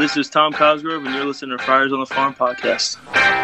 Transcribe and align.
This 0.00 0.16
is 0.16 0.30
Tom 0.30 0.54
Cosgrove, 0.54 1.04
and 1.04 1.14
you're 1.14 1.26
listening 1.26 1.58
to 1.58 1.62
Friars 1.62 1.92
on 1.92 2.00
the 2.00 2.06
Farm 2.06 2.34
podcast. 2.34 2.96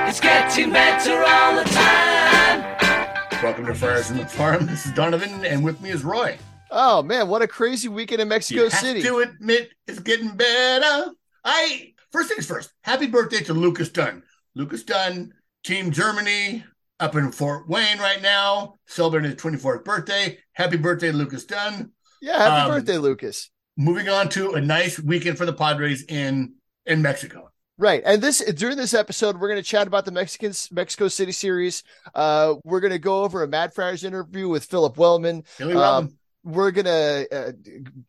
It's 0.08 0.20
getting 0.20 0.72
better 0.72 1.22
all 1.22 1.54
the 1.54 1.64
time. 1.68 3.42
Welcome 3.42 3.66
to 3.66 3.74
Friars 3.74 4.10
on 4.10 4.16
the 4.16 4.26
Farm. 4.26 4.64
This 4.64 4.86
is 4.86 4.92
Donovan, 4.92 5.44
and 5.44 5.62
with 5.62 5.82
me 5.82 5.90
is 5.90 6.02
Roy. 6.02 6.38
Oh 6.70 7.02
man, 7.02 7.28
what 7.28 7.42
a 7.42 7.46
crazy 7.46 7.88
weekend 7.88 8.22
in 8.22 8.28
Mexico 8.28 8.62
you 8.64 8.70
City! 8.70 9.02
To 9.02 9.18
admit, 9.18 9.68
it's 9.86 9.98
getting 9.98 10.34
better. 10.34 11.10
I 11.44 11.92
first 12.10 12.30
things 12.30 12.46
first. 12.46 12.72
Happy 12.80 13.06
birthday 13.06 13.40
to 13.44 13.52
Lucas 13.52 13.90
Dunn. 13.90 14.22
Lucas 14.54 14.82
Dunn, 14.82 15.34
Team 15.62 15.90
Germany, 15.90 16.64
up 16.98 17.14
in 17.16 17.32
Fort 17.32 17.68
Wayne 17.68 17.98
right 17.98 18.22
now, 18.22 18.76
celebrating 18.86 19.30
his 19.30 19.40
24th 19.42 19.84
birthday. 19.84 20.38
Happy 20.52 20.78
birthday, 20.78 21.12
Lucas 21.12 21.44
Dunn. 21.44 21.92
Yeah, 22.22 22.38
happy 22.38 22.70
Um, 22.70 22.78
birthday, 22.78 22.96
Lucas. 22.96 23.50
Moving 23.76 24.08
on 24.08 24.28
to 24.30 24.54
a 24.54 24.60
nice 24.60 24.98
weekend 24.98 25.36
for 25.36 25.46
the 25.46 25.52
Padres 25.52 26.04
in 26.04 26.54
in 26.86 27.02
Mexico. 27.02 27.50
Right, 27.78 28.02
and 28.06 28.22
this 28.22 28.38
during 28.54 28.78
this 28.78 28.94
episode, 28.94 29.38
we're 29.38 29.48
going 29.48 29.62
to 29.62 29.68
chat 29.68 29.86
about 29.86 30.06
the 30.06 30.10
Mexican 30.10 30.52
Mexico 30.72 31.08
City 31.08 31.32
series. 31.32 31.82
Uh, 32.14 32.54
we're 32.64 32.80
going 32.80 32.92
to 32.92 32.98
go 32.98 33.22
over 33.22 33.42
a 33.42 33.48
Mad 33.48 33.74
Friars 33.74 34.02
interview 34.02 34.48
with 34.48 34.64
Phillip 34.64 34.96
Wellman. 34.96 35.42
Um, 35.60 36.16
We're 36.42 36.70
going 36.70 36.86
to 36.86 37.26
uh, 37.32 37.52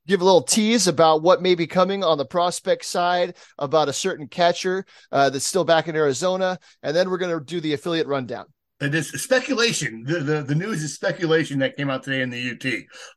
give 0.06 0.22
a 0.22 0.24
little 0.24 0.44
tease 0.44 0.88
about 0.88 1.24
what 1.24 1.42
may 1.42 1.56
be 1.56 1.66
coming 1.66 2.04
on 2.04 2.20
the 2.20 2.26
prospect 2.26 2.86
side 2.86 3.36
about 3.58 3.90
a 3.90 3.94
certain 3.94 4.28
catcher 4.28 4.86
uh, 5.12 5.32
that's 5.32 5.44
still 5.44 5.66
back 5.66 5.88
in 5.88 5.96
Arizona, 5.96 6.60
and 6.84 6.96
then 6.96 7.10
we're 7.10 7.18
going 7.18 7.38
to 7.38 7.44
do 7.44 7.60
the 7.60 7.74
affiliate 7.74 8.06
rundown. 8.06 8.46
It 8.80 8.94
is 8.94 9.10
speculation. 9.10 10.04
The, 10.04 10.20
the 10.20 10.44
the 10.44 10.56
news 10.56 10.84
is 10.84 10.94
speculation 10.94 11.60
that 11.60 11.76
came 11.76 11.90
out 11.90 12.04
today 12.04 12.22
in 12.22 12.30
the 12.30 12.52
UT. 12.52 12.66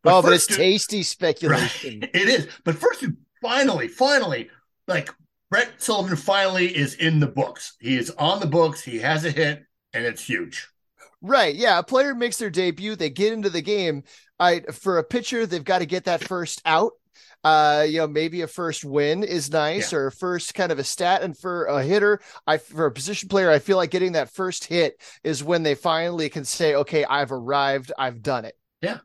oh, 0.05 0.23
but 0.23 0.33
it's 0.33 0.47
tasty 0.47 1.03
speculation. 1.03 2.01
Right. 2.01 2.11
It 2.15 2.29
is. 2.29 2.49
But 2.65 2.77
first, 2.77 3.05
finally, 3.43 3.89
finally, 3.89 4.49
like 4.89 5.11
Brett 5.51 5.71
Sullivan 5.77 6.17
finally 6.17 6.75
is 6.75 6.95
in 6.95 7.21
the 7.21 7.27
books. 7.27 7.77
He 7.79 7.99
is 7.99 8.11
on 8.13 8.41
the 8.41 8.47
books. 8.47 8.81
He 8.83 8.99
has 9.01 9.25
a 9.27 9.31
hit, 9.31 9.63
and 9.93 10.05
it's 10.05 10.25
huge. 10.25 10.67
Right. 11.21 11.55
Yeah. 11.55 11.79
A 11.79 11.83
player 11.83 12.15
makes 12.15 12.39
their 12.39 12.49
debut. 12.49 12.97
They 12.97 13.11
get 13.11 13.35
into 13.35 13.51
the 13.51 13.61
game. 13.61 14.05
I 14.39 14.61
for 14.73 14.97
a 14.97 15.05
pitcher, 15.05 15.45
they've 15.45 15.63
got 15.63 15.81
to 15.81 15.87
get 15.87 16.05
that 16.05 16.25
first 16.25 16.63
out. 16.65 16.93
Uh, 17.43 17.87
you 17.89 17.99
know, 17.99 18.07
maybe 18.07 18.43
a 18.43 18.47
first 18.47 18.85
win 18.85 19.25
is 19.25 19.51
nice, 19.51 19.93
Yeah. 19.93 19.99
or 19.99 20.07
a 20.09 20.13
first 20.13 20.55
kind 20.55 20.71
of 20.71 20.79
a 20.79 20.85
stat. 20.85 21.23
And 21.23 21.37
for 21.37 21.65
a 21.65 21.83
hitter, 21.83 22.21
I 22.47 22.59
for 22.59 22.87
a 22.87 22.93
position 22.93 23.29
player, 23.29 23.51
I 23.51 23.59
feel 23.59 23.77
like 23.79 23.91
getting 23.91 24.13
that 24.13 24.31
first 24.31 24.65
hit 24.65 25.01
is 25.25 25.43
when 25.43 25.63
they 25.63 25.75
finally 25.75 26.29
can 26.29 26.45
say, 26.45 26.75
"Okay, 26.75 27.05
I've 27.05 27.33
arrived. 27.33 27.93
I've 27.99 28.23
done 28.23 28.45
it." 28.45 28.57
Yeah. 28.83 28.99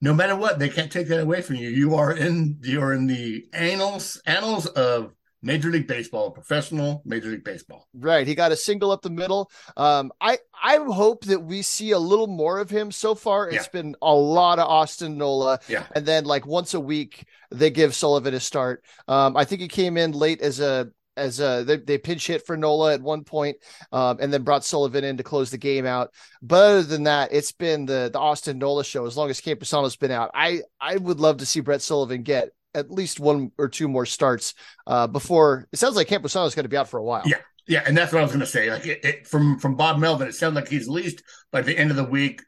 No 0.00 0.14
matter 0.14 0.36
what, 0.36 0.58
they 0.58 0.68
can't 0.68 0.92
take 0.92 1.08
that 1.08 1.20
away 1.20 1.42
from 1.42 1.56
you. 1.56 1.68
You 1.68 1.96
are 1.96 2.12
in 2.12 2.58
you 2.62 2.80
are 2.80 2.92
in 2.94 3.06
the 3.06 3.44
annals 3.52 4.20
annals 4.24 4.66
of 4.66 5.12
Major 5.42 5.70
League 5.70 5.86
Baseball, 5.86 6.30
professional 6.30 7.02
Major 7.04 7.28
League 7.28 7.44
Baseball. 7.44 7.86
Right. 7.94 8.26
He 8.26 8.34
got 8.34 8.52
a 8.52 8.56
single 8.56 8.90
up 8.90 9.02
the 9.02 9.10
middle. 9.10 9.50
Um, 9.76 10.10
I 10.20 10.38
I 10.60 10.76
hope 10.76 11.24
that 11.26 11.40
we 11.40 11.62
see 11.62 11.92
a 11.92 11.98
little 11.98 12.26
more 12.26 12.58
of 12.58 12.70
him. 12.70 12.90
So 12.90 13.14
far, 13.14 13.48
it's 13.48 13.68
been 13.68 13.94
a 14.02 14.12
lot 14.12 14.58
of 14.58 14.68
Austin 14.68 15.16
Nola. 15.16 15.60
Yeah. 15.68 15.84
And 15.94 16.04
then 16.04 16.24
like 16.24 16.46
once 16.46 16.74
a 16.74 16.80
week, 16.80 17.24
they 17.50 17.70
give 17.70 17.94
Sullivan 17.94 18.34
a 18.34 18.40
start. 18.40 18.84
Um, 19.06 19.36
I 19.36 19.44
think 19.44 19.60
he 19.60 19.68
came 19.68 19.96
in 19.96 20.12
late 20.12 20.40
as 20.42 20.60
a 20.60 20.90
as 21.16 21.40
a 21.40 21.64
they, 21.66 21.76
they 21.76 21.98
pinch 21.98 22.26
hit 22.26 22.46
for 22.46 22.56
Nola 22.56 22.94
at 22.94 23.02
one 23.02 23.24
point, 23.24 23.58
um, 23.92 24.18
and 24.20 24.32
then 24.32 24.42
brought 24.42 24.64
Sullivan 24.64 25.04
in 25.04 25.18
to 25.18 25.22
close 25.22 25.50
the 25.50 25.58
game 25.58 25.84
out. 25.84 26.12
But 26.40 26.56
other 26.56 26.82
than 26.82 27.04
that, 27.04 27.32
it's 27.32 27.52
been 27.52 27.86
the 27.86 28.08
the 28.12 28.18
Austin 28.18 28.58
Nola 28.58 28.84
show 28.84 29.04
as 29.06 29.16
long 29.16 29.28
as 29.28 29.40
Campusano's 29.40 29.96
been 29.96 30.10
out. 30.10 30.30
I 30.34 30.62
I 30.80 30.96
would 30.96 31.20
love 31.20 31.38
to 31.38 31.46
see 31.46 31.60
Brett 31.60 31.82
Sullivan 31.82 32.22
get 32.22 32.50
at 32.74 32.90
least 32.90 33.20
one 33.20 33.52
or 33.58 33.68
two 33.68 33.88
more 33.88 34.06
starts 34.06 34.54
uh, 34.86 35.06
before 35.06 35.66
it 35.72 35.78
sounds 35.78 35.96
like 35.96 36.08
Campusano 36.08 36.46
is 36.46 36.54
going 36.54 36.64
to 36.64 36.68
be 36.68 36.76
out 36.76 36.88
for 36.88 36.98
a 36.98 37.04
while. 37.04 37.22
Yeah. 37.26 37.38
Yeah, 37.66 37.82
and 37.86 37.94
that's 37.94 38.14
what 38.14 38.20
I 38.20 38.22
was 38.22 38.32
going 38.32 38.40
to 38.40 38.46
say. 38.46 38.70
Like 38.70 38.86
it, 38.86 39.04
it, 39.04 39.26
from 39.26 39.58
from 39.58 39.74
Bob 39.76 39.98
Melvin, 39.98 40.26
it 40.26 40.34
sounds 40.34 40.54
like 40.54 40.68
he's 40.68 40.88
at 40.88 40.94
least 40.94 41.22
by 41.52 41.60
the 41.60 41.76
end 41.76 41.90
of 41.90 41.98
the 41.98 42.04
week 42.04 42.40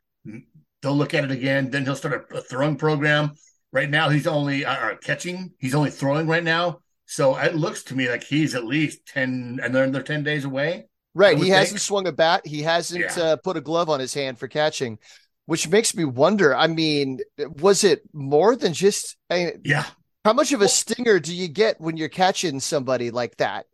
they'll 0.82 0.96
look 0.96 1.14
at 1.14 1.24
it 1.24 1.30
again. 1.30 1.70
Then 1.70 1.84
he'll 1.84 1.96
start 1.96 2.28
a, 2.32 2.38
a 2.38 2.40
throwing 2.40 2.76
program. 2.76 3.32
Right 3.72 3.88
now, 3.88 4.08
he's 4.08 4.26
only 4.26 4.64
uh, 4.64 4.96
catching. 4.96 5.52
He's 5.58 5.74
only 5.74 5.90
throwing 5.90 6.26
right 6.26 6.42
now. 6.42 6.80
So 7.06 7.36
it 7.36 7.54
looks 7.54 7.84
to 7.84 7.94
me 7.94 8.08
like 8.08 8.24
he's 8.24 8.54
at 8.54 8.64
least 8.64 9.06
ten, 9.06 9.60
and 9.62 9.74
they're 9.74 9.90
they're 9.90 10.02
ten 10.02 10.22
days 10.22 10.44
away. 10.44 10.86
Right. 11.14 11.36
He 11.36 11.48
hasn't 11.48 11.80
swung 11.80 12.06
a 12.06 12.12
bat. 12.12 12.46
He 12.46 12.62
hasn't 12.62 13.16
Yeah. 13.16 13.22
uh, 13.22 13.36
put 13.36 13.56
a 13.56 13.60
glove 13.60 13.88
on 13.90 14.00
his 14.00 14.14
hand 14.14 14.38
for 14.38 14.48
catching, 14.48 14.98
which 15.46 15.68
makes 15.68 15.94
me 15.94 16.04
wonder. 16.04 16.54
I 16.56 16.66
mean, 16.66 17.18
was 17.58 17.84
it 17.84 18.02
more 18.12 18.56
than 18.56 18.72
just 18.72 19.16
I 19.28 19.36
mean, 19.36 19.60
Yeah, 19.64 19.86
how 20.24 20.32
much 20.32 20.52
of 20.52 20.60
a 20.60 20.68
stinger 20.68 21.18
do 21.18 21.34
you 21.34 21.48
get 21.48 21.80
when 21.80 21.96
you're 21.96 22.08
catching 22.08 22.60
somebody 22.60 23.10
like 23.10 23.36
that? 23.38 23.66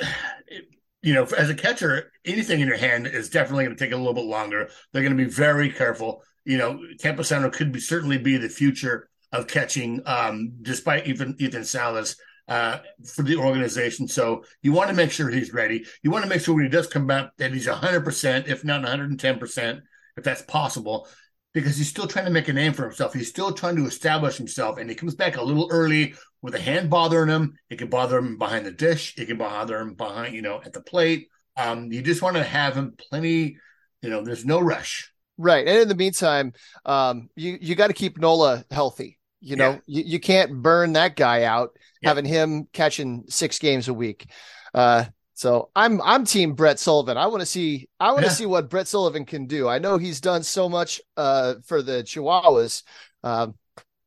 You 1.04 1.14
know, 1.14 1.24
as 1.36 1.50
a 1.50 1.54
catcher, 1.56 2.12
anything 2.24 2.60
in 2.60 2.68
your 2.68 2.76
hand 2.76 3.08
is 3.08 3.28
definitely 3.28 3.64
going 3.64 3.76
to 3.76 3.84
take 3.84 3.92
a 3.92 3.96
little 3.96 4.14
bit 4.14 4.24
longer. 4.24 4.68
They're 4.92 5.02
going 5.02 5.16
to 5.16 5.24
be 5.24 5.28
very 5.28 5.68
careful. 5.68 6.22
You 6.44 6.58
know, 6.58 6.78
Campusano 7.02 7.52
could 7.52 7.72
be 7.72 7.80
certainly 7.80 8.18
be 8.18 8.36
the 8.36 8.48
future 8.48 9.08
of 9.32 9.48
catching, 9.48 10.00
um, 10.06 10.52
despite 10.62 11.08
even 11.08 11.34
Ethan 11.40 11.64
Salas 11.64 12.14
uh, 12.46 12.78
for 13.04 13.22
the 13.22 13.34
organization. 13.34 14.06
So 14.06 14.44
you 14.62 14.70
want 14.70 14.90
to 14.90 14.94
make 14.94 15.10
sure 15.10 15.28
he's 15.28 15.52
ready. 15.52 15.84
You 16.04 16.12
want 16.12 16.22
to 16.22 16.28
make 16.28 16.40
sure 16.40 16.54
when 16.54 16.62
he 16.62 16.70
does 16.70 16.86
come 16.86 17.08
back 17.08 17.36
that 17.38 17.52
he's 17.52 17.66
100%, 17.66 18.46
if 18.46 18.64
not 18.64 18.84
110%, 18.84 19.80
if 20.16 20.22
that's 20.22 20.42
possible, 20.42 21.08
because 21.52 21.76
he's 21.76 21.88
still 21.88 22.06
trying 22.06 22.24
to 22.24 22.30
make 22.30 22.48
a 22.48 22.52
name 22.52 22.72
for 22.72 22.84
himself. 22.84 23.12
He's 23.14 23.28
still 23.28 23.52
trying 23.52 23.76
to 23.76 23.86
establish 23.86 24.36
himself, 24.36 24.78
and 24.78 24.88
he 24.88 24.96
comes 24.96 25.14
back 25.14 25.36
a 25.36 25.42
little 25.42 25.68
early 25.70 26.14
with 26.40 26.54
a 26.54 26.60
hand 26.60 26.90
bothering 26.90 27.28
him. 27.28 27.54
It 27.70 27.78
can 27.78 27.88
bother 27.88 28.18
him 28.18 28.38
behind 28.38 28.66
the 28.66 28.72
dish. 28.72 29.14
It 29.18 29.26
can 29.26 29.36
bother 29.38 29.78
him 29.78 29.94
behind, 29.94 30.34
you 30.34 30.42
know, 30.42 30.60
at 30.64 30.72
the 30.72 30.80
plate. 30.80 31.28
Um, 31.56 31.92
you 31.92 32.02
just 32.02 32.22
want 32.22 32.36
to 32.36 32.42
have 32.44 32.74
him 32.74 32.94
plenty. 32.96 33.58
You 34.00 34.10
know, 34.10 34.22
there's 34.24 34.44
no 34.44 34.60
rush. 34.60 35.12
Right. 35.38 35.66
And 35.66 35.78
in 35.78 35.88
the 35.88 35.94
meantime, 35.94 36.52
um, 36.84 37.28
you 37.36 37.58
you 37.60 37.74
got 37.74 37.88
to 37.88 37.92
keep 37.94 38.18
Nola 38.18 38.64
healthy. 38.70 39.18
You 39.40 39.56
know, 39.56 39.72
Yeah. 39.72 39.78
you, 39.86 40.02
you 40.06 40.20
can't 40.20 40.62
burn 40.62 40.92
that 40.92 41.16
guy 41.16 41.44
out 41.44 41.76
Yeah. 42.00 42.10
having 42.10 42.24
him 42.24 42.68
catching 42.72 43.24
six 43.28 43.58
games 43.58 43.88
a 43.88 43.94
week. 43.94 44.26
Uh, 44.72 45.04
so 45.34 45.70
I'm 45.74 46.00
I'm 46.02 46.24
team 46.24 46.54
Brett 46.54 46.78
Sullivan. 46.78 47.16
I 47.16 47.26
want 47.26 47.40
to 47.40 47.46
see 47.46 47.88
I 47.98 48.08
want 48.12 48.20
to 48.20 48.26
Yeah. 48.26 48.32
see 48.34 48.46
what 48.46 48.68
Brett 48.70 48.88
Sullivan 48.88 49.24
can 49.24 49.46
do. 49.46 49.68
I 49.68 49.78
know 49.78 49.98
he's 49.98 50.20
done 50.20 50.42
so 50.42 50.68
much 50.68 51.00
uh 51.16 51.54
for 51.64 51.82
the 51.82 52.02
Chihuahuas. 52.02 52.82
Um, 53.22 53.54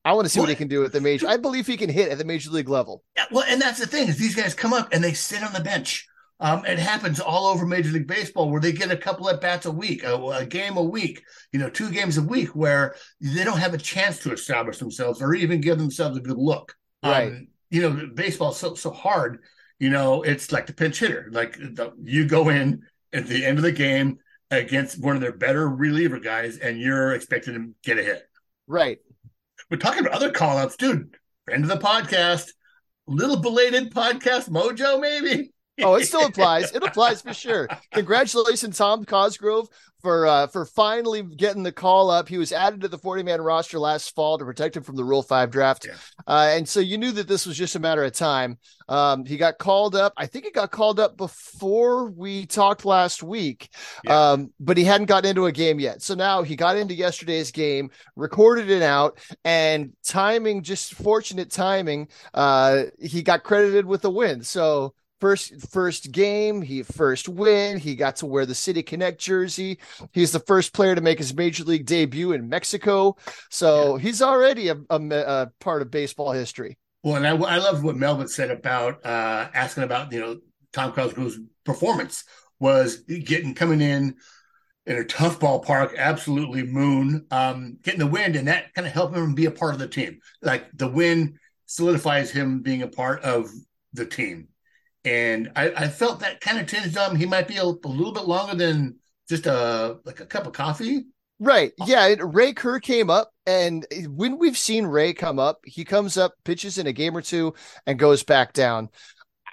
I 0.03 0.13
want 0.13 0.25
to 0.25 0.29
see 0.29 0.39
what 0.39 0.49
he 0.49 0.55
can 0.55 0.67
do 0.67 0.83
at 0.85 0.91
the 0.91 1.01
major. 1.01 1.27
I 1.27 1.37
believe 1.37 1.65
he 1.65 1.77
can 1.77 1.89
hit 1.89 2.11
at 2.11 2.19
the 2.19 2.25
major 2.25 2.51
league 2.51 2.69
level. 2.69 3.03
Yeah, 3.17 3.25
well, 3.31 3.45
and 3.47 3.59
that's 3.59 3.79
the 3.79 3.87
thing 3.87 4.07
is 4.07 4.17
these 4.17 4.35
guys 4.35 4.53
come 4.53 4.71
up 4.71 4.89
and 4.91 5.03
they 5.03 5.13
sit 5.13 5.41
on 5.41 5.51
the 5.51 5.61
bench. 5.61 6.07
Um, 6.39 6.65
it 6.65 6.77
happens 6.77 7.19
all 7.19 7.47
over 7.47 7.65
Major 7.65 7.91
League 7.91 8.07
Baseball 8.07 8.51
where 8.51 8.59
they 8.59 8.73
get 8.73 8.91
a 8.91 8.97
couple 8.97 9.29
at 9.29 9.39
bats 9.39 9.65
a 9.65 9.71
week, 9.71 10.03
a, 10.03 10.13
a 10.15 10.45
game 10.45 10.75
a 10.75 10.83
week, 10.83 11.23
you 11.53 11.59
know, 11.59 11.69
two 11.69 11.89
games 11.89 12.17
a 12.17 12.21
week, 12.21 12.49
where 12.49 12.93
they 13.21 13.45
don't 13.45 13.57
have 13.57 13.73
a 13.73 13.77
chance 13.79 14.19
to 14.19 14.33
establish 14.33 14.77
themselves 14.77 15.21
or 15.21 15.33
even 15.33 15.61
give 15.61 15.77
themselves 15.79 16.17
a 16.17 16.21
good 16.21 16.37
look. 16.37 16.75
Right. 17.01 17.31
Um, 17.31 17.47
you 17.71 17.81
know, 17.81 18.09
baseball's 18.13 18.57
so 18.59 18.75
so 18.75 18.91
hard. 18.91 19.39
You 19.79 19.89
know, 19.89 20.23
it's 20.23 20.51
like 20.51 20.67
the 20.67 20.73
pinch 20.73 20.99
hitter. 20.99 21.29
Like 21.31 21.57
the, 21.57 21.93
you 22.03 22.25
go 22.25 22.49
in 22.49 22.83
at 23.13 23.27
the 23.27 23.45
end 23.45 23.57
of 23.57 23.63
the 23.63 23.71
game 23.71 24.19
against 24.51 25.01
one 25.01 25.15
of 25.15 25.21
their 25.21 25.33
better 25.33 25.67
reliever 25.67 26.19
guys, 26.19 26.57
and 26.57 26.79
you're 26.79 27.13
expecting 27.13 27.53
to 27.53 27.73
get 27.83 27.99
a 27.99 28.03
hit. 28.03 28.23
Right. 28.67 28.99
We're 29.69 29.77
talking 29.77 30.01
about 30.01 30.13
other 30.13 30.31
call 30.31 30.57
outs, 30.57 30.77
dude. 30.77 31.15
Friend 31.45 31.63
of 31.63 31.69
the 31.69 31.85
podcast, 31.85 32.51
little 33.07 33.37
belated 33.37 33.93
podcast 33.93 34.49
mojo, 34.49 34.99
maybe. 34.99 35.51
Oh, 35.81 35.95
it 35.95 36.05
still 36.05 36.25
applies. 36.27 36.71
It 36.71 36.83
applies 36.83 37.21
for 37.21 37.33
sure. 37.33 37.67
Congratulations, 37.93 38.77
Tom 38.77 39.05
Cosgrove, 39.05 39.67
for 40.05 40.27
uh, 40.27 40.45
for 40.45 40.65
finally 40.65 41.23
getting 41.23 41.63
the 41.63 41.71
call 41.71 42.11
up. 42.11 42.29
He 42.29 42.37
was 42.37 42.51
added 42.51 42.81
to 42.81 42.87
the 42.87 42.97
40 42.99 43.23
man 43.23 43.41
roster 43.41 43.79
last 43.79 44.13
fall 44.13 44.37
to 44.37 44.45
protect 44.45 44.77
him 44.77 44.83
from 44.83 44.95
the 44.97 45.03
Rule 45.03 45.23
5 45.23 45.49
draft. 45.49 45.87
Yeah. 45.87 45.95
Uh, 46.27 46.51
and 46.51 46.69
so 46.69 46.79
you 46.79 46.99
knew 46.99 47.11
that 47.13 47.27
this 47.27 47.47
was 47.47 47.57
just 47.57 47.75
a 47.75 47.79
matter 47.79 48.03
of 48.03 48.13
time. 48.13 48.59
Um, 48.87 49.25
he 49.25 49.35
got 49.35 49.57
called 49.57 49.95
up. 49.95 50.13
I 50.15 50.27
think 50.27 50.45
he 50.45 50.51
got 50.51 50.69
called 50.69 50.99
up 50.99 51.17
before 51.17 52.11
we 52.11 52.45
talked 52.45 52.85
last 52.85 53.23
week, 53.23 53.69
Yeah. 54.03 54.33
um, 54.33 54.53
but 54.59 54.77
he 54.77 54.83
hadn't 54.83 55.07
gotten 55.07 55.27
into 55.27 55.47
a 55.47 55.51
game 55.51 55.79
yet. 55.79 56.03
So 56.03 56.13
now 56.13 56.43
he 56.43 56.55
got 56.55 56.77
into 56.77 56.93
yesterday's 56.93 57.49
game, 57.49 57.89
recorded 58.15 58.69
it 58.69 58.83
out, 58.83 59.17
and 59.43 59.93
timing, 60.03 60.61
just 60.61 60.93
fortunate 60.93 61.49
timing, 61.49 62.09
uh, 62.35 62.83
he 63.01 63.23
got 63.23 63.41
credited 63.41 63.87
with 63.87 64.03
the 64.03 64.11
win. 64.11 64.43
So 64.43 64.93
first 65.25 65.71
first 65.71 66.11
game 66.11 66.61
he 66.61 66.83
first 66.83 67.27
win 67.27 67.79
he 67.79 67.95
got 67.95 68.15
to 68.15 68.27
wear 68.27 68.45
the 68.45 68.53
city 68.53 68.83
connect 68.83 69.19
jersey 69.19 69.79
he's 70.11 70.31
the 70.31 70.39
first 70.39 70.71
player 70.71 70.93
to 70.93 71.01
make 71.01 71.17
his 71.17 71.33
major 71.33 71.63
league 71.63 71.87
debut 71.87 72.31
in 72.31 72.47
mexico 72.47 73.15
so 73.49 73.97
he's 73.97 74.21
already 74.21 74.67
a, 74.67 74.77
a, 74.91 74.97
a 74.97 75.51
part 75.59 75.81
of 75.81 75.89
baseball 75.89 76.31
history 76.31 76.77
Well, 77.03 77.15
and 77.15 77.27
I, 77.27 77.35
I 77.35 77.57
love 77.57 77.83
what 77.83 77.95
Melvin 77.95 78.27
said 78.27 78.51
about 78.51 79.05
uh, 79.05 79.49
asking 79.53 79.83
about 79.83 80.11
you 80.11 80.19
know 80.19 80.37
Tom 80.73 80.91
Cosgrove's 80.91 81.39
performance 81.63 82.23
was 82.59 82.97
getting 82.97 83.53
coming 83.53 83.81
in 83.81 84.15
in 84.85 84.97
a 84.97 85.03
tough 85.03 85.39
ballpark, 85.39 85.97
absolutely 85.97 86.63
moon, 86.63 87.25
um, 87.31 87.77
getting 87.83 87.99
the 87.99 88.07
wind, 88.07 88.35
and 88.35 88.47
that 88.47 88.73
kind 88.73 88.87
of 88.87 88.93
helped 88.93 89.15
him 89.15 89.33
be 89.33 89.45
a 89.45 89.51
part 89.51 89.73
of 89.73 89.79
the 89.79 89.87
team. 89.87 90.19
Like 90.41 90.65
the 90.73 90.87
win 90.87 91.39
solidifies 91.65 92.31
him 92.31 92.61
being 92.61 92.83
a 92.83 92.87
part 92.87 93.21
of 93.23 93.49
the 93.93 94.05
team. 94.05 94.49
And 95.05 95.51
I, 95.55 95.69
I 95.69 95.87
felt 95.87 96.19
that 96.21 96.41
kind 96.41 96.59
of 96.59 96.67
tinged 96.67 96.97
on. 96.97 97.15
He 97.15 97.25
might 97.25 97.47
be 97.47 97.57
a, 97.57 97.63
a 97.63 97.87
little 97.87 98.11
bit 98.11 98.25
longer 98.25 98.55
than 98.55 98.95
just 99.29 99.45
a 99.45 99.99
like 100.03 100.19
a 100.19 100.25
cup 100.25 100.47
of 100.47 100.53
coffee. 100.53 101.05
Right. 101.39 101.73
Yeah. 101.85 102.07
It, 102.07 102.19
Ray 102.21 102.53
Kerr 102.53 102.79
came 102.79 103.09
up, 103.09 103.31
and 103.45 103.85
when 104.07 104.37
we've 104.37 104.57
seen 104.57 104.85
Ray 104.85 105.13
come 105.13 105.37
up, 105.37 105.59
he 105.65 105.83
comes 105.83 106.17
up, 106.17 106.33
pitches 106.43 106.77
in 106.77 106.87
a 106.87 106.93
game 106.93 107.15
or 107.15 107.21
two, 107.21 107.53
and 107.85 107.99
goes 107.99 108.23
back 108.23 108.53
down. 108.53 108.89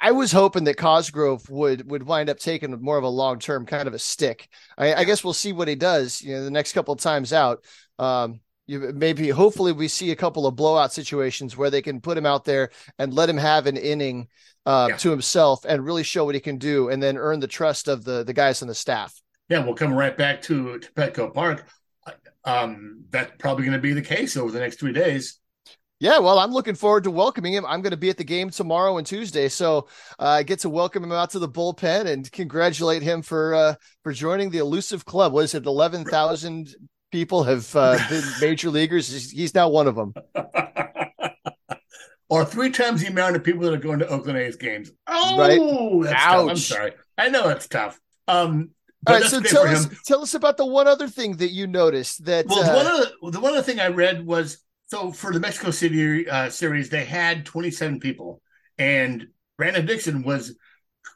I 0.04 0.10
was 0.10 0.32
hoping 0.32 0.64
that 0.64 0.76
Cosgrove 0.76 1.48
would 1.48 1.88
would 1.88 2.02
wind 2.02 2.28
up 2.28 2.38
taking 2.38 2.76
more 2.82 2.98
of 2.98 3.04
a 3.04 3.08
long 3.08 3.38
term 3.38 3.66
kind 3.66 3.86
of 3.86 3.94
a 3.94 4.00
stick. 4.00 4.48
I, 4.76 4.94
I, 4.94 5.04
guess 5.04 5.22
we'll 5.22 5.32
see 5.32 5.52
what 5.52 5.68
he 5.68 5.76
does. 5.76 6.20
You 6.20 6.34
know, 6.34 6.44
the 6.44 6.50
next 6.50 6.72
couple 6.72 6.92
of 6.92 7.00
times 7.00 7.32
out. 7.32 7.64
Um, 8.00 8.40
you, 8.66 8.92
maybe 8.94 9.28
hopefully 9.28 9.72
we 9.72 9.88
see 9.88 10.10
a 10.10 10.16
couple 10.16 10.46
of 10.46 10.56
blowout 10.56 10.92
situations 10.92 11.56
where 11.56 11.70
they 11.70 11.82
can 11.82 12.00
put 12.00 12.16
him 12.16 12.26
out 12.26 12.44
there 12.44 12.70
and 12.98 13.12
let 13.12 13.28
him 13.28 13.38
have 13.38 13.66
an 13.66 13.76
inning 13.76 14.28
uh, 14.66 14.88
yeah. 14.90 14.96
to 14.98 15.10
himself 15.10 15.64
and 15.64 15.84
really 15.84 16.02
show 16.02 16.24
what 16.24 16.34
he 16.34 16.40
can 16.40 16.58
do, 16.58 16.88
and 16.88 17.02
then 17.02 17.16
earn 17.16 17.40
the 17.40 17.48
trust 17.48 17.88
of 17.88 18.04
the 18.04 18.24
the 18.24 18.32
guys 18.32 18.62
on 18.62 18.68
the 18.68 18.74
staff. 18.74 19.20
Yeah, 19.48 19.64
we'll 19.64 19.74
come 19.74 19.92
right 19.92 20.16
back 20.16 20.40
to, 20.42 20.78
to 20.78 20.92
Petco 20.92 21.34
Park. 21.34 21.66
Um, 22.44 23.04
that's 23.10 23.32
probably 23.38 23.64
going 23.64 23.76
to 23.76 23.82
be 23.82 23.92
the 23.92 24.02
case 24.02 24.36
over 24.36 24.50
the 24.50 24.60
next 24.60 24.80
three 24.80 24.92
days. 24.92 25.38
Yeah, 26.00 26.18
well, 26.18 26.40
I'm 26.40 26.50
looking 26.50 26.74
forward 26.74 27.04
to 27.04 27.12
welcoming 27.12 27.52
him. 27.52 27.64
I'm 27.64 27.80
going 27.80 27.92
to 27.92 27.96
be 27.96 28.10
at 28.10 28.16
the 28.16 28.24
game 28.24 28.50
tomorrow 28.50 28.98
and 28.98 29.06
Tuesday, 29.06 29.48
so 29.48 29.86
uh, 30.18 30.26
I 30.26 30.42
get 30.42 30.58
to 30.60 30.68
welcome 30.68 31.04
him 31.04 31.12
out 31.12 31.30
to 31.30 31.38
the 31.38 31.48
bullpen 31.48 32.06
and 32.06 32.30
congratulate 32.32 33.02
him 33.02 33.22
for 33.22 33.54
uh, 33.54 33.74
for 34.02 34.12
joining 34.12 34.50
the 34.50 34.58
elusive 34.58 35.04
club. 35.04 35.32
Was 35.32 35.54
it 35.54 35.64
eleven 35.64 36.04
thousand 36.04 36.74
people 37.12 37.44
have 37.44 37.74
uh, 37.76 37.98
been 38.10 38.24
major 38.40 38.70
leaguers? 38.70 39.30
He's 39.30 39.54
now 39.54 39.68
one 39.68 39.86
of 39.86 39.94
them. 39.94 40.14
or 42.28 42.44
three 42.44 42.70
times 42.70 43.02
the 43.02 43.08
amount 43.08 43.36
of 43.36 43.44
people 43.44 43.60
that 43.62 43.74
are 43.74 43.76
going 43.76 44.00
to 44.00 44.08
Oakland 44.08 44.38
A's 44.38 44.56
games. 44.56 44.90
Oh, 45.06 45.38
right? 45.38 46.04
that's 46.04 46.24
Ouch. 46.24 46.32
tough. 46.32 46.50
I'm 46.50 46.56
sorry. 46.56 46.92
I 47.18 47.28
know 47.28 47.48
it's 47.50 47.68
tough. 47.68 48.00
Um, 48.26 48.70
all 49.06 49.16
right, 49.16 49.24
so 49.24 49.40
tell 49.40 49.66
us 49.66 49.88
tell 50.06 50.22
us 50.22 50.34
about 50.34 50.56
the 50.56 50.66
one 50.66 50.86
other 50.86 51.08
thing 51.08 51.36
that 51.38 51.50
you 51.50 51.66
noticed 51.66 52.24
that. 52.24 52.46
Well, 52.46 52.62
uh, 52.62 52.76
one 52.76 52.86
of 52.86 53.32
the, 53.32 53.40
one 53.40 53.52
other 53.52 53.62
thing 53.62 53.80
I 53.80 53.88
read 53.88 54.24
was 54.24 54.58
so 54.86 55.10
for 55.10 55.32
the 55.32 55.40
Mexico 55.40 55.72
City 55.72 56.28
uh, 56.28 56.50
series, 56.50 56.88
they 56.88 57.04
had 57.04 57.44
27 57.44 57.98
people, 57.98 58.40
and 58.78 59.26
Brandon 59.58 59.86
Dixon 59.86 60.22
was 60.22 60.56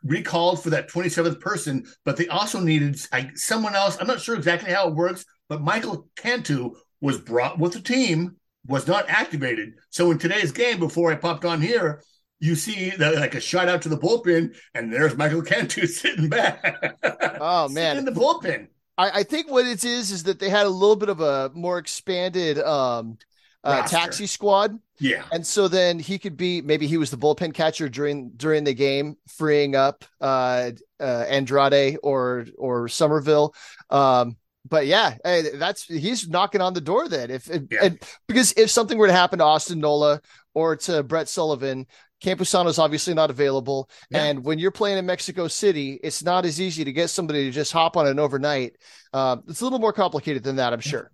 recalled 0.02 0.62
for 0.62 0.70
that 0.70 0.90
27th 0.90 1.40
person, 1.40 1.84
but 2.04 2.16
they 2.16 2.28
also 2.28 2.60
needed 2.60 3.00
like, 3.12 3.36
someone 3.36 3.74
else. 3.74 3.96
I'm 4.00 4.06
not 4.06 4.20
sure 4.20 4.34
exactly 4.34 4.72
how 4.72 4.88
it 4.88 4.94
works, 4.94 5.24
but 5.48 5.62
Michael 5.62 6.08
Cantu 6.16 6.74
was 7.00 7.20
brought 7.20 7.58
with 7.58 7.72
the 7.72 7.80
team, 7.80 8.36
was 8.66 8.86
not 8.86 9.08
activated. 9.08 9.74
So 9.90 10.10
in 10.10 10.18
today's 10.18 10.52
game, 10.52 10.78
before 10.78 11.12
I 11.12 11.16
popped 11.16 11.44
on 11.44 11.60
here, 11.60 12.02
you 12.40 12.54
see 12.54 12.90
that 12.90 13.14
like 13.14 13.34
a 13.34 13.40
shot 13.40 13.68
out 13.68 13.82
to 13.82 13.88
the 13.88 13.98
bullpen, 13.98 14.56
and 14.74 14.92
there's 14.92 15.16
Michael 15.16 15.42
Cantu 15.42 15.86
sitting 15.86 16.28
back. 16.28 16.96
Oh 17.40 17.68
man, 17.68 17.96
in 17.96 18.04
the 18.04 18.12
bullpen. 18.12 18.68
I, 18.98 19.20
I, 19.20 19.22
think 19.24 19.50
what 19.50 19.66
it 19.66 19.84
is 19.84 20.10
is 20.10 20.22
that 20.22 20.38
they 20.38 20.48
had 20.48 20.64
a 20.64 20.70
little 20.70 20.96
bit 20.96 21.10
of 21.10 21.20
a 21.20 21.50
more 21.54 21.78
expanded 21.78 22.58
um 22.58 23.18
uh, 23.66 23.86
taxi 23.86 24.26
squad. 24.26 24.78
Yeah. 24.98 25.24
And 25.32 25.46
so 25.46 25.68
then 25.68 25.98
he 25.98 26.18
could 26.18 26.36
be 26.36 26.62
maybe 26.62 26.86
he 26.86 26.96
was 26.96 27.10
the 27.10 27.18
bullpen 27.18 27.52
catcher 27.52 27.88
during 27.88 28.30
during 28.36 28.64
the 28.64 28.74
game, 28.74 29.16
freeing 29.28 29.74
up 29.74 30.04
uh, 30.20 30.70
uh 31.00 31.24
Andrade 31.28 31.98
or 32.02 32.46
or 32.56 32.88
Somerville. 32.88 33.54
Um, 33.90 34.36
but 34.68 34.86
yeah, 34.86 35.16
that's 35.54 35.84
he's 35.84 36.28
knocking 36.28 36.60
on 36.60 36.74
the 36.74 36.80
door 36.80 37.08
then. 37.08 37.30
If, 37.30 37.50
if 37.50 37.62
yeah. 37.70 37.84
and 37.84 38.02
because 38.28 38.52
if 38.56 38.70
something 38.70 38.98
were 38.98 39.06
to 39.06 39.12
happen 39.12 39.38
to 39.38 39.44
Austin 39.44 39.80
Nola 39.80 40.20
or 40.54 40.76
to 40.76 41.02
Brett 41.02 41.28
Sullivan, 41.28 41.86
Campusano 42.22 42.68
is 42.68 42.78
obviously 42.78 43.14
not 43.14 43.30
available. 43.30 43.90
Yeah. 44.10 44.24
And 44.24 44.44
when 44.44 44.58
you're 44.58 44.70
playing 44.70 44.98
in 44.98 45.06
Mexico 45.06 45.48
City, 45.48 46.00
it's 46.02 46.22
not 46.22 46.44
as 46.44 46.60
easy 46.60 46.84
to 46.84 46.92
get 46.92 47.10
somebody 47.10 47.44
to 47.44 47.50
just 47.50 47.72
hop 47.72 47.96
on 47.96 48.06
an 48.06 48.18
overnight. 48.18 48.76
Uh, 49.12 49.36
it's 49.48 49.60
a 49.60 49.64
little 49.64 49.78
more 49.78 49.92
complicated 49.92 50.42
than 50.42 50.56
that, 50.56 50.72
I'm 50.72 50.80
sure 50.80 51.10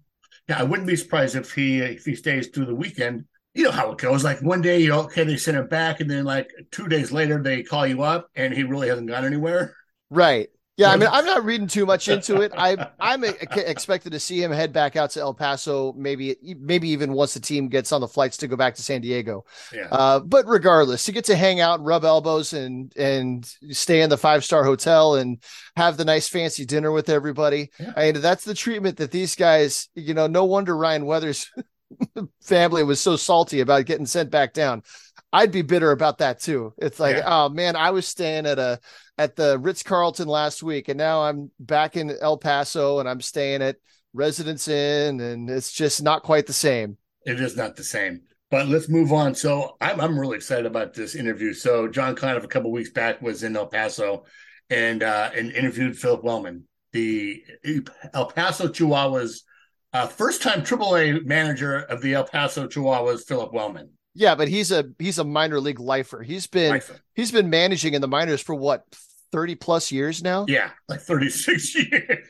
yeah, 0.48 0.58
I 0.58 0.62
wouldn't 0.64 0.88
be 0.88 0.96
surprised 0.96 1.36
if 1.36 1.52
he 1.52 1.78
if 1.78 2.04
he 2.04 2.14
stays 2.14 2.48
through 2.48 2.66
the 2.66 2.74
weekend. 2.74 3.24
You 3.54 3.64
know 3.64 3.70
how 3.70 3.92
it 3.92 3.98
goes. 3.98 4.24
Like 4.24 4.40
one 4.40 4.62
day, 4.62 4.80
you 4.80 4.92
okay, 4.92 5.24
they 5.24 5.36
send 5.36 5.56
him 5.56 5.68
back, 5.68 6.00
and 6.00 6.10
then 6.10 6.24
like 6.24 6.50
two 6.70 6.88
days 6.88 7.12
later, 7.12 7.42
they 7.42 7.62
call 7.62 7.86
you 7.86 8.02
up, 8.02 8.28
and 8.34 8.52
he 8.52 8.62
really 8.62 8.88
hasn't 8.88 9.08
gone 9.08 9.24
anywhere. 9.24 9.76
Right. 10.10 10.48
Yeah, 10.82 10.90
I 10.90 10.96
mean, 10.96 11.08
I'm 11.12 11.24
not 11.24 11.44
reading 11.44 11.66
too 11.66 11.86
much 11.86 12.08
into 12.08 12.40
it. 12.40 12.52
I 12.56 12.88
I'm 13.00 13.24
expected 13.24 14.12
to 14.12 14.20
see 14.20 14.42
him 14.42 14.50
head 14.50 14.72
back 14.72 14.96
out 14.96 15.10
to 15.12 15.20
El 15.20 15.34
Paso, 15.34 15.92
maybe 15.94 16.36
maybe 16.58 16.88
even 16.90 17.12
once 17.12 17.34
the 17.34 17.40
team 17.40 17.68
gets 17.68 17.92
on 17.92 18.00
the 18.00 18.08
flights 18.08 18.36
to 18.38 18.48
go 18.48 18.56
back 18.56 18.74
to 18.76 18.82
San 18.82 19.00
Diego. 19.00 19.44
Yeah. 19.72 19.88
Uh, 19.90 20.20
but 20.20 20.46
regardless, 20.46 21.04
to 21.04 21.12
get 21.12 21.24
to 21.26 21.36
hang 21.36 21.60
out 21.60 21.78
and 21.78 21.86
rub 21.86 22.04
elbows 22.04 22.52
and 22.52 22.92
and 22.96 23.46
stay 23.70 24.02
in 24.02 24.10
the 24.10 24.18
five 24.18 24.44
star 24.44 24.64
hotel 24.64 25.14
and 25.14 25.42
have 25.76 25.96
the 25.96 26.04
nice 26.04 26.28
fancy 26.28 26.64
dinner 26.64 26.92
with 26.92 27.08
everybody. 27.08 27.70
Yeah. 27.78 27.92
I 27.96 28.12
mean, 28.12 28.20
that's 28.20 28.44
the 28.44 28.54
treatment 28.54 28.98
that 28.98 29.10
these 29.10 29.34
guys. 29.34 29.88
You 29.94 30.14
know, 30.14 30.26
no 30.26 30.44
wonder 30.44 30.76
Ryan 30.76 31.06
Weathers' 31.06 31.50
family 32.42 32.82
was 32.82 33.00
so 33.00 33.16
salty 33.16 33.60
about 33.60 33.86
getting 33.86 34.06
sent 34.06 34.30
back 34.30 34.52
down. 34.52 34.82
I'd 35.32 35.52
be 35.52 35.62
bitter 35.62 35.90
about 35.90 36.18
that 36.18 36.40
too. 36.40 36.74
It's 36.78 37.00
like, 37.00 37.16
yeah. 37.16 37.24
oh 37.26 37.48
man, 37.48 37.76
I 37.76 37.90
was 37.90 38.06
staying 38.06 38.46
at 38.46 38.58
a 38.58 38.78
at 39.18 39.36
the 39.36 39.58
Ritz 39.58 39.82
Carlton 39.82 40.28
last 40.28 40.62
week, 40.62 40.88
and 40.88 40.98
now 40.98 41.22
I'm 41.22 41.50
back 41.58 41.96
in 41.96 42.16
El 42.20 42.36
Paso, 42.36 42.98
and 42.98 43.08
I'm 43.08 43.20
staying 43.20 43.62
at 43.62 43.76
Residence 44.12 44.68
Inn, 44.68 45.20
and 45.20 45.48
it's 45.48 45.72
just 45.72 46.02
not 46.02 46.22
quite 46.22 46.46
the 46.46 46.52
same. 46.52 46.98
It 47.24 47.40
is 47.40 47.56
not 47.56 47.76
the 47.76 47.84
same. 47.84 48.22
But 48.50 48.68
let's 48.68 48.90
move 48.90 49.12
on. 49.12 49.34
So 49.34 49.76
I'm 49.80 50.00
I'm 50.00 50.18
really 50.18 50.36
excited 50.36 50.66
about 50.66 50.92
this 50.92 51.14
interview. 51.14 51.54
So 51.54 51.88
John 51.88 52.14
kind 52.14 52.36
of 52.36 52.44
a 52.44 52.48
couple 52.48 52.70
weeks 52.70 52.90
back 52.90 53.22
was 53.22 53.42
in 53.42 53.56
El 53.56 53.66
Paso, 53.66 54.24
and 54.68 55.02
uh, 55.02 55.30
and 55.34 55.50
interviewed 55.52 55.98
Phillip 55.98 56.22
Wellman, 56.22 56.64
the 56.92 57.42
El 58.12 58.26
Paso 58.26 58.68
Chihuahuas 58.68 59.40
uh, 59.92 60.06
first 60.06 60.42
time 60.42 60.62
AAA 60.62 61.24
manager 61.24 61.76
of 61.76 62.00
the 62.00 62.14
El 62.14 62.24
Paso 62.24 62.66
Chihuahuas, 62.66 63.26
Phillip 63.26 63.52
Wellman. 63.52 63.90
Yeah, 64.14 64.34
but 64.34 64.48
he's 64.48 64.70
a 64.70 64.90
he's 64.98 65.18
a 65.18 65.24
minor 65.24 65.60
league 65.60 65.80
lifer. 65.80 66.22
He's 66.22 66.46
been 66.46 66.72
lifer. 66.72 67.00
he's 67.14 67.32
been 67.32 67.50
managing 67.50 67.94
in 67.94 68.00
the 68.00 68.08
minors 68.08 68.40
for 68.40 68.54
what 68.54 68.84
30 69.32 69.54
plus 69.54 69.90
years 69.90 70.22
now? 70.22 70.44
Yeah, 70.48 70.70
like 70.88 71.00
36 71.00 71.74
years. 71.90 72.28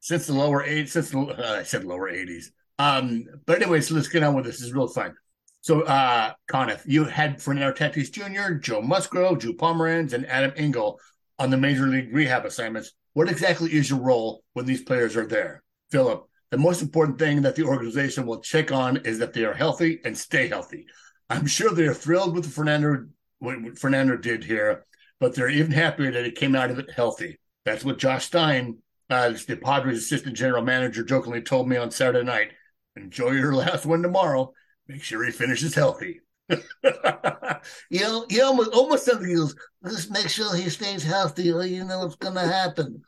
since 0.00 0.26
the 0.26 0.32
lower 0.32 0.64
eight 0.64 0.88
since 0.88 1.10
the, 1.10 1.18
uh, 1.20 1.58
I 1.60 1.62
said 1.62 1.84
lower 1.84 2.10
80s. 2.12 2.46
Um, 2.78 3.26
but 3.46 3.62
anyways, 3.62 3.90
let's 3.92 4.08
get 4.08 4.24
on 4.24 4.34
with 4.34 4.44
this. 4.44 4.56
This 4.58 4.66
is 4.66 4.72
real 4.74 4.88
fun. 4.88 5.14
So 5.60 5.82
uh 5.82 6.32
Conniff, 6.50 6.82
you 6.86 7.04
had 7.04 7.40
Fernando 7.40 7.72
Tatis 7.72 8.10
Jr., 8.10 8.54
Joe 8.54 8.82
Musgrove, 8.82 9.38
Drew 9.38 9.54
Pomeranz, 9.54 10.12
and 10.12 10.26
Adam 10.26 10.52
Engel 10.56 10.98
on 11.38 11.50
the 11.50 11.56
major 11.56 11.86
league 11.86 12.12
rehab 12.12 12.44
assignments. 12.44 12.92
What 13.12 13.28
exactly 13.28 13.72
is 13.72 13.88
your 13.88 14.00
role 14.00 14.42
when 14.54 14.66
these 14.66 14.82
players 14.82 15.16
are 15.16 15.26
there? 15.26 15.62
Phillip, 15.90 16.24
the 16.52 16.58
most 16.58 16.82
important 16.82 17.18
thing 17.18 17.40
that 17.40 17.56
the 17.56 17.64
organization 17.64 18.26
will 18.26 18.40
check 18.40 18.70
on 18.70 18.98
is 18.98 19.18
that 19.18 19.32
they 19.32 19.46
are 19.46 19.54
healthy 19.54 20.00
and 20.04 20.16
stay 20.16 20.48
healthy. 20.48 20.84
I'm 21.30 21.46
sure 21.46 21.72
they 21.72 21.86
are 21.86 21.94
thrilled 21.94 22.36
with 22.36 22.52
Fernando 22.52 23.06
what 23.38 23.78
Fernando 23.78 24.18
did 24.18 24.44
here, 24.44 24.84
but 25.18 25.34
they're 25.34 25.48
even 25.48 25.72
happier 25.72 26.12
that 26.12 26.26
he 26.26 26.30
came 26.30 26.54
out 26.54 26.70
of 26.70 26.78
it 26.78 26.90
healthy. 26.90 27.40
That's 27.64 27.86
what 27.86 27.98
Josh 27.98 28.26
Stein, 28.26 28.76
uh, 29.08 29.32
the 29.48 29.56
Padres 29.56 29.96
assistant 29.96 30.36
general 30.36 30.62
manager, 30.62 31.02
jokingly 31.02 31.40
told 31.40 31.70
me 31.70 31.78
on 31.78 31.90
Saturday 31.90 32.22
night. 32.22 32.50
Enjoy 32.96 33.30
your 33.30 33.54
last 33.54 33.86
one 33.86 34.02
tomorrow. 34.02 34.52
Make 34.88 35.02
sure 35.02 35.24
he 35.24 35.32
finishes 35.32 35.74
healthy. 35.74 36.20
you 36.50 38.00
know, 38.00 38.26
he 38.28 38.42
almost 38.42 38.72
almost 38.72 39.06
something 39.06 39.34
goes, 39.34 39.56
just 39.88 40.10
make 40.10 40.28
sure 40.28 40.54
he 40.54 40.68
stays 40.68 41.02
healthy, 41.02 41.50
or 41.50 41.64
you 41.64 41.82
know 41.82 42.00
what's 42.00 42.16
gonna 42.16 42.46
happen 42.46 43.02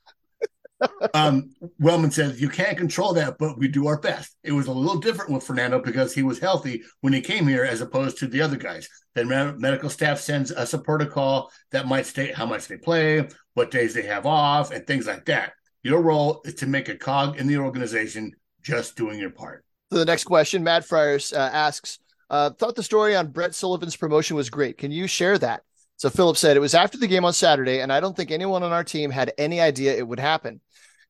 um, 1.14 1.54
Wellman 1.78 2.10
says 2.10 2.40
you 2.40 2.48
can't 2.48 2.76
control 2.76 3.12
that, 3.14 3.38
but 3.38 3.58
we 3.58 3.68
do 3.68 3.86
our 3.86 3.98
best. 3.98 4.36
It 4.42 4.52
was 4.52 4.66
a 4.66 4.72
little 4.72 5.00
different 5.00 5.30
with 5.30 5.44
Fernando 5.44 5.80
because 5.80 6.14
he 6.14 6.22
was 6.22 6.38
healthy 6.38 6.82
when 7.00 7.12
he 7.12 7.20
came 7.20 7.46
here, 7.46 7.64
as 7.64 7.80
opposed 7.80 8.18
to 8.18 8.26
the 8.26 8.40
other 8.40 8.56
guys. 8.56 8.88
Then 9.14 9.28
medical 9.58 9.90
staff 9.90 10.18
sends 10.18 10.50
us 10.52 10.74
a 10.74 10.78
protocol 10.78 11.50
that 11.70 11.86
might 11.86 12.06
state 12.06 12.34
how 12.34 12.46
much 12.46 12.66
they 12.66 12.76
play, 12.76 13.28
what 13.54 13.70
days 13.70 13.94
they 13.94 14.02
have 14.02 14.26
off, 14.26 14.72
and 14.72 14.86
things 14.86 15.06
like 15.06 15.24
that. 15.26 15.52
Your 15.82 16.00
role 16.00 16.40
is 16.44 16.54
to 16.54 16.66
make 16.66 16.88
a 16.88 16.96
cog 16.96 17.38
in 17.38 17.46
the 17.46 17.58
organization, 17.58 18.32
just 18.62 18.96
doing 18.96 19.18
your 19.18 19.30
part. 19.30 19.64
So 19.92 19.98
the 19.98 20.04
next 20.04 20.24
question, 20.24 20.64
Mad 20.64 20.84
Friars 20.84 21.32
uh, 21.32 21.50
asks, 21.52 21.98
uh, 22.30 22.50
thought 22.50 22.74
the 22.74 22.82
story 22.82 23.14
on 23.14 23.28
Brett 23.28 23.54
Sullivan's 23.54 23.96
promotion 23.96 24.34
was 24.34 24.50
great. 24.50 24.78
Can 24.78 24.90
you 24.90 25.06
share 25.06 25.38
that? 25.38 25.62
So 25.96 26.10
Phillip 26.10 26.36
said 26.36 26.56
it 26.56 26.60
was 26.60 26.74
after 26.74 26.98
the 26.98 27.06
game 27.06 27.24
on 27.24 27.32
Saturday, 27.32 27.80
and 27.80 27.92
I 27.92 28.00
don't 28.00 28.16
think 28.16 28.30
anyone 28.30 28.62
on 28.62 28.72
our 28.72 28.84
team 28.84 29.10
had 29.10 29.32
any 29.38 29.60
idea 29.60 29.96
it 29.96 30.06
would 30.06 30.20
happen 30.20 30.60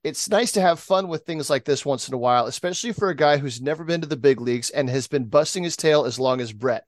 it's 0.05 0.29
nice 0.29 0.53
to 0.53 0.61
have 0.61 0.79
fun 0.79 1.09
with 1.09 1.25
things 1.25 1.49
like 1.49 1.65
this 1.65 1.87
once 1.87 2.09
in 2.09 2.15
a 2.15 2.19
while, 2.19 2.47
especially 2.47 2.93
for 2.93 3.09
a 3.09 3.17
guy 3.17 3.39
who's 3.39 3.63
never 3.63 3.85
been 3.85 4.03
to 4.03 4.07
the 4.07 4.19
big 4.19 4.39
leagues 4.39 4.69
and 4.69 4.89
has 4.91 5.09
been 5.09 5.25
busting 5.25 5.65
his 5.65 5.79
tail 5.79 6.05
as 6.05 6.19
long 6.19 6.43
as 6.43 6.53
Brett. 6.53 6.85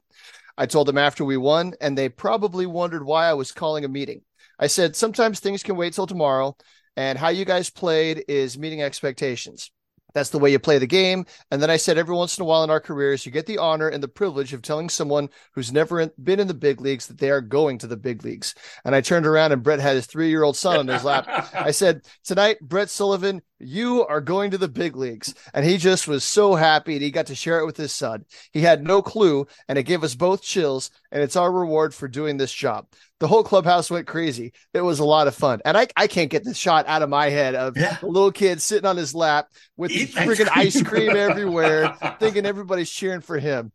I 0.58 0.66
told 0.66 0.86
them 0.86 0.98
after 0.98 1.24
we 1.24 1.38
won, 1.38 1.72
and 1.80 1.96
they 1.96 2.10
probably 2.10 2.66
wondered 2.66 3.04
why 3.04 3.26
I 3.26 3.32
was 3.32 3.52
calling 3.52 3.86
a 3.86 3.88
meeting. 3.88 4.20
I 4.58 4.66
said, 4.66 4.94
sometimes 4.94 5.40
things 5.40 5.62
can 5.62 5.76
wait 5.76 5.94
till 5.94 6.06
tomorrow, 6.06 6.56
and 6.94 7.18
how 7.18 7.28
you 7.28 7.46
guys 7.46 7.70
played 7.70 8.22
is 8.28 8.58
meeting 8.58 8.82
expectations. 8.82 9.70
That's 10.16 10.30
the 10.30 10.38
way 10.38 10.50
you 10.50 10.58
play 10.58 10.78
the 10.78 10.86
game. 10.86 11.26
And 11.50 11.60
then 11.60 11.68
I 11.68 11.76
said, 11.76 11.98
every 11.98 12.14
once 12.14 12.38
in 12.38 12.42
a 12.42 12.46
while 12.46 12.64
in 12.64 12.70
our 12.70 12.80
careers, 12.80 13.26
you 13.26 13.30
get 13.30 13.44
the 13.44 13.58
honor 13.58 13.88
and 13.88 14.02
the 14.02 14.08
privilege 14.08 14.54
of 14.54 14.62
telling 14.62 14.88
someone 14.88 15.28
who's 15.52 15.74
never 15.74 16.06
been 16.06 16.40
in 16.40 16.46
the 16.48 16.54
big 16.54 16.80
leagues 16.80 17.06
that 17.08 17.18
they 17.18 17.28
are 17.28 17.42
going 17.42 17.76
to 17.76 17.86
the 17.86 17.98
big 17.98 18.24
leagues. 18.24 18.54
And 18.86 18.94
I 18.94 19.02
turned 19.02 19.26
around 19.26 19.52
and 19.52 19.62
Brett 19.62 19.78
had 19.78 19.94
his 19.94 20.06
three 20.06 20.30
year 20.30 20.42
old 20.42 20.56
son 20.56 20.78
on 20.78 20.88
his 20.88 21.04
lap. 21.04 21.50
I 21.52 21.70
said, 21.70 22.00
Tonight, 22.24 22.60
Brett 22.62 22.88
Sullivan, 22.88 23.42
you 23.58 24.06
are 24.06 24.22
going 24.22 24.52
to 24.52 24.58
the 24.58 24.68
big 24.68 24.96
leagues. 24.96 25.34
And 25.52 25.66
he 25.66 25.76
just 25.76 26.08
was 26.08 26.24
so 26.24 26.54
happy 26.54 26.94
and 26.94 27.02
he 27.02 27.10
got 27.10 27.26
to 27.26 27.34
share 27.34 27.60
it 27.60 27.66
with 27.66 27.76
his 27.76 27.92
son. 27.92 28.24
He 28.52 28.62
had 28.62 28.82
no 28.82 29.02
clue, 29.02 29.46
and 29.68 29.78
it 29.78 29.82
gave 29.82 30.02
us 30.02 30.14
both 30.14 30.42
chills. 30.42 30.90
And 31.12 31.22
it's 31.22 31.36
our 31.36 31.52
reward 31.52 31.94
for 31.94 32.08
doing 32.08 32.38
this 32.38 32.54
job 32.54 32.86
the 33.20 33.26
whole 33.26 33.42
clubhouse 33.42 33.90
went 33.90 34.06
crazy. 34.06 34.52
It 34.74 34.82
was 34.82 34.98
a 34.98 35.04
lot 35.04 35.26
of 35.26 35.34
fun. 35.34 35.60
And 35.64 35.76
I, 35.76 35.86
I 35.96 36.06
can't 36.06 36.30
get 36.30 36.44
this 36.44 36.56
shot 36.58 36.86
out 36.86 37.02
of 37.02 37.08
my 37.08 37.30
head 37.30 37.54
of 37.54 37.76
Yeah. 37.76 37.96
the 38.00 38.06
little 38.08 38.32
kid 38.32 38.60
sitting 38.60 38.86
on 38.86 38.96
his 38.96 39.14
lap 39.14 39.48
with 39.76 39.90
freaking 39.90 40.48
ice 40.54 40.82
cream. 40.82 41.10
everywhere, 41.16 41.96
thinking 42.20 42.44
everybody's 42.44 42.90
cheering 42.90 43.20
for 43.22 43.38
him. 43.38 43.72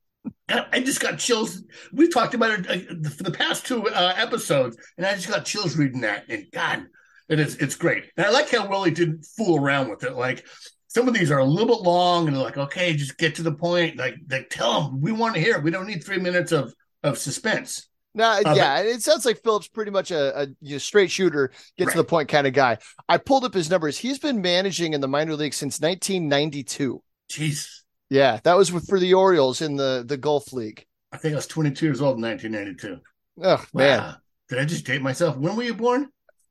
I 0.48 0.82
just 0.82 1.00
got 1.00 1.18
chills. 1.18 1.64
We've 1.92 2.14
talked 2.14 2.36
about 2.36 2.60
it 2.60 2.70
uh, 2.70 3.10
for 3.10 3.24
the 3.24 3.32
past 3.32 3.66
two 3.66 3.88
uh, 3.88 4.14
episodes, 4.16 4.78
and 4.98 5.06
I 5.08 5.16
just 5.16 5.28
got 5.28 5.46
chills 5.46 5.76
reading 5.76 6.02
that. 6.02 6.26
And 6.30 6.46
God, 6.54 6.86
it 7.30 7.40
is 7.40 7.56
it's 7.56 7.76
great. 7.76 8.04
And 8.18 8.26
I 8.28 8.30
like 8.30 8.50
how 8.52 8.68
Willie 8.68 8.92
didn't 8.92 9.26
fool 9.26 9.58
around 9.60 9.90
with 9.90 10.04
it. 10.04 10.14
Like 10.14 10.46
some 10.90 11.08
of 11.08 11.14
these 11.16 11.32
are 11.32 11.40
a 11.40 11.46
little 11.46 11.76
bit 11.76 11.84
long, 11.84 12.28
and 12.28 12.36
they're 12.36 12.44
like, 12.44 12.58
okay, 12.58 12.94
just 12.94 13.18
get 13.18 13.36
to 13.36 13.44
the 13.44 13.54
point. 13.54 13.98
Like, 13.98 14.16
like 14.30 14.50
tell 14.52 14.84
them 14.90 15.02
we 15.02 15.12
want 15.12 15.34
to 15.34 15.42
hear. 15.42 15.56
it. 15.56 15.64
We 15.64 15.72
don't 15.72 15.88
need 15.88 16.04
three 16.04 16.20
minutes 16.20 16.52
of 16.52 16.72
of 17.02 17.18
suspense. 17.18 17.88
No, 18.14 18.26
Uh, 18.46 18.54
yeah, 18.56 18.80
it 18.82 19.02
sounds 19.02 19.26
like 19.26 19.42
Phillips 19.42 19.68
pretty 19.70 19.92
much 19.92 20.12
a, 20.12 20.42
a 20.42 20.48
you 20.62 20.74
know, 20.74 20.78
straight 20.80 21.10
shooter, 21.12 21.52
get 21.78 21.90
to 21.90 21.98
the 21.98 22.04
point 22.04 22.28
kind 22.28 22.46
of 22.46 22.54
guy. 22.54 22.78
I 23.08 23.18
pulled 23.18 23.46
up 23.46 23.54
his 23.54 23.70
numbers. 23.70 23.98
He's 23.98 24.20
been 24.20 24.42
managing 24.42 24.94
in 24.94 25.00
the 25.02 25.08
minor 25.08 25.36
league 25.36 25.54
since 25.54 25.80
1992. 25.80 27.02
Jeez, 27.32 27.68
Yeah, 28.10 28.40
that 28.44 28.58
was 28.58 28.70
for 28.70 29.00
the 29.00 29.14
Orioles 29.14 29.62
in 29.62 29.78
the 29.78 30.04
the 30.06 30.18
Gulf 30.18 30.52
League. 30.52 30.86
I 31.14 31.18
think 31.18 31.34
I 31.34 31.36
was 31.38 31.48
22 31.48 31.86
years 31.86 32.02
old 32.02 32.18
in 32.18 32.22
1992. 32.24 33.02
Oh 33.44 33.66
man, 33.74 34.16
Did 34.50 34.60
I 34.60 34.66
just 34.66 34.86
date 34.86 35.02
myself? 35.02 35.38
When 35.38 35.56
were 35.56 35.64
you 35.64 35.74
born? 35.74 36.10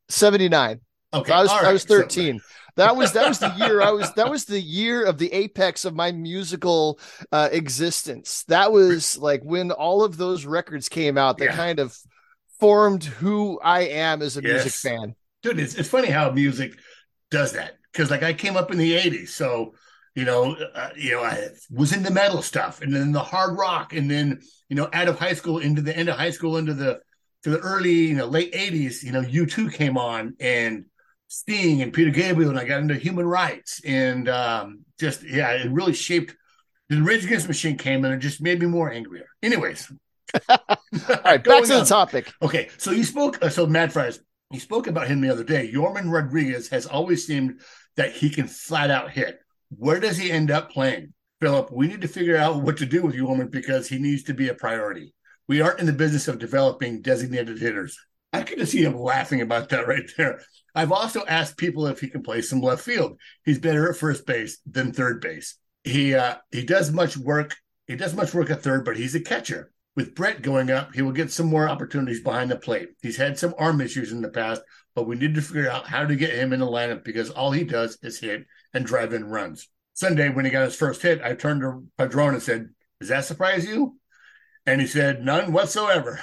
79. 0.09 0.81
Okay, 1.13 1.33
I 1.33 1.43
was 1.43 1.51
all 1.51 1.59
I 1.59 1.63
right. 1.65 1.73
was 1.73 1.83
So- 1.83 1.89
13. 2.01 2.41
That 2.77 2.97
was 2.97 3.13
that 3.13 3.29
was 3.29 3.39
the 3.39 3.53
year 3.59 3.81
I 3.81 3.91
was 3.91 4.13
that 4.15 4.31
was 4.31 4.45
the 4.45 4.61
year 4.61 5.05
of 5.05 5.19
the 5.19 5.33
apex 5.33 5.85
of 5.85 5.95
my 5.95 6.13
musical 6.13 6.99
uh 7.33 7.49
existence. 7.53 8.45
That 8.49 8.73
was 8.73 9.19
like 9.19 9.43
when 9.43 9.71
all 9.73 10.03
of 10.05 10.17
those 10.17 10.45
records 10.47 10.89
came 10.89 11.17
out 11.19 11.39
that 11.39 11.47
Yeah. 11.47 11.57
kind 11.57 11.79
of 11.81 11.97
formed 12.59 13.05
who 13.05 13.59
I 13.63 13.83
am 13.83 14.21
as 14.23 14.37
a 14.37 14.43
music 14.43 14.73
fan. 14.73 15.15
dude 15.43 15.59
it's, 15.59 15.75
it's 15.75 15.89
funny 15.89 16.09
how 16.09 16.31
music 16.31 16.79
does 17.31 17.53
that 17.53 17.79
because 17.93 18.11
like 18.11 18.23
i 18.23 18.33
came 18.35 18.57
up 18.57 18.71
in 18.71 18.77
the 18.79 18.93
80s 18.93 19.29
so 19.31 19.73
you 20.15 20.25
know 20.25 20.55
uh, 20.75 20.91
you 20.97 21.13
know 21.13 21.23
i 21.23 21.49
was 21.71 21.93
into 21.95 22.13
metal 22.13 22.43
stuff 22.43 22.83
and 22.83 22.95
then 22.95 23.13
the 23.13 23.21
hard 23.23 23.57
rock 23.57 23.95
and 23.95 24.11
then 24.11 24.41
you 24.69 24.77
know 24.77 24.89
out 24.93 25.09
of 25.09 25.19
high 25.19 25.33
school 25.33 25.59
into 25.59 25.81
the 25.81 25.97
end 25.97 26.09
of 26.11 26.17
high 26.17 26.31
school 26.31 26.57
into 26.59 26.75
the 26.75 27.01
to 27.45 27.51
the 27.51 27.59
early 27.61 27.93
you 28.09 28.15
know 28.17 28.27
late 28.27 28.53
80s 28.53 29.03
you 29.03 29.13
know 29.13 29.23
u2 29.23 29.73
came 29.73 29.97
on 29.97 30.35
and 30.41 30.85
sting 31.31 31.81
and 31.81 31.93
peter 31.93 32.11
gabriel 32.11 32.51
and 32.51 32.59
i 32.59 32.65
got 32.65 32.81
into 32.81 32.95
human 32.95 33.25
rights 33.25 33.81
and 33.85 34.29
um 34.29 34.81
just 34.99 35.23
yeah 35.23 35.53
it 35.53 35.71
really 35.71 35.93
shaped 35.93 36.35
the 36.89 37.01
rage 37.01 37.25
against 37.25 37.47
the 37.47 37.51
machine 37.51 37.79
came 37.79 38.01
in 38.05 38.07
and 38.07 38.15
it 38.15 38.25
just 38.25 38.43
made 38.43 38.59
me 38.59 38.67
more 38.67 38.91
angrier 38.91 39.27
anyways 39.43 39.91
All 40.49 40.59
right, 41.25 41.43
back 41.43 41.65
to 41.65 41.79
the 41.79 41.85
topic. 41.85 42.33
Okay, 42.43 42.69
so 42.79 42.93
you 42.93 43.05
spoke. 43.05 43.43
Uh, 43.43 43.49
so 43.49 43.67
Mad 43.67 43.93
Friars, 43.93 44.21
you 44.51 44.61
spoke 44.61 44.87
about 44.87 45.09
him 45.09 45.21
the 45.21 45.31
other 45.31 45.45
day. 45.45 45.71
Yorman 45.73 46.11
Rodriguez 46.13 46.69
has 46.69 46.87
always 46.87 47.27
seemed 47.27 47.61
that 47.97 48.13
he 48.13 48.31
can 48.31 48.47
flat 48.47 48.91
out 48.91 49.11
hit. 49.11 49.41
Where 49.77 50.01
does 50.01 50.17
he 50.17 50.31
end 50.31 50.51
up 50.51 50.71
playing, 50.71 51.13
Phillip? 51.41 51.73
We 51.73 51.87
need 51.87 52.01
to 52.03 52.09
figure 52.09 52.37
out 52.37 52.63
what 52.63 52.77
to 52.79 52.87
do 52.87 53.03
with 53.03 53.15
Yorman 53.15 53.51
because 53.51 53.89
he 53.89 53.99
needs 53.99 54.25
to 54.25 54.35
be 54.35 54.49
a 54.49 54.55
priority. 54.55 55.15
We 55.49 55.61
aren't 55.61 55.81
in 55.81 55.87
the 55.87 55.93
business 55.93 56.29
of 56.29 56.39
developing 56.39 57.03
designated 57.03 57.59
hitters. 57.59 57.99
I 58.33 58.43
could 58.43 58.59
just 58.59 58.73
see 58.73 58.85
him 58.85 58.97
laughing 58.97 59.41
about 59.41 59.69
that 59.71 59.89
right 59.89 60.09
there. 60.17 60.41
I've 60.75 60.93
also 60.93 61.25
asked 61.27 61.57
people 61.57 61.87
if 61.87 62.01
he 62.01 62.09
can 62.09 62.23
play 62.23 62.43
some 62.43 62.61
left 62.61 62.83
field. 62.83 63.19
He's 63.45 63.59
better 63.59 63.91
at 63.91 63.97
first 63.97 64.27
base 64.27 64.59
than 64.67 64.93
third 64.93 65.21
base. 65.21 65.57
He 65.85 66.15
uh, 66.15 66.37
he 66.51 66.65
does 66.65 66.91
much 66.91 67.17
work. 67.17 67.57
He 67.87 67.97
does 67.97 68.15
much 68.15 68.35
work 68.35 68.51
at 68.51 68.63
third, 68.63 68.85
but 68.85 68.97
he's 68.97 69.15
a 69.15 69.21
catcher. 69.21 69.73
With 69.97 70.15
Brett 70.15 70.43
going 70.43 70.71
up, 70.71 70.95
he 70.95 71.03
will 71.03 71.13
get 71.13 71.33
some 71.33 71.47
more 71.47 71.69
opportunities 71.69 72.23
behind 72.23 72.51
the 72.51 72.57
plate. 72.57 72.91
He's 73.03 73.17
had 73.17 73.39
some 73.39 73.55
arm 73.59 73.81
issues 73.81 74.13
in 74.13 74.23
the 74.23 74.29
past, 74.29 74.63
but 74.95 75.07
we 75.07 75.17
need 75.17 75.35
to 75.35 75.43
figure 75.43 75.69
out 75.69 75.87
how 75.87 76.07
to 76.07 76.15
get 76.15 76.35
him 76.35 76.53
in 76.53 76.61
the 76.61 76.67
lineup 76.67 77.05
because 77.05 77.31
all 77.31 77.51
he 77.51 77.65
does 77.65 77.99
is 78.03 78.21
hit 78.21 78.47
and 78.73 78.87
drive 78.87 79.13
in 79.13 79.25
runs. 79.25 79.69
Sunday, 79.95 80.29
when 80.29 80.45
he 80.45 80.51
got 80.51 80.65
his 80.65 80.77
first 80.77 81.03
hit, 81.03 81.21
I 81.23 81.35
turned 81.35 81.63
to 81.63 81.85
Padron 81.99 82.35
and 82.35 82.43
said, 82.43 82.71
Does 83.01 83.09
that 83.09 83.25
surprise 83.25 83.67
you? 83.67 83.99
And 84.65 84.81
he 84.81 84.87
said, 84.87 85.23
None 85.23 85.53
whatsoever. 85.53 86.21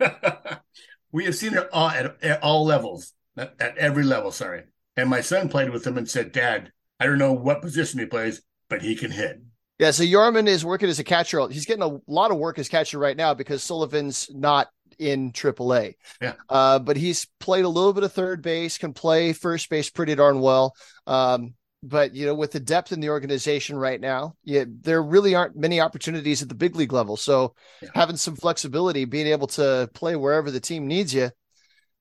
we 1.12 1.26
have 1.26 1.36
seen 1.36 1.54
it 1.54 1.68
all 1.72 1.90
at, 1.90 2.22
at 2.24 2.42
all 2.42 2.64
levels, 2.64 3.12
at, 3.36 3.54
at 3.60 3.78
every 3.78 4.04
level, 4.04 4.30
sorry. 4.32 4.64
And 4.96 5.10
my 5.10 5.20
son 5.20 5.48
played 5.48 5.70
with 5.70 5.86
him 5.86 5.98
and 5.98 6.08
said, 6.08 6.32
Dad, 6.32 6.72
I 7.00 7.06
don't 7.06 7.18
know 7.18 7.32
what 7.32 7.62
position 7.62 8.00
he 8.00 8.06
plays, 8.06 8.42
but 8.68 8.82
he 8.82 8.94
can 8.94 9.10
hit. 9.10 9.40
Yeah, 9.78 9.90
so 9.90 10.04
Yorman 10.04 10.46
is 10.46 10.64
working 10.64 10.88
as 10.88 11.00
a 11.00 11.04
catcher. 11.04 11.48
He's 11.48 11.66
getting 11.66 11.82
a 11.82 11.98
lot 12.06 12.30
of 12.30 12.38
work 12.38 12.58
as 12.58 12.68
catcher 12.68 12.98
right 12.98 13.16
now 13.16 13.34
because 13.34 13.62
Sullivan's 13.62 14.30
not 14.32 14.68
in 15.00 15.32
AAA. 15.32 15.94
Yeah. 16.22 16.34
Uh, 16.48 16.78
but 16.78 16.96
he's 16.96 17.26
played 17.40 17.64
a 17.64 17.68
little 17.68 17.92
bit 17.92 18.04
of 18.04 18.12
third 18.12 18.40
base, 18.40 18.78
can 18.78 18.92
play 18.92 19.32
first 19.32 19.68
base 19.68 19.90
pretty 19.90 20.14
darn 20.14 20.40
well. 20.40 20.74
Um, 21.08 21.54
but 21.82 22.14
you 22.14 22.24
know, 22.24 22.34
with 22.34 22.52
the 22.52 22.60
depth 22.60 22.92
in 22.92 23.00
the 23.00 23.10
organization 23.10 23.76
right 23.76 24.00
now, 24.00 24.36
yeah, 24.44 24.64
there 24.82 25.02
really 25.02 25.34
aren't 25.34 25.56
many 25.56 25.80
opportunities 25.80 26.40
at 26.40 26.48
the 26.48 26.54
big 26.54 26.76
league 26.76 26.92
level. 26.92 27.16
So 27.16 27.54
Yeah. 27.82 27.90
having 27.94 28.16
some 28.16 28.36
flexibility, 28.36 29.04
being 29.04 29.26
able 29.26 29.48
to 29.48 29.90
play 29.92 30.14
wherever 30.14 30.50
the 30.52 30.60
team 30.60 30.86
needs 30.86 31.12
you, 31.12 31.30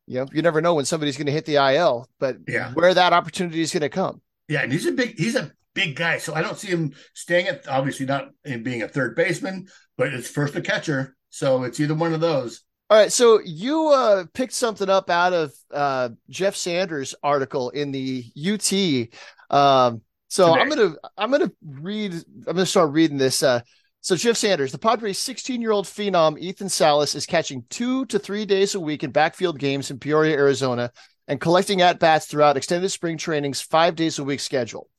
you 0.07 0.19
know, 0.19 0.25
you 0.33 0.41
never 0.41 0.61
know 0.61 0.73
when 0.75 0.85
somebody's 0.85 1.17
going 1.17 1.27
to 1.27 1.31
hit 1.31 1.45
the 1.45 1.55
IL, 1.55 2.09
but 2.19 2.37
Yeah. 2.47 2.71
where 2.73 2.93
that 2.93 3.13
opportunity 3.13 3.61
is 3.61 3.71
going 3.71 3.81
to 3.81 3.89
come. 3.89 4.21
Yeah, 4.47 4.61
and 4.61 4.71
he's 4.71 4.85
a 4.85 4.91
big 4.91 5.17
he's 5.17 5.35
a 5.35 5.51
big 5.73 5.95
guy, 5.95 6.17
so 6.17 6.33
I 6.33 6.41
don't 6.41 6.57
see 6.57 6.67
him 6.67 6.93
staying 7.13 7.47
at 7.47 7.67
obviously 7.67 8.05
not 8.05 8.29
in 8.43 8.61
being 8.63 8.81
a 8.83 8.87
third 8.87 9.15
baseman, 9.15 9.67
but 9.97 10.13
it's 10.13 10.27
first 10.27 10.55
a 10.55 10.61
catcher, 10.61 11.15
so 11.29 11.63
it's 11.63 11.79
either 11.79 11.95
one 11.95 12.13
of 12.13 12.19
those. 12.21 12.61
All 12.89 12.97
right, 12.97 13.11
so 13.11 13.39
you 13.43 13.87
uh, 13.87 14.25
picked 14.33 14.53
something 14.53 14.89
up 14.89 15.09
out 15.09 15.33
of 15.33 15.53
uh, 15.73 16.09
Jeff 16.29 16.55
Sanders' 16.55 17.15
article 17.23 17.69
in 17.71 17.91
the 17.91 18.25
UT. 18.37 19.09
Um, 19.49 20.01
so 20.27 20.49
Today. 20.49 20.61
I'm 20.61 20.69
gonna 20.69 20.95
I'm 21.17 21.31
gonna 21.31 21.51
read 21.65 22.13
I'm 22.13 22.55
gonna 22.55 22.65
start 22.65 22.91
reading 22.91 23.17
this. 23.17 23.41
Uh, 23.41 23.61
so 24.03 24.17
Jeff 24.17 24.35
Sanders, 24.35 24.73
the 24.73 24.77
Padres' 24.77 25.17
16 25.17 25.61
year 25.61 25.71
old 25.71 25.85
phenom 25.85 26.37
Ethan 26.37 26.67
Salas 26.67 27.15
is 27.15 27.25
catching 27.25 27.63
two 27.69 28.05
to 28.07 28.19
three 28.19 28.43
days 28.43 28.75
a 28.75 28.79
week 28.79 29.01
in 29.01 29.11
backfield 29.11 29.57
games 29.57 29.89
in 29.89 29.97
Peoria, 29.97 30.35
Arizona, 30.35 30.91
and 31.29 31.39
collecting 31.39 31.81
at 31.81 31.99
bats 31.99 32.25
throughout 32.25 32.57
extended 32.57 32.89
spring 32.89 33.17
training's 33.17 33.61
five 33.61 33.95
days 33.95 34.19
a 34.19 34.23
week 34.25 34.41
schedule. 34.41 34.89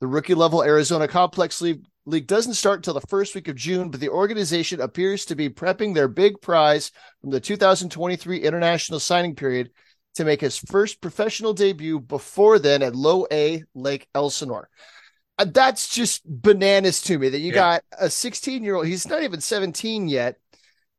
The 0.00 0.06
rookie 0.06 0.32
level 0.32 0.62
Arizona 0.62 1.06
Complex 1.06 1.60
League, 1.60 1.84
League 2.06 2.26
doesn't 2.26 2.54
start 2.54 2.78
until 2.78 2.94
the 2.94 3.06
first 3.06 3.34
week 3.34 3.48
of 3.48 3.54
June, 3.54 3.90
but 3.90 4.00
the 4.00 4.08
organization 4.08 4.80
appears 4.80 5.26
to 5.26 5.34
be 5.34 5.50
prepping 5.50 5.94
their 5.94 6.08
big 6.08 6.40
prize 6.40 6.90
from 7.20 7.28
the 7.32 7.40
2023 7.40 8.38
international 8.38 8.98
signing 8.98 9.34
period 9.34 9.72
to 10.14 10.24
make 10.24 10.40
his 10.40 10.56
first 10.56 11.02
professional 11.02 11.52
debut 11.52 12.00
before 12.00 12.58
then 12.58 12.82
at 12.82 12.96
low 12.96 13.26
A 13.30 13.62
Lake 13.74 14.08
Elsinore. 14.14 14.70
Uh, 15.38 15.46
That's 15.46 15.88
just 15.88 16.22
bananas 16.24 17.02
to 17.02 17.18
me 17.18 17.28
that 17.28 17.40
you 17.40 17.50
Yeah. 17.50 17.54
got 17.54 17.82
a 17.98 18.08
16 18.10 18.62
year 18.62 18.76
old, 18.76 18.86
he's 18.86 19.06
not 19.06 19.22
even 19.22 19.40
17 19.40 20.08
yet, 20.08 20.38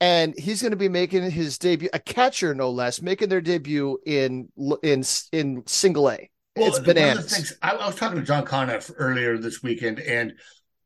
and 0.02 0.38
he's 0.38 0.62
going 0.62 0.72
to 0.72 0.78
be 0.78 0.90
making 0.90 1.30
his 1.32 1.58
debut, 1.58 1.90
a 1.94 2.00
catcher 2.00 2.54
no 2.54 2.70
less, 2.70 3.02
making 3.02 3.30
their 3.30 3.42
debut 3.42 3.98
in 4.06 4.50
in 4.84 5.04
in 5.32 5.64
single 5.66 6.10
A. 6.10 6.30
it's 6.56 6.78
of 6.78 6.86
the 6.86 6.94
bananas. 6.94 7.32
things 7.34 7.54
I, 7.62 7.72
I 7.72 7.88
was 7.88 7.96
talking 7.96 8.18
to 8.20 8.26
John 8.26 8.46
Conniff 8.46 8.92
earlier 8.98 9.38
this 9.38 9.64
weekend, 9.64 10.00
and 10.00 10.34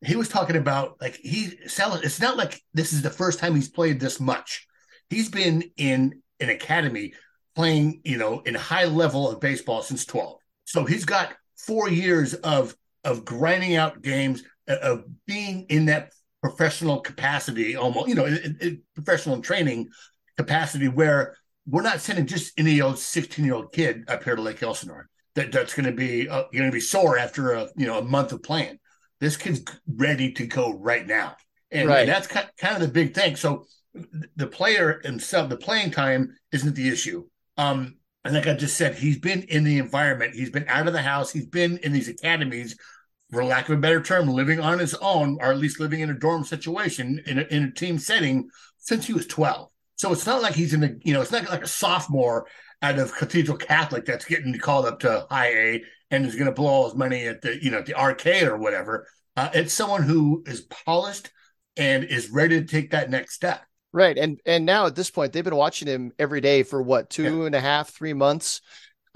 he 0.06 0.16
was 0.16 0.30
talking 0.30 0.56
about 0.56 0.98
like 1.02 1.16
he 1.16 1.52
selling. 1.68 2.02
It's 2.04 2.22
not 2.22 2.38
like 2.38 2.62
this 2.74 2.94
is 2.94 3.02
the 3.02 3.10
first 3.10 3.40
time 3.40 3.56
he's 3.56 3.70
played 3.70 4.00
this 4.00 4.20
much. 4.20 4.68
He's 5.10 5.30
been 5.30 5.64
in 5.76 6.22
an 6.40 6.50
academy 6.50 7.14
playing, 7.56 8.02
you 8.06 8.18
know, 8.18 8.42
in 8.42 8.54
high 8.54 8.86
level 8.86 9.30
of 9.30 9.40
baseball 9.40 9.82
since 9.82 10.06
12. 10.06 10.38
So 10.66 10.86
he's 10.86 11.04
got 11.04 11.34
four 11.58 11.90
years 11.90 12.36
of 12.36 12.76
of 13.04 13.26
grinding 13.26 13.76
out 13.76 14.02
games, 14.02 14.44
uh, 14.70 14.78
of 14.82 15.04
being 15.26 15.66
in 15.70 15.86
that 15.86 16.12
professional 16.42 17.00
capacity, 17.02 17.76
almost, 17.76 18.08
you 18.08 18.16
know, 18.16 18.26
in, 18.26 18.58
in 18.62 18.82
professional 18.96 19.42
training 19.42 19.90
capacity 20.38 20.88
where 20.88 21.36
we're 21.68 21.82
not 21.82 22.00
sending 22.02 22.26
just 22.26 22.58
any 22.58 22.82
old 22.82 22.98
16 22.98 23.44
year 23.46 23.54
old 23.56 23.72
kid 23.74 24.06
up 24.08 24.24
here 24.24 24.36
to 24.36 24.42
Lake 24.42 24.64
Elsinore 24.64 25.08
that 25.36 25.52
that's 25.52 25.74
going 25.74 25.86
to 25.86 25.92
be 25.92 26.28
uh, 26.28 26.44
going 26.54 26.66
to 26.66 26.72
be 26.72 26.80
sore 26.80 27.18
after 27.18 27.52
a 27.54 27.68
you 27.76 27.86
know 27.86 28.00
a 28.00 28.04
month 28.04 28.32
of 28.32 28.42
playing. 28.44 28.80
This 29.20 29.38
kid's 29.38 29.64
ready 29.88 30.32
to 30.34 30.48
go 30.48 30.74
right 30.74 31.06
now, 31.06 31.36
and, 31.72 31.90
Right. 31.90 32.00
and 32.00 32.10
that's 32.10 32.28
kind 32.28 32.48
of 32.76 32.80
the 32.82 32.88
big 32.88 33.14
thing. 33.14 33.36
So 33.36 33.66
the 34.36 34.48
player 34.48 35.02
himself, 35.04 35.50
the 35.50 35.58
playing 35.58 35.92
time 35.92 36.36
isn't 36.52 36.76
the 36.76 36.88
issue. 36.90 37.26
Um, 37.58 37.98
and 38.26 38.34
like 38.34 38.48
I 38.48 38.54
just 38.54 38.78
said, 38.78 38.96
he's 38.96 39.18
been 39.18 39.44
in 39.44 39.64
the 39.64 39.78
environment, 39.78 40.36
he's 40.36 40.50
been 40.50 40.68
out 40.68 40.88
of 40.88 40.94
the 40.94 41.02
house, 41.02 41.32
he's 41.32 41.46
been 41.46 41.78
in 41.78 41.94
these 41.94 42.10
academies 42.10 42.76
for 43.32 43.44
lack 43.44 43.70
of 43.70 43.78
a 43.78 43.82
better 43.82 44.02
term, 44.02 44.28
living 44.28 44.60
on 44.60 44.80
his 44.80 44.94
own, 44.96 45.38
or 45.40 45.52
at 45.52 45.58
least 45.58 45.80
living 45.80 46.00
in 46.02 46.10
a 46.10 46.18
dorm 46.18 46.44
situation 46.44 47.22
in 47.26 47.40
a, 47.40 47.44
in 47.44 47.64
a 47.64 47.72
team 47.72 47.98
setting 47.98 48.50
since 48.78 49.06
he 49.06 49.14
was 49.14 49.28
12. 49.28 49.70
So 49.96 50.12
it's 50.12 50.26
not 50.26 50.42
like 50.42 50.56
he's 50.56 50.74
in 50.74 50.84
a, 50.84 50.92
you 51.04 51.14
know, 51.14 51.22
it's 51.22 51.32
not 51.32 51.50
like 51.50 51.64
a 51.64 51.68
sophomore 51.68 52.48
out 52.82 52.98
of 52.98 53.14
Cathedral 53.14 53.58
Catholic 53.58 54.06
that's 54.06 54.26
getting 54.26 54.58
called 54.58 54.86
up 54.86 55.00
to 55.00 55.28
high 55.30 55.50
A 55.50 55.84
and 56.12 56.26
is 56.26 56.36
going 56.36 56.48
to 56.48 56.52
blow 56.52 56.70
all 56.70 56.86
his 56.86 56.96
money 56.96 57.28
at 57.28 57.42
the, 57.42 57.64
you 57.64 57.70
know, 57.70 57.82
the 57.82 57.94
arcade 57.94 58.48
or 58.48 58.58
whatever. 58.58 59.08
Uh, 59.36 59.50
it's 59.54 59.74
someone 59.74 60.04
who 60.04 60.44
is 60.48 60.62
polished 60.62 61.30
and 61.78 62.04
is 62.04 62.30
ready 62.30 62.60
to 62.60 62.66
take 62.66 62.92
that 62.92 63.10
next 63.10 63.36
step. 63.36 63.62
Right. 63.92 64.18
And 64.18 64.40
and 64.46 64.66
now 64.66 64.86
at 64.86 64.96
this 64.96 65.10
point, 65.10 65.34
they've 65.34 65.44
been 65.44 65.56
watching 65.56 65.88
him 65.88 66.12
every 66.20 66.42
day 66.42 66.64
for 66.64 66.82
what, 66.82 67.10
two 67.10 67.40
yeah. 67.42 67.46
and 67.48 67.56
a 67.56 67.62
half, 67.62 67.90
three 67.90 68.14
months. 68.14 68.62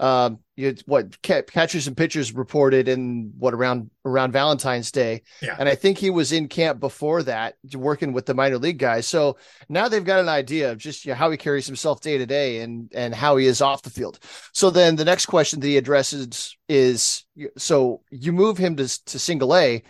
Um, 0.00 0.40
you 0.56 0.74
what 0.86 1.22
catchers 1.22 1.86
and 1.86 1.96
pitchers 1.96 2.32
reported 2.32 2.88
in 2.88 3.32
what 3.38 3.54
around 3.54 3.90
around 4.04 4.32
Valentine's 4.32 4.90
Day, 4.90 5.22
yeah. 5.40 5.54
and 5.58 5.68
I 5.68 5.76
think 5.76 5.98
he 5.98 6.10
was 6.10 6.32
in 6.32 6.48
camp 6.48 6.80
before 6.80 7.22
that, 7.22 7.54
working 7.74 8.12
with 8.12 8.26
the 8.26 8.34
minor 8.34 8.58
league 8.58 8.78
guys. 8.78 9.06
So 9.06 9.36
now 9.68 9.88
they've 9.88 10.04
got 10.04 10.18
an 10.18 10.28
idea 10.28 10.72
of 10.72 10.78
just 10.78 11.04
you 11.04 11.12
know, 11.12 11.16
how 11.16 11.30
he 11.30 11.36
carries 11.36 11.66
himself 11.66 12.00
day 12.00 12.18
to 12.18 12.26
day 12.26 12.60
and 12.60 12.90
and 12.92 13.14
how 13.14 13.36
he 13.36 13.46
is 13.46 13.60
off 13.62 13.82
the 13.82 13.90
field. 13.90 14.18
So 14.52 14.68
then 14.68 14.96
the 14.96 15.04
next 15.04 15.26
question 15.26 15.60
that 15.60 15.66
he 15.66 15.76
addresses 15.76 16.56
is: 16.68 17.24
so 17.56 18.02
you 18.10 18.32
move 18.32 18.58
him 18.58 18.74
to 18.76 19.04
to 19.04 19.18
single 19.20 19.54
A 19.54 19.82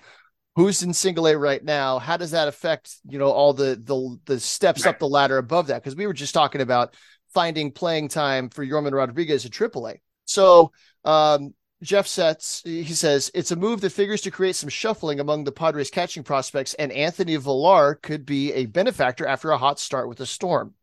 who's 0.57 0.83
in 0.83 0.93
single 0.93 1.27
A 1.27 1.37
right 1.37 1.63
now? 1.63 1.99
How 1.99 2.17
does 2.17 2.31
that 2.33 2.49
affect 2.49 2.97
you 3.09 3.19
know 3.19 3.31
all 3.31 3.53
the 3.53 3.77
the 3.77 4.19
the 4.27 4.41
steps 4.41 4.85
right. 4.85 4.91
up 4.91 4.99
the 4.99 5.09
ladder 5.09 5.39
above 5.39 5.69
that? 5.69 5.83
Because 5.83 5.97
we 5.97 6.07
were 6.07 6.13
just 6.13 6.35
talking 6.35 6.61
about 6.61 6.95
finding 7.33 7.73
playing 7.73 8.09
time 8.09 8.49
for 8.49 8.65
Yorman 8.65 8.93
Rodriguez 8.93 9.45
at 9.45 9.51
AAA. 9.51 9.97
So 10.25 10.73
um, 11.05 11.55
Jeff 11.83 12.07
Sets, 12.07 12.63
he 12.65 12.85
says 12.85 13.31
it's 13.35 13.51
a 13.51 13.57
move 13.57 13.81
that 13.83 13.91
figures 13.91 14.23
to 14.23 14.31
create 14.31 14.57
some 14.57 14.71
shuffling 14.71 15.21
among 15.21 15.45
the 15.45 15.53
Padres 15.53 15.91
catching 15.91 16.23
prospects, 16.23 16.75
and 16.75 16.93
Anthony 16.93 17.37
Villar 17.37 17.97
could 17.97 18.25
be 18.25 18.53
a 18.53 18.67
benefactor 18.67 19.27
after 19.27 19.51
a 19.51 19.59
hot 19.59 19.79
start 19.79 20.09
with 20.09 20.19
the 20.19 20.27
Storm. 20.27 20.75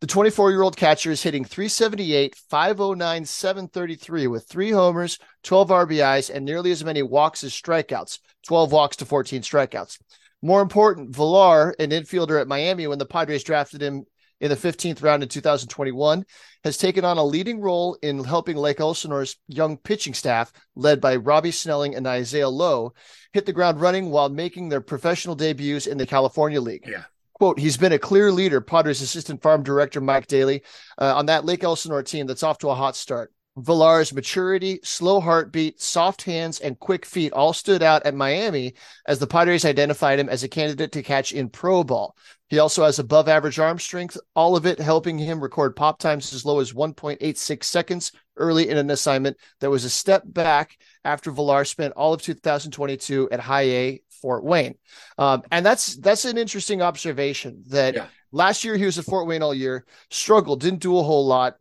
The 0.00 0.06
24 0.06 0.50
year 0.50 0.60
old 0.60 0.76
catcher 0.76 1.10
is 1.10 1.22
hitting 1.22 1.44
378, 1.44 2.34
509, 2.34 3.24
733 3.24 4.26
with 4.26 4.46
three 4.46 4.70
homers, 4.70 5.18
12 5.42 5.68
RBIs, 5.70 6.28
and 6.28 6.44
nearly 6.44 6.70
as 6.70 6.84
many 6.84 7.02
walks 7.02 7.42
as 7.42 7.52
strikeouts 7.52 8.18
12 8.46 8.72
walks 8.72 8.96
to 8.96 9.06
14 9.06 9.42
strikeouts. 9.42 9.98
More 10.42 10.60
important, 10.60 11.14
Villar, 11.14 11.74
an 11.78 11.90
infielder 11.90 12.40
at 12.40 12.46
Miami 12.46 12.86
when 12.86 12.98
the 12.98 13.06
Padres 13.06 13.42
drafted 13.42 13.82
him 13.82 14.04
in 14.38 14.50
the 14.50 14.56
15th 14.56 15.02
round 15.02 15.22
in 15.22 15.30
2021, 15.30 16.24
has 16.62 16.76
taken 16.76 17.04
on 17.06 17.16
a 17.16 17.24
leading 17.24 17.58
role 17.58 17.96
in 18.02 18.22
helping 18.22 18.56
Lake 18.56 18.80
Elsinore's 18.80 19.36
young 19.48 19.78
pitching 19.78 20.12
staff, 20.12 20.52
led 20.74 21.00
by 21.00 21.16
Robbie 21.16 21.50
Snelling 21.50 21.94
and 21.94 22.06
Isaiah 22.06 22.50
Lowe, 22.50 22.92
hit 23.32 23.46
the 23.46 23.52
ground 23.54 23.80
running 23.80 24.10
while 24.10 24.28
making 24.28 24.68
their 24.68 24.82
professional 24.82 25.34
debuts 25.34 25.86
in 25.86 25.96
the 25.96 26.06
California 26.06 26.60
League. 26.60 26.84
Yeah. 26.86 27.04
Quote, 27.38 27.58
he's 27.58 27.76
been 27.76 27.92
a 27.92 27.98
clear 27.98 28.32
leader, 28.32 28.62
Padres 28.62 29.02
assistant 29.02 29.42
farm 29.42 29.62
director 29.62 30.00
Mike 30.00 30.26
Daly, 30.26 30.62
uh, 30.96 31.14
on 31.16 31.26
that 31.26 31.44
Lake 31.44 31.62
Elsinore 31.62 32.02
team 32.02 32.26
that's 32.26 32.42
off 32.42 32.56
to 32.58 32.70
a 32.70 32.74
hot 32.74 32.96
start. 32.96 33.30
Villar's 33.58 34.12
maturity, 34.12 34.80
slow 34.82 35.20
heartbeat, 35.20 35.80
soft 35.80 36.22
hands, 36.22 36.60
and 36.60 36.78
quick 36.78 37.04
feet 37.04 37.34
all 37.34 37.52
stood 37.52 37.82
out 37.82 38.04
at 38.06 38.14
Miami 38.14 38.72
as 39.06 39.18
the 39.18 39.26
Padres 39.26 39.66
identified 39.66 40.18
him 40.18 40.30
as 40.30 40.44
a 40.44 40.48
candidate 40.48 40.92
to 40.92 41.02
catch 41.02 41.32
in 41.32 41.50
pro 41.50 41.84
ball. 41.84 42.16
He 42.48 42.58
also 42.58 42.84
has 42.84 42.98
above 42.98 43.28
average 43.28 43.58
arm 43.58 43.78
strength, 43.78 44.16
all 44.34 44.56
of 44.56 44.64
it 44.64 44.78
helping 44.78 45.18
him 45.18 45.40
record 45.40 45.76
pop 45.76 45.98
times 45.98 46.32
as 46.32 46.44
low 46.44 46.60
as 46.60 46.72
1.86 46.72 47.64
seconds 47.64 48.12
early 48.36 48.68
in 48.68 48.78
an 48.78 48.90
assignment 48.90 49.36
that 49.60 49.70
was 49.70 49.84
a 49.84 49.90
step 49.90 50.22
back 50.24 50.78
after 51.04 51.30
Villar 51.30 51.64
spent 51.64 51.92
all 51.94 52.14
of 52.14 52.22
2022 52.22 53.28
at 53.30 53.40
high 53.40 53.62
A 53.62 54.02
Fort 54.16 54.44
Wayne. 54.44 54.76
Um, 55.18 55.42
and 55.50 55.64
that's 55.64 55.96
that's 55.96 56.24
an 56.24 56.38
interesting 56.38 56.82
observation 56.82 57.64
that 57.68 57.94
yeah. 57.94 58.06
last 58.32 58.64
year 58.64 58.76
he 58.76 58.84
was 58.84 58.98
at 58.98 59.04
Fort 59.04 59.26
Wayne 59.26 59.42
all 59.42 59.54
year, 59.54 59.84
struggled, 60.10 60.60
didn't 60.60 60.80
do 60.80 60.98
a 60.98 61.02
whole 61.02 61.26
lot, 61.26 61.56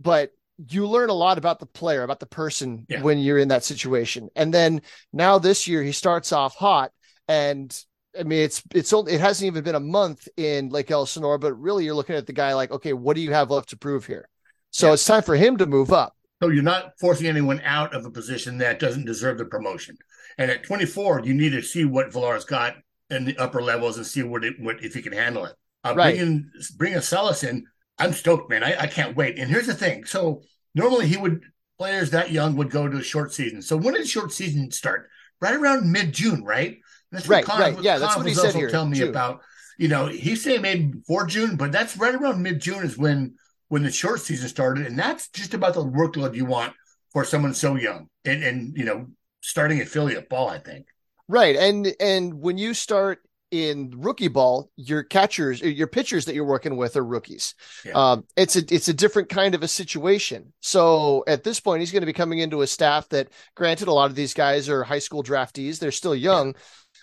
but 0.00 0.30
you 0.68 0.86
learn 0.86 1.10
a 1.10 1.14
lot 1.14 1.36
about 1.36 1.58
the 1.58 1.66
player, 1.66 2.02
about 2.02 2.20
the 2.20 2.26
person 2.26 2.86
yeah. 2.88 3.02
when 3.02 3.18
you're 3.18 3.38
in 3.38 3.48
that 3.48 3.64
situation. 3.64 4.30
And 4.34 4.52
then 4.52 4.82
now 5.12 5.38
this 5.38 5.66
year 5.68 5.82
he 5.82 5.92
starts 5.92 6.32
off 6.32 6.54
hot 6.54 6.92
and 7.28 7.76
I 8.18 8.22
mean, 8.22 8.40
it's 8.40 8.62
it's 8.74 8.92
only 8.92 9.12
it 9.12 9.20
hasn't 9.20 9.46
even 9.46 9.62
been 9.62 9.74
a 9.74 9.80
month 9.80 10.28
in 10.36 10.70
Lake 10.70 10.90
Elsinore, 10.90 11.38
but 11.38 11.54
really 11.54 11.84
you're 11.84 11.94
looking 11.94 12.16
at 12.16 12.26
the 12.26 12.32
guy 12.32 12.54
like, 12.54 12.70
okay, 12.70 12.92
what 12.92 13.14
do 13.14 13.22
you 13.22 13.32
have 13.32 13.50
left 13.50 13.70
to 13.70 13.76
prove 13.76 14.06
here? 14.06 14.28
So 14.70 14.88
yeah. 14.88 14.92
it's 14.94 15.04
time 15.04 15.22
for 15.22 15.36
him 15.36 15.56
to 15.58 15.66
move 15.66 15.92
up. 15.92 16.16
So 16.42 16.48
you're 16.50 16.62
not 16.62 16.92
forcing 17.00 17.26
anyone 17.26 17.60
out 17.64 17.94
of 17.94 18.04
a 18.04 18.10
position 18.10 18.58
that 18.58 18.78
doesn't 18.78 19.06
deserve 19.06 19.38
the 19.38 19.46
promotion. 19.46 19.96
And 20.38 20.50
at 20.50 20.64
24, 20.64 21.22
you 21.24 21.34
need 21.34 21.50
to 21.50 21.62
see 21.62 21.84
what 21.84 22.12
Villar's 22.12 22.44
got 22.44 22.76
in 23.10 23.24
the 23.24 23.36
upper 23.38 23.62
levels 23.62 23.96
and 23.96 24.06
see 24.06 24.22
what 24.22 24.44
it, 24.44 24.54
what 24.60 24.82
if 24.82 24.94
he 24.94 25.02
can 25.02 25.12
handle 25.12 25.44
it. 25.44 25.54
Uh, 25.84 25.94
right. 25.96 26.16
Bringing 26.16 26.50
bringing 26.76 27.00
Salas 27.00 27.44
in, 27.44 27.64
I'm 27.98 28.12
stoked, 28.12 28.50
man. 28.50 28.62
I, 28.62 28.82
I 28.82 28.86
can't 28.86 29.16
wait. 29.16 29.38
And 29.38 29.50
here's 29.50 29.66
the 29.66 29.74
thing: 29.74 30.04
so 30.04 30.42
normally 30.74 31.06
he 31.06 31.16
would 31.16 31.42
players 31.78 32.10
that 32.10 32.32
young 32.32 32.56
would 32.56 32.70
go 32.70 32.88
to 32.88 32.98
a 32.98 33.02
short 33.02 33.32
season. 33.32 33.62
So 33.62 33.76
when 33.76 33.94
did 33.94 34.08
short 34.08 34.32
season 34.32 34.70
start? 34.70 35.08
Right 35.40 35.54
around 35.54 35.90
mid 35.90 36.12
June, 36.12 36.42
right? 36.42 36.78
That's 37.12 37.28
right, 37.28 37.44
Con, 37.44 37.60
right. 37.60 37.82
Yeah, 37.82 37.98
that's 37.98 38.16
what 38.16 38.26
he 38.26 38.34
said 38.34 38.54
here. 38.54 38.70
Tell 38.70 38.86
me 38.86 38.98
June. 38.98 39.10
about. 39.10 39.40
You 39.78 39.88
know, 39.88 40.06
he's 40.06 40.42
saying 40.42 40.62
maybe 40.62 40.86
before 40.86 41.26
June, 41.26 41.56
but 41.56 41.70
that's 41.70 41.98
right 41.98 42.14
around 42.14 42.42
mid 42.42 42.60
June 42.60 42.82
is 42.82 42.96
when 42.96 43.34
when 43.68 43.82
the 43.82 43.92
short 43.92 44.20
season 44.20 44.48
started, 44.48 44.86
and 44.86 44.98
that's 44.98 45.28
just 45.28 45.54
about 45.54 45.74
the 45.74 45.84
workload 45.84 46.34
you 46.34 46.46
want 46.46 46.72
for 47.12 47.24
someone 47.24 47.54
so 47.54 47.76
young 47.76 48.08
and 48.24 48.42
and 48.42 48.76
you 48.76 48.84
know 48.84 49.06
starting 49.46 49.80
affiliate 49.80 50.28
ball, 50.28 50.48
I 50.48 50.58
think. 50.58 50.86
Right. 51.28 51.56
And 51.56 51.94
and 52.00 52.34
when 52.34 52.58
you 52.58 52.74
start 52.74 53.20
in 53.52 53.92
rookie 53.96 54.28
ball, 54.28 54.70
your 54.76 55.04
catchers, 55.04 55.60
your 55.60 55.86
pitchers 55.86 56.24
that 56.24 56.34
you're 56.34 56.44
working 56.44 56.76
with 56.76 56.96
are 56.96 57.04
rookies. 57.04 57.54
Yeah. 57.84 57.92
Um, 57.92 58.24
it's 58.36 58.56
a 58.56 58.74
it's 58.74 58.88
a 58.88 58.94
different 58.94 59.28
kind 59.28 59.54
of 59.54 59.62
a 59.62 59.68
situation. 59.68 60.52
So 60.60 61.22
at 61.28 61.44
this 61.44 61.60
point, 61.60 61.80
he's 61.80 61.92
going 61.92 62.02
to 62.02 62.06
be 62.06 62.12
coming 62.12 62.40
into 62.40 62.62
a 62.62 62.66
staff 62.66 63.08
that, 63.10 63.28
granted, 63.54 63.88
a 63.88 63.92
lot 63.92 64.10
of 64.10 64.16
these 64.16 64.34
guys 64.34 64.68
are 64.68 64.82
high 64.82 64.98
school 64.98 65.22
draftees. 65.22 65.78
They're 65.78 65.92
still 65.92 66.14
young, 66.14 66.56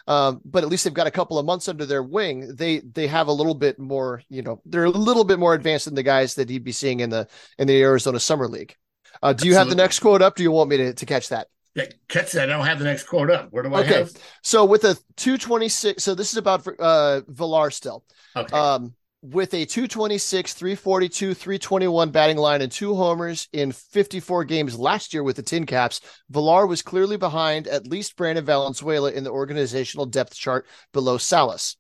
yeah. 0.07 0.27
um, 0.27 0.41
but 0.43 0.63
at 0.63 0.69
least 0.69 0.83
they've 0.83 0.93
got 0.93 1.07
a 1.07 1.11
couple 1.11 1.39
of 1.39 1.45
months 1.45 1.69
under 1.69 1.85
their 1.85 2.03
wing. 2.03 2.55
They 2.55 2.79
they 2.79 3.07
have 3.07 3.27
a 3.27 3.33
little 3.33 3.55
bit 3.55 3.79
more, 3.79 4.21
you 4.29 4.41
know, 4.41 4.61
they're 4.65 4.83
a 4.83 4.89
little 4.89 5.23
bit 5.23 5.39
more 5.39 5.53
advanced 5.53 5.85
than 5.85 5.95
the 5.95 6.03
guys 6.03 6.35
that 6.35 6.49
he'd 6.49 6.65
be 6.65 6.73
seeing 6.73 6.99
in 6.99 7.09
the 7.09 7.27
in 7.57 7.67
the 7.67 7.81
Arizona 7.81 8.19
Summer 8.19 8.49
League. 8.49 8.75
Uh, 9.21 9.31
do 9.31 9.47
you 9.47 9.55
have 9.55 9.69
the 9.69 9.75
next 9.75 9.99
quote 9.99 10.21
up? 10.21 10.35
Do 10.35 10.43
you 10.43 10.51
want 10.51 10.69
me 10.69 10.77
to, 10.77 10.93
to 10.93 11.05
catch 11.05 11.29
that? 11.29 11.47
Yeah, 11.75 11.85
catch 12.07 12.33
that. 12.33 12.49
I 12.49 12.53
don't 12.53 12.65
have 12.65 12.79
the 12.79 12.85
next 12.85 13.03
quote 13.03 13.31
up. 13.31 13.47
Where 13.51 13.63
do 13.63 13.73
I 13.73 13.81
okay. 13.81 13.99
have? 13.99 14.11
So 14.43 14.63
with 14.65 14.83
a 14.83 14.95
226, 15.17 16.03
so 16.03 16.13
this 16.13 16.31
is 16.31 16.37
about 16.37 16.67
uh 16.79 17.21
Villar 17.27 17.71
still. 17.71 18.03
Okay. 18.35 18.55
Um, 18.55 18.93
with 19.23 19.53
a 19.53 19.65
226, 19.65 20.53
342, 20.53 21.33
321 21.33 22.11
batting 22.11 22.35
line 22.35 22.61
and 22.61 22.71
two 22.71 22.93
homers 22.93 23.47
in 23.53 23.71
54 23.71 24.43
games 24.43 24.77
last 24.77 25.13
year 25.13 25.23
with 25.23 25.37
the 25.37 25.41
Tin 25.41 25.65
Caps, 25.65 26.01
Villar 26.29 26.67
was 26.67 26.81
clearly 26.81 27.15
behind 27.15 27.67
at 27.67 27.87
least 27.87 28.17
Brandon 28.17 28.43
Valenzuela 28.43 29.11
in 29.11 29.23
the 29.23 29.31
organizational 29.31 30.05
depth 30.05 30.35
chart 30.35 30.67
below 30.91 31.17
Salas. 31.17 31.77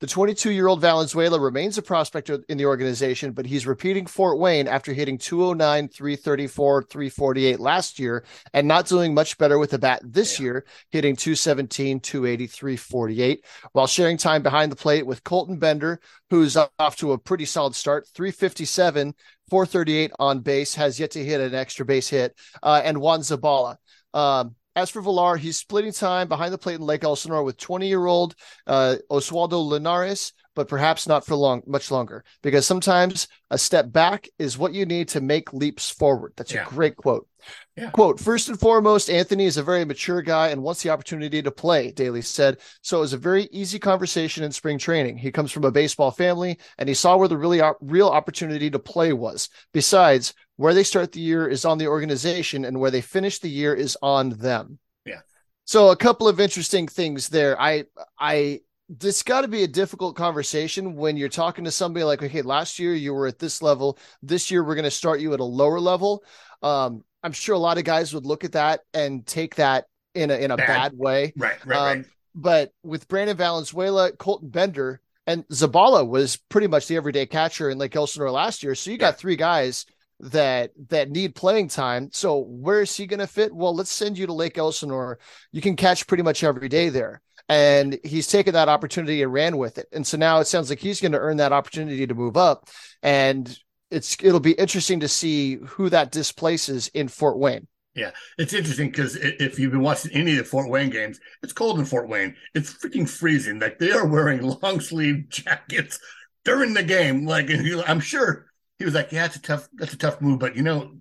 The 0.00 0.06
22 0.06 0.50
year 0.50 0.66
old 0.66 0.80
Valenzuela 0.80 1.40
remains 1.40 1.78
a 1.78 1.82
prospect 1.82 2.30
in 2.48 2.58
the 2.58 2.66
organization, 2.66 3.32
but 3.32 3.46
he's 3.46 3.66
repeating 3.66 4.06
Fort 4.06 4.38
Wayne 4.38 4.68
after 4.68 4.92
hitting 4.92 5.18
209, 5.18 5.88
334, 5.88 6.82
348 6.82 7.60
last 7.60 7.98
year 7.98 8.24
and 8.52 8.68
not 8.68 8.86
doing 8.86 9.14
much 9.14 9.38
better 9.38 9.58
with 9.58 9.70
the 9.70 9.78
bat 9.78 10.02
this 10.04 10.38
yeah. 10.38 10.44
year, 10.44 10.66
hitting 10.90 11.16
217, 11.16 12.00
280, 12.00 12.46
348, 12.46 13.44
while 13.72 13.86
sharing 13.86 14.16
time 14.16 14.42
behind 14.42 14.70
the 14.70 14.76
plate 14.76 15.06
with 15.06 15.24
Colton 15.24 15.58
Bender, 15.58 16.00
who's 16.30 16.56
off 16.56 16.96
to 16.96 17.12
a 17.12 17.18
pretty 17.18 17.44
solid 17.44 17.74
start, 17.74 18.06
357, 18.14 19.14
438 19.48 20.12
on 20.18 20.40
base, 20.40 20.74
has 20.74 21.00
yet 21.00 21.12
to 21.12 21.24
hit 21.24 21.40
an 21.40 21.54
extra 21.54 21.86
base 21.86 22.08
hit, 22.08 22.36
uh, 22.62 22.80
and 22.84 23.00
Juan 23.00 23.20
Zabala. 23.20 23.76
Um, 24.12 24.56
as 24.76 24.90
for 24.90 25.00
Villar, 25.00 25.36
he's 25.36 25.56
splitting 25.56 25.92
time 25.92 26.28
behind 26.28 26.52
the 26.52 26.58
plate 26.58 26.74
in 26.76 26.82
Lake 26.82 27.02
Elsinore 27.02 27.42
with 27.42 27.56
20 27.56 27.88
year 27.88 28.06
old 28.06 28.36
uh, 28.66 28.96
Oswaldo 29.10 29.66
Linares, 29.66 30.34
but 30.56 30.66
perhaps 30.66 31.06
not 31.06 31.24
for 31.24 31.36
long, 31.36 31.62
much 31.66 31.92
longer, 31.92 32.24
because 32.42 32.66
sometimes 32.66 33.28
a 33.50 33.58
step 33.58 33.92
back 33.92 34.28
is 34.40 34.58
what 34.58 34.72
you 34.72 34.84
need 34.86 35.06
to 35.08 35.20
make 35.20 35.52
leaps 35.52 35.88
forward. 35.88 36.32
That's 36.36 36.52
yeah. 36.52 36.66
a 36.66 36.68
great 36.68 36.96
quote. 36.96 37.28
Yeah. 37.76 37.90
Quote, 37.90 38.18
first 38.18 38.48
and 38.48 38.58
foremost, 38.58 39.10
Anthony 39.10 39.44
is 39.44 39.58
a 39.58 39.62
very 39.62 39.84
mature 39.84 40.22
guy 40.22 40.48
and 40.48 40.62
wants 40.62 40.82
the 40.82 40.90
opportunity 40.90 41.42
to 41.42 41.50
play, 41.50 41.92
Daly 41.92 42.22
said. 42.22 42.56
So 42.80 42.96
it 42.96 43.02
was 43.02 43.12
a 43.12 43.18
very 43.18 43.48
easy 43.52 43.78
conversation 43.78 44.42
in 44.42 44.50
spring 44.50 44.78
training. 44.78 45.18
He 45.18 45.30
comes 45.30 45.52
from 45.52 45.64
a 45.64 45.70
baseball 45.70 46.10
family 46.10 46.58
and 46.78 46.88
he 46.88 46.94
saw 46.94 47.16
where 47.16 47.28
the 47.28 47.36
really 47.36 47.60
real 47.80 48.08
opportunity 48.08 48.70
to 48.70 48.78
play 48.78 49.12
was. 49.12 49.48
Besides, 49.72 50.34
where 50.56 50.74
they 50.74 50.82
start 50.82 51.12
the 51.12 51.20
year 51.20 51.46
is 51.46 51.64
on 51.64 51.78
the 51.78 51.86
organization 51.86 52.64
and 52.64 52.80
where 52.80 52.90
they 52.90 53.02
finish 53.02 53.38
the 53.38 53.50
year 53.50 53.74
is 53.74 53.96
on 54.02 54.30
them. 54.30 54.78
Yeah. 55.04 55.20
So 55.66 55.90
a 55.90 55.96
couple 55.96 56.28
of 56.28 56.40
interesting 56.40 56.88
things 56.88 57.28
there. 57.28 57.60
I 57.60 57.84
I 58.18 58.60
this 58.88 59.22
got 59.22 59.40
to 59.42 59.48
be 59.48 59.62
a 59.64 59.68
difficult 59.68 60.16
conversation 60.16 60.94
when 60.94 61.16
you're 61.16 61.28
talking 61.28 61.64
to 61.64 61.70
somebody 61.70 62.04
like, 62.04 62.22
okay, 62.22 62.42
last 62.42 62.78
year 62.78 62.94
you 62.94 63.12
were 63.12 63.26
at 63.26 63.38
this 63.38 63.60
level. 63.60 63.98
This 64.22 64.50
year 64.50 64.62
we're 64.62 64.74
going 64.76 64.84
to 64.84 64.90
start 64.90 65.20
you 65.20 65.34
at 65.34 65.40
a 65.40 65.44
lower 65.44 65.80
level. 65.80 66.22
Um, 66.62 67.02
I'm 67.22 67.32
sure 67.32 67.54
a 67.54 67.58
lot 67.58 67.78
of 67.78 67.84
guys 67.84 68.14
would 68.14 68.26
look 68.26 68.44
at 68.44 68.52
that 68.52 68.80
and 68.94 69.26
take 69.26 69.56
that 69.56 69.86
in 70.14 70.30
a 70.30 70.34
in 70.36 70.50
a 70.50 70.56
bad, 70.56 70.66
Bad. 70.66 70.92
way. 70.96 71.32
Right, 71.36 71.66
right, 71.66 71.76
Um, 71.76 71.98
right. 71.98 72.06
But 72.34 72.72
with 72.82 73.08
Brandon 73.08 73.36
Valenzuela, 73.36 74.12
Colton 74.12 74.50
Bender, 74.50 75.00
and 75.26 75.46
Zabala 75.48 76.06
was 76.06 76.36
pretty 76.36 76.68
much 76.68 76.86
the 76.86 76.96
everyday 76.96 77.26
catcher 77.26 77.70
in 77.70 77.78
Lake 77.78 77.96
Elsinore 77.96 78.30
last 78.30 78.62
year. 78.62 78.74
So 78.74 78.90
you 78.90 78.98
got 78.98 79.14
Yeah. 79.14 79.18
three 79.18 79.36
guys 79.36 79.86
that 80.20 80.70
that 80.90 81.10
need 81.10 81.34
playing 81.34 81.68
time. 81.68 82.10
So 82.12 82.38
where 82.38 82.82
is 82.82 82.94
he 82.96 83.06
going 83.06 83.20
to 83.20 83.26
fit? 83.26 83.54
Well, 83.54 83.74
let's 83.74 83.90
send 83.90 84.16
you 84.16 84.26
to 84.26 84.32
Lake 84.32 84.56
Elsinore. 84.56 85.18
You 85.50 85.60
can 85.60 85.76
catch 85.76 86.06
pretty 86.06 86.22
much 86.22 86.44
every 86.44 86.68
day 86.68 86.88
there. 86.90 87.20
And 87.48 87.98
he's 88.02 88.26
taken 88.26 88.54
that 88.54 88.68
opportunity 88.68 89.22
and 89.22 89.32
ran 89.32 89.56
with 89.56 89.78
it. 89.78 89.86
And 89.92 90.06
so 90.06 90.16
now 90.16 90.40
it 90.40 90.46
sounds 90.46 90.68
like 90.68 90.80
he's 90.80 91.00
going 91.00 91.12
to 91.12 91.18
earn 91.18 91.36
that 91.36 91.52
opportunity 91.52 92.06
to 92.06 92.14
move 92.14 92.36
up. 92.36 92.68
And 93.02 93.56
it's 93.90 94.16
it'll 94.22 94.40
be 94.40 94.52
interesting 94.52 95.00
to 95.00 95.08
see 95.08 95.56
who 95.56 95.88
that 95.90 96.10
displaces 96.10 96.88
in 96.88 97.08
Fort 97.08 97.38
Wayne. 97.38 97.68
Yeah, 97.94 98.10
it's 98.36 98.52
interesting 98.52 98.90
because 98.90 99.16
if 99.16 99.58
you've 99.58 99.72
been 99.72 99.80
watching 99.80 100.12
any 100.12 100.32
of 100.32 100.38
the 100.38 100.44
Fort 100.44 100.68
Wayne 100.68 100.90
games, 100.90 101.18
it's 101.42 101.54
cold 101.54 101.78
in 101.78 101.86
Fort 101.86 102.08
Wayne. 102.08 102.36
It's 102.54 102.74
freaking 102.74 103.08
freezing. 103.08 103.58
Like 103.58 103.78
they 103.78 103.90
are 103.92 104.06
wearing 104.06 104.42
long 104.62 104.80
sleeve 104.80 105.28
jackets 105.28 105.98
during 106.44 106.74
the 106.74 106.82
game. 106.82 107.26
Like 107.26 107.48
I'm 107.86 108.00
sure 108.00 108.46
he 108.78 108.84
was 108.84 108.94
like, 108.94 109.12
"Yeah, 109.12 109.24
it's 109.26 109.36
a 109.36 109.42
tough, 109.42 109.68
that's 109.74 109.94
a 109.94 109.98
tough 109.98 110.20
move." 110.20 110.40
But 110.40 110.56
you 110.56 110.62
know, 110.62 110.96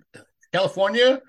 California, 0.53 1.21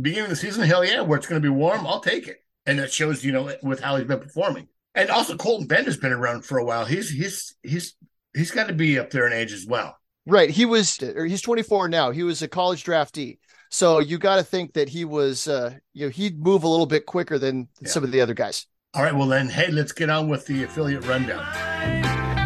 beginning 0.00 0.24
of 0.24 0.30
the 0.30 0.36
season, 0.36 0.66
hell 0.66 0.84
yeah, 0.84 1.02
where 1.02 1.16
it's 1.16 1.28
going 1.28 1.40
to 1.40 1.46
be 1.48 1.54
warm, 1.54 1.86
I'll 1.86 2.00
take 2.00 2.26
it. 2.26 2.43
And 2.66 2.78
that 2.78 2.92
shows, 2.92 3.24
you 3.24 3.32
know, 3.32 3.52
with 3.62 3.80
how 3.80 3.96
he's 3.96 4.06
been 4.06 4.20
performing. 4.20 4.68
And 4.94 5.10
also, 5.10 5.36
Colton 5.36 5.66
Bender's 5.66 5.96
been 5.96 6.12
around 6.12 6.44
for 6.44 6.58
a 6.58 6.64
while. 6.64 6.84
He's 6.84 7.10
he's 7.10 7.54
he's 7.62 7.94
he's 8.34 8.50
got 8.50 8.68
to 8.68 8.72
be 8.74 8.98
up 8.98 9.10
there 9.10 9.26
in 9.26 9.32
age 9.32 9.52
as 9.52 9.66
well. 9.66 9.96
Right. 10.26 10.48
He 10.48 10.64
was, 10.64 11.02
or 11.02 11.26
he's 11.26 11.42
24 11.42 11.88
now. 11.88 12.10
He 12.10 12.22
was 12.22 12.40
a 12.42 12.48
college 12.48 12.84
draftee. 12.84 13.38
So 13.70 13.98
you 13.98 14.18
got 14.18 14.36
to 14.36 14.42
think 14.44 14.72
that 14.74 14.88
he 14.88 15.04
was, 15.04 15.48
uh, 15.48 15.74
you 15.92 16.06
know, 16.06 16.10
he'd 16.10 16.42
move 16.42 16.62
a 16.62 16.68
little 16.68 16.86
bit 16.86 17.06
quicker 17.06 17.38
than 17.38 17.68
Yeah. 17.82 17.88
some 17.90 18.04
of 18.04 18.12
the 18.12 18.20
other 18.20 18.32
guys. 18.34 18.66
All 18.94 19.02
right, 19.02 19.14
well 19.14 19.26
then, 19.26 19.48
hey, 19.48 19.70
let's 19.72 19.90
get 19.92 20.08
on 20.08 20.28
with 20.28 20.46
the 20.46 20.62
affiliate 20.62 21.04
rundown. 21.06 21.44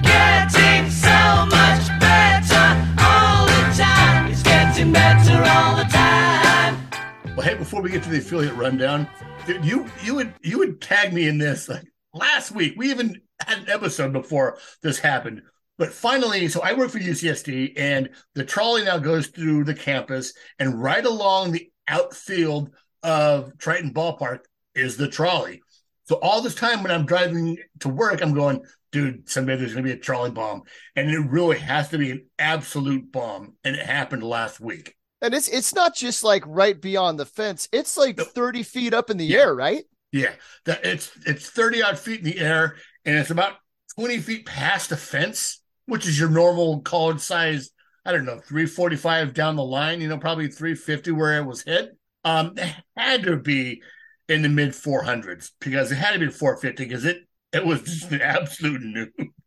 Getting 0.02 0.90
so 0.90 1.46
much 1.46 1.86
better 2.00 2.96
all 2.98 3.46
the 3.46 3.76
time. 3.76 4.32
It's 4.32 4.42
getting 4.42 4.90
better 4.92 5.36
all 5.46 5.76
the 5.76 5.84
time. 5.84 6.88
Well, 7.36 7.46
hey, 7.46 7.54
before 7.54 7.82
we 7.82 7.90
get 7.90 8.02
to 8.04 8.08
the 8.10 8.18
affiliate 8.18 8.54
rundown, 8.54 9.06
dude, 9.48 9.64
you 9.64 9.86
you 10.02 10.14
would 10.14 10.34
you 10.42 10.58
would 10.58 10.80
tag 10.80 11.12
me 11.12 11.26
in 11.26 11.38
this 11.38 11.68
like 11.68 11.84
last 12.12 12.52
week. 12.52 12.74
We 12.76 12.90
even 12.90 13.20
had 13.40 13.58
an 13.58 13.70
episode 13.70 14.12
before 14.12 14.58
this 14.82 14.98
happened. 14.98 15.42
But 15.78 15.92
finally, 15.92 16.48
so 16.48 16.60
I 16.60 16.72
work 16.72 16.90
for 16.90 16.98
UCSD, 16.98 17.74
and 17.76 18.10
the 18.34 18.44
trolley 18.44 18.84
now 18.84 18.98
goes 18.98 19.28
through 19.28 19.64
the 19.64 19.74
campus, 19.74 20.34
and 20.58 20.82
right 20.82 21.04
along 21.04 21.52
the 21.52 21.70
outfield 21.86 22.70
of 23.02 23.56
Triton 23.58 23.94
Ballpark 23.94 24.40
is 24.74 24.96
the 24.96 25.08
trolley. 25.08 25.62
So 26.04 26.16
all 26.16 26.42
this 26.42 26.56
time 26.56 26.82
when 26.82 26.90
I'm 26.90 27.06
driving 27.06 27.58
to 27.80 27.88
work, 27.88 28.22
I'm 28.22 28.34
going, 28.34 28.62
dude, 28.90 29.28
someday 29.30 29.56
there's 29.56 29.72
going 29.72 29.84
to 29.84 29.92
be 29.92 29.96
a 29.96 30.02
trolley 30.02 30.32
bomb, 30.32 30.62
and 30.96 31.08
it 31.08 31.30
really 31.30 31.58
has 31.58 31.90
to 31.90 31.98
be 31.98 32.10
an 32.10 32.26
absolute 32.40 33.12
bomb, 33.12 33.54
and 33.62 33.76
it 33.76 33.86
happened 33.86 34.24
last 34.24 34.58
week. 34.58 34.96
And 35.20 35.34
it's, 35.34 35.48
it's 35.48 35.74
not 35.74 35.96
just 35.96 36.22
like 36.24 36.44
right 36.46 36.80
beyond 36.80 37.18
the 37.18 37.26
fence. 37.26 37.68
It's 37.72 37.96
like 37.96 38.18
Nope. 38.18 38.28
30 38.34 38.62
feet 38.62 38.94
up 38.94 39.10
in 39.10 39.16
the 39.16 39.24
Yeah. 39.26 39.38
air, 39.38 39.54
right? 39.54 39.84
Yeah, 40.12 40.32
that 40.64 40.86
it's 40.86 41.10
it's 41.26 41.50
thirty 41.50 41.82
odd 41.82 41.98
feet 41.98 42.20
in 42.20 42.24
the 42.24 42.38
air, 42.40 42.76
and 43.04 43.18
it's 43.18 43.30
about 43.30 43.56
twenty 43.94 44.18
feet 44.18 44.46
past 44.46 44.88
the 44.88 44.96
fence, 44.96 45.60
which 45.86 46.06
is 46.06 46.18
your 46.18 46.30
normal 46.30 46.80
college 46.80 47.20
size. 47.20 47.70
I 48.06 48.12
don't 48.12 48.24
know, 48.24 48.38
three 48.40 48.64
forty 48.64 48.96
five 48.96 49.34
down 49.34 49.56
the 49.56 49.64
line. 49.64 50.00
You 50.00 50.08
know, 50.08 50.16
probably 50.16 50.48
three 50.48 50.74
fifty 50.74 51.10
where 51.10 51.36
it 51.38 51.44
was 51.44 51.62
hit. 51.62 51.90
Um, 52.24 52.54
it 52.56 52.74
had 52.96 53.24
to 53.24 53.36
be 53.36 53.82
in 54.30 54.40
the 54.40 54.48
mid 54.48 54.74
four 54.74 55.02
hundreds 55.02 55.52
because 55.60 55.92
it 55.92 55.96
had 55.96 56.12
to 56.12 56.18
be 56.20 56.30
four 56.30 56.56
fifty 56.56 56.84
because 56.84 57.04
it 57.04 57.27
it 57.52 57.64
was 57.64 57.82
just 57.82 58.10
an 58.12 58.20
absolute 58.20 58.80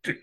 dude. 0.02 0.18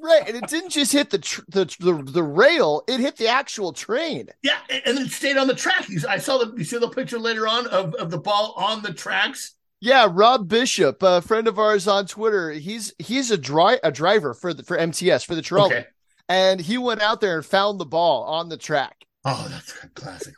Right. 0.00 0.22
And 0.28 0.36
it 0.36 0.46
didn't 0.48 0.70
just 0.70 0.92
hit 0.92 1.10
the, 1.10 1.18
tr- 1.18 1.42
the, 1.48 1.64
the, 1.80 2.02
the 2.12 2.22
rail, 2.22 2.82
it 2.88 3.00
hit 3.00 3.16
the 3.16 3.28
actual 3.28 3.72
train. 3.72 4.28
yeah, 4.42 4.58
and- 4.70 4.98
it 4.98 5.10
stayed 5.10 5.36
on 5.36 5.46
the 5.48 5.54
track. 5.54 5.88
You- 5.88 6.00
I 6.08 6.18
saw 6.18 6.38
the 6.38 6.54
you 6.56 6.64
see 6.64 6.78
the 6.78 6.88
picture 6.88 7.18
later 7.18 7.46
on 7.48 7.66
of, 7.68 7.94
of 7.94 8.10
the 8.10 8.18
ball 8.18 8.54
on 8.56 8.82
the 8.82 8.92
tracks. 8.92 9.54
Yeah, 9.80 10.08
Rob 10.10 10.48
Bishop, 10.48 11.02
a 11.02 11.20
friend 11.22 11.46
of 11.46 11.58
ours 11.58 11.86
on 11.86 12.06
Twitter, 12.06 12.50
he's 12.50 12.92
he's 12.98 13.30
a 13.30 13.38
dri- 13.38 13.78
a 13.84 13.92
driver 13.92 14.34
for 14.34 14.52
the 14.54 14.62
for 14.64 14.76
MTS 14.76 15.24
for 15.24 15.34
the 15.36 15.42
trolley, 15.42 15.76
Okay. 15.76 15.86
and 16.28 16.60
he 16.60 16.78
went 16.78 17.00
out 17.00 17.20
there 17.20 17.36
and 17.36 17.46
found 17.46 17.78
the 17.78 17.86
ball 17.86 18.24
on 18.24 18.48
the 18.48 18.56
track. 18.56 19.04
Oh, 19.24 19.46
that's 19.50 19.72
classic. 19.94 20.34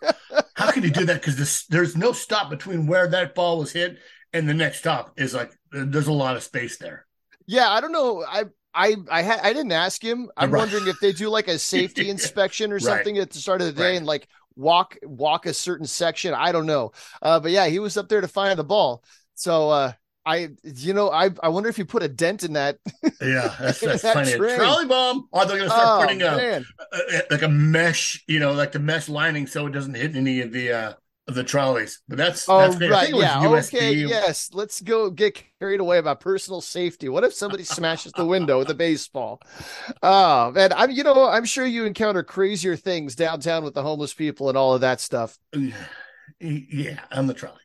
How 0.57 0.71
can 0.73 0.83
you 0.83 0.91
do 0.91 1.05
that? 1.07 1.23
Because 1.23 1.67
there's 1.69 1.97
no 1.97 2.13
stop 2.13 2.51
between 2.51 2.87
where 2.87 3.07
that 3.09 3.35
ball 3.35 3.59
was 3.59 3.73
hit 3.73 3.99
and 4.33 4.49
the 4.49 4.55
next 4.55 4.79
stop. 4.79 5.13
Is 5.19 5.35
like 5.35 5.53
there's 5.73 6.07
a 6.09 6.13
lot 6.13 6.37
of 6.37 6.43
space 6.43 6.79
there. 6.79 7.07
Yeah, 7.47 7.69
I 7.71 7.81
don't 7.81 7.93
know. 7.93 8.25
I 8.27 8.45
I 8.75 8.97
I 9.11 9.23
ha- 9.23 9.41
I 9.43 9.53
didn't 9.53 9.73
ask 9.73 10.03
him. 10.03 10.31
I'm 10.37 10.51
Right. 10.51 10.61
wondering 10.61 10.87
if 10.87 11.01
they 11.01 11.13
do 11.13 11.29
like 11.29 11.49
a 11.49 11.59
safety 11.59 12.09
inspection 12.11 12.73
or 12.73 12.79
Right. 12.83 12.83
something 12.83 13.19
at 13.19 13.31
the 13.31 13.39
start 13.39 13.61
of 13.61 13.67
the 13.67 13.73
day 13.73 13.91
Right. 13.91 13.97
and 13.97 14.07
like 14.07 14.29
walk 14.57 14.97
walk 15.03 15.47
a 15.47 15.55
certain 15.55 15.87
section. 15.87 16.35
I 16.35 16.53
don't 16.53 16.67
know. 16.67 16.93
Uh, 17.23 17.41
but 17.41 17.51
yeah, 17.51 17.67
he 17.67 17.79
was 17.79 17.97
up 17.97 18.09
there 18.09 18.21
to 18.21 18.29
find 18.29 18.59
the 18.59 18.65
ball. 18.65 19.03
So 19.35 19.71
uh, 19.71 19.93
I 20.27 20.51
you 20.63 20.93
know 20.95 21.11
I 21.11 21.31
I 21.43 21.49
wonder 21.49 21.69
if 21.69 21.79
you 21.79 21.85
put 21.85 22.03
a 22.03 22.09
dent 22.09 22.45
in 22.45 22.53
that. 22.55 22.79
Yeah, 23.21 23.55
that's 23.59 23.81
that's 23.85 24.03
That 24.03 24.15
funny. 24.15 24.33
Train. 24.33 24.57
trolley 24.57 24.87
bomb. 24.87 25.29
Or 25.33 25.47
they're 25.47 25.59
gonna 25.59 25.71
start 25.71 25.89
Oh, 25.89 26.03
putting 26.03 26.23
a, 26.23 26.63
a- 26.93 27.23
like 27.31 27.43
a 27.43 27.49
mesh, 27.49 28.23
you 28.29 28.39
know, 28.39 28.53
like 28.53 28.73
the 28.73 28.79
mesh 28.79 29.09
lining, 29.09 29.47
so 29.47 29.67
it 29.67 29.73
doesn't 29.73 29.95
hit 29.95 30.15
any 30.17 30.41
of 30.41 30.53
the 30.53 30.73
uh 30.73 30.93
the 31.35 31.45
trolleys. 31.45 32.01
But 32.09 32.19
that's 32.19 32.49
Oh 32.49 32.59
that's 32.59 32.77
great. 32.77 32.91
Right, 32.91 33.11
think 33.11 33.15
it 33.15 33.49
was 33.49 33.73
yeah, 33.73 33.79
okay, 33.79 33.93
yes. 33.93 34.51
Let's 34.53 34.81
go 34.81 35.11
get 35.11 35.43
carried 35.59 35.81
away 35.81 35.99
about 35.99 36.21
personal 36.21 36.61
safety. 36.61 37.09
What 37.09 37.25
if 37.25 37.33
somebody 37.33 37.65
smashes 37.65 38.13
the 38.13 38.25
window 38.25 38.59
with 38.59 38.71
a 38.71 38.75
baseball? 38.75 39.41
Oh 40.03 40.51
man, 40.53 40.73
I'm 40.73 40.91
you 40.91 41.05
know 41.05 41.29
I'm 41.29 41.45
sure 41.45 41.67
you 41.67 41.85
encounter 41.85 42.23
crazier 42.23 42.77
things 42.77 43.15
downtown 43.15 43.65
with 43.65 43.75
the 43.75 43.83
homeless 43.83 44.15
people 44.15 44.49
and 44.49 44.59
all 44.59 44.75
of 44.75 44.81
that 44.83 45.01
stuff. 45.01 45.39
Yeah, 46.41 47.01
on 47.11 47.27
the 47.27 47.35
trolley. 47.35 47.57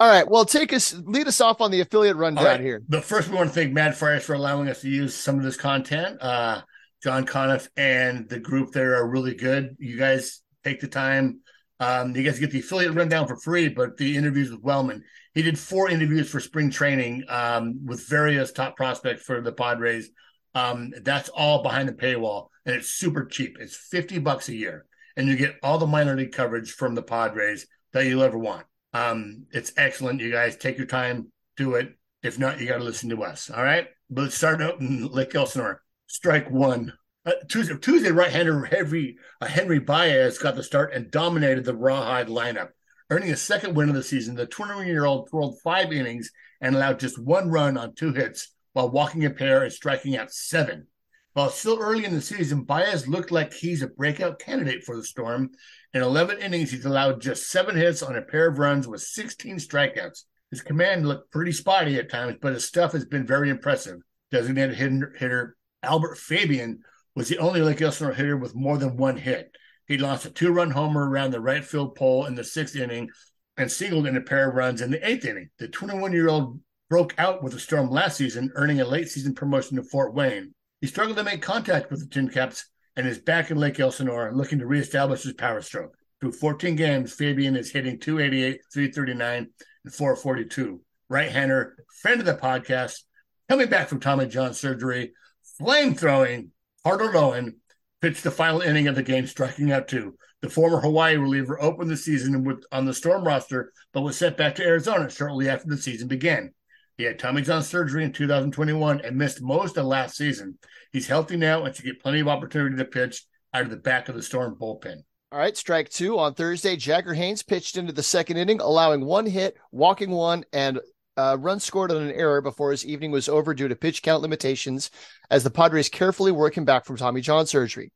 All 0.00 0.08
right, 0.08 0.28
well, 0.28 0.44
take 0.44 0.72
us 0.72 0.94
lead 1.04 1.28
us 1.28 1.40
off 1.40 1.60
on 1.60 1.70
the 1.70 1.80
affiliate 1.80 2.16
rundown 2.16 2.44
right. 2.44 2.60
here. 2.60 2.82
The 2.88 3.02
first, 3.02 3.28
we 3.28 3.36
want 3.36 3.50
to 3.50 3.54
thank 3.54 3.72
Mad 3.72 3.94
Friars 3.94 4.24
for 4.24 4.34
allowing 4.34 4.68
us 4.68 4.80
to 4.80 4.88
use 4.88 5.14
some 5.14 5.36
of 5.36 5.44
this 5.44 5.56
content. 5.56 6.20
Uh, 6.22 6.62
John 7.02 7.26
Conniff 7.26 7.68
and 7.76 8.26
the 8.30 8.40
group 8.40 8.72
there 8.72 8.96
are 8.96 9.06
really 9.06 9.34
good. 9.34 9.76
You 9.78 9.98
guys 9.98 10.40
take 10.64 10.80
the 10.80 10.88
time. 10.88 11.40
Um, 11.80 12.14
you 12.14 12.22
guys 12.22 12.38
get 12.38 12.50
the 12.50 12.60
affiliate 12.60 12.94
rundown 12.94 13.26
for 13.26 13.36
free, 13.36 13.68
but 13.68 13.96
the 13.96 14.16
interviews 14.16 14.50
with 14.50 14.62
Wellman. 14.62 15.02
He 15.34 15.42
did 15.42 15.58
four 15.58 15.90
interviews 15.90 16.30
for 16.30 16.40
spring 16.40 16.70
training 16.70 17.24
um, 17.28 17.84
with 17.84 18.08
various 18.08 18.52
top 18.52 18.76
prospects 18.76 19.22
for 19.22 19.40
the 19.40 19.52
Padres. 19.52 20.10
Um, 20.54 20.92
that's 21.02 21.28
all 21.30 21.62
behind 21.62 21.88
the 21.88 21.92
paywall, 21.92 22.48
and 22.64 22.76
it's 22.76 22.88
super 22.90 23.24
cheap. 23.24 23.56
It's 23.60 23.76
50 23.76 24.20
bucks 24.20 24.48
a 24.48 24.54
year, 24.54 24.86
and 25.16 25.26
you 25.26 25.36
get 25.36 25.56
all 25.62 25.78
the 25.78 25.86
minor 25.86 26.14
league 26.14 26.32
coverage 26.32 26.72
from 26.72 26.94
the 26.94 27.02
Padres 27.02 27.66
that 27.92 28.06
you'll 28.06 28.22
ever 28.22 28.38
want. 28.38 28.66
Um, 28.92 29.46
it's 29.50 29.72
excellent. 29.76 30.20
You 30.20 30.30
guys 30.30 30.56
take 30.56 30.78
your 30.78 30.86
time, 30.86 31.32
do 31.56 31.74
it. 31.74 31.96
If 32.22 32.38
not, 32.38 32.60
you 32.60 32.68
got 32.68 32.78
to 32.78 32.84
listen 32.84 33.10
to 33.10 33.24
us. 33.24 33.50
All 33.50 33.62
right. 33.62 33.88
But 34.08 34.22
let's 34.22 34.36
start 34.36 34.62
out 34.62 34.80
in 34.80 35.08
Lake 35.08 35.34
Elsinore. 35.34 35.82
Strike 36.06 36.50
one. 36.50 36.92
Uh, 37.26 37.32
Tuesday, 37.48 37.74
Tuesday 37.78 38.10
right-hander 38.10 38.66
Henry 38.66 39.16
uh, 39.40 39.46
Henry 39.46 39.78
Baez 39.78 40.36
got 40.36 40.56
the 40.56 40.62
start 40.62 40.92
and 40.92 41.10
dominated 41.10 41.64
the 41.64 41.74
Rawhide 41.74 42.28
lineup, 42.28 42.68
earning 43.08 43.30
a 43.30 43.36
second 43.36 43.74
win 43.74 43.88
of 43.88 43.94
the 43.94 44.02
season. 44.02 44.34
The 44.34 44.46
21-year-old 44.46 45.30
twirled 45.30 45.58
five 45.64 45.90
innings 45.90 46.30
and 46.60 46.76
allowed 46.76 47.00
just 47.00 47.18
one 47.18 47.48
run 47.48 47.78
on 47.78 47.94
two 47.94 48.12
hits 48.12 48.52
while 48.74 48.90
walking 48.90 49.24
a 49.24 49.30
pair 49.30 49.62
and 49.62 49.72
striking 49.72 50.18
out 50.18 50.32
seven. 50.32 50.86
While 51.32 51.48
still 51.48 51.78
early 51.80 52.04
in 52.04 52.14
the 52.14 52.20
season, 52.20 52.62
Baez 52.62 53.08
looked 53.08 53.32
like 53.32 53.54
he's 53.54 53.82
a 53.82 53.88
breakout 53.88 54.38
candidate 54.38 54.84
for 54.84 54.94
the 54.94 55.02
Storm. 55.02 55.50
In 55.94 56.02
11 56.02 56.40
innings, 56.40 56.70
he's 56.70 56.84
allowed 56.84 57.22
just 57.22 57.50
seven 57.50 57.74
hits 57.74 58.02
on 58.02 58.16
a 58.16 58.22
pair 58.22 58.48
of 58.48 58.58
runs 58.58 58.86
with 58.86 59.00
16 59.00 59.56
strikeouts. 59.56 60.24
His 60.50 60.60
command 60.60 61.08
looked 61.08 61.32
pretty 61.32 61.52
spotty 61.52 61.96
at 61.96 62.10
times, 62.10 62.36
but 62.40 62.52
his 62.52 62.66
stuff 62.66 62.92
has 62.92 63.06
been 63.06 63.26
very 63.26 63.48
impressive. 63.48 64.00
Designated 64.30 64.76
hitter 64.76 65.56
Albert 65.82 66.18
Fabian 66.18 66.80
was 67.14 67.28
the 67.28 67.38
only 67.38 67.60
Lake 67.60 67.80
Elsinore 67.80 68.14
hitter 68.14 68.36
with 68.36 68.54
more 68.54 68.78
than 68.78 68.96
one 68.96 69.16
hit. 69.16 69.54
He 69.86 69.98
launched 69.98 70.24
a 70.24 70.30
two-run 70.30 70.70
homer 70.70 71.08
around 71.08 71.30
the 71.30 71.40
right 71.40 71.64
field 71.64 71.94
pole 71.94 72.26
in 72.26 72.34
the 72.34 72.44
sixth 72.44 72.76
inning 72.76 73.10
and 73.56 73.70
singled 73.70 74.06
in 74.06 74.16
a 74.16 74.20
pair 74.20 74.48
of 74.48 74.56
runs 74.56 74.80
in 74.80 74.90
the 74.90 75.08
eighth 75.08 75.24
inning. 75.24 75.50
The 75.58 75.68
21-year-old 75.68 76.60
broke 76.90 77.14
out 77.18 77.42
with 77.42 77.52
the 77.52 77.60
Storm 77.60 77.90
last 77.90 78.16
season, 78.16 78.50
earning 78.54 78.80
a 78.80 78.84
late-season 78.84 79.34
promotion 79.34 79.76
to 79.76 79.82
Fort 79.82 80.14
Wayne. 80.14 80.54
He 80.80 80.86
struggled 80.86 81.16
to 81.18 81.24
make 81.24 81.42
contact 81.42 81.90
with 81.90 82.00
the 82.00 82.06
Tin 82.06 82.28
Caps 82.28 82.66
and 82.96 83.06
is 83.06 83.18
back 83.18 83.50
in 83.50 83.58
Lake 83.58 83.78
Elsinore 83.78 84.32
looking 84.34 84.58
to 84.58 84.66
reestablish 84.66 85.22
his 85.22 85.32
power 85.34 85.60
stroke. 85.60 85.96
Through 86.20 86.32
14 86.32 86.76
games, 86.76 87.12
Fabian 87.12 87.56
is 87.56 87.70
hitting 87.70 87.98
288, 87.98 88.60
339, 88.72 89.48
and 89.84 89.94
442. 89.94 90.80
Right-hander, 91.08 91.76
friend 92.00 92.20
of 92.20 92.26
the 92.26 92.34
podcast, 92.34 93.00
coming 93.48 93.68
back 93.68 93.88
from 93.88 94.00
Tommy 94.00 94.26
John 94.26 94.54
surgery, 94.54 95.12
flame 95.58 95.94
throwing, 95.94 96.50
Carter 96.84 97.06
Loewen 97.06 97.54
pitched 98.02 98.24
the 98.24 98.30
final 98.30 98.60
inning 98.60 98.88
of 98.88 98.94
the 98.94 99.02
game, 99.02 99.26
striking 99.26 99.72
out 99.72 99.88
two. 99.88 100.18
The 100.42 100.50
former 100.50 100.80
Hawaii 100.80 101.16
reliever 101.16 101.60
opened 101.62 101.90
the 101.90 101.96
season 101.96 102.44
with 102.44 102.62
on 102.70 102.84
the 102.84 102.92
Storm 102.92 103.24
roster, 103.24 103.72
but 103.94 104.02
was 104.02 104.18
sent 104.18 104.36
back 104.36 104.54
to 104.56 104.64
Arizona 104.64 105.08
shortly 105.08 105.48
after 105.48 105.66
the 105.66 105.78
season 105.78 106.08
began. 106.08 106.52
He 106.98 107.04
had 107.04 107.18
Tommy 107.18 107.40
John 107.40 107.62
surgery 107.62 108.04
in 108.04 108.12
2021 108.12 109.00
and 109.00 109.16
missed 109.16 109.40
most 109.40 109.78
of 109.78 109.86
last 109.86 110.16
season. 110.16 110.58
He's 110.92 111.06
healthy 111.06 111.38
now 111.38 111.64
and 111.64 111.74
should 111.74 111.86
get 111.86 112.02
plenty 112.02 112.20
of 112.20 112.28
opportunity 112.28 112.76
to 112.76 112.84
pitch 112.84 113.24
out 113.54 113.62
of 113.62 113.70
the 113.70 113.76
back 113.76 114.10
of 114.10 114.14
the 114.14 114.22
Storm 114.22 114.54
bullpen. 114.60 114.98
All 115.32 115.38
right, 115.38 115.56
strike 115.56 115.88
two 115.88 116.18
on 116.18 116.34
Thursday. 116.34 116.76
Jagger 116.76 117.14
Haynes 117.14 117.42
pitched 117.42 117.78
into 117.78 117.92
the 117.92 118.02
second 118.02 118.36
inning, 118.36 118.60
allowing 118.60 119.04
one 119.04 119.26
hit, 119.26 119.56
walking 119.72 120.10
one, 120.10 120.44
and 120.52 120.78
uh, 121.16 121.36
run 121.40 121.60
scored 121.60 121.90
on 121.90 122.02
an 122.02 122.12
error 122.12 122.40
before 122.40 122.70
his 122.70 122.84
evening 122.84 123.10
was 123.10 123.28
over 123.28 123.54
due 123.54 123.68
to 123.68 123.76
pitch 123.76 124.02
count 124.02 124.22
limitations 124.22 124.90
as 125.30 125.44
the 125.44 125.50
Padres 125.50 125.88
carefully 125.88 126.32
work 126.32 126.56
him 126.56 126.64
back 126.64 126.84
from 126.84 126.96
Tommy 126.96 127.20
John 127.20 127.46
surgery. 127.46 127.92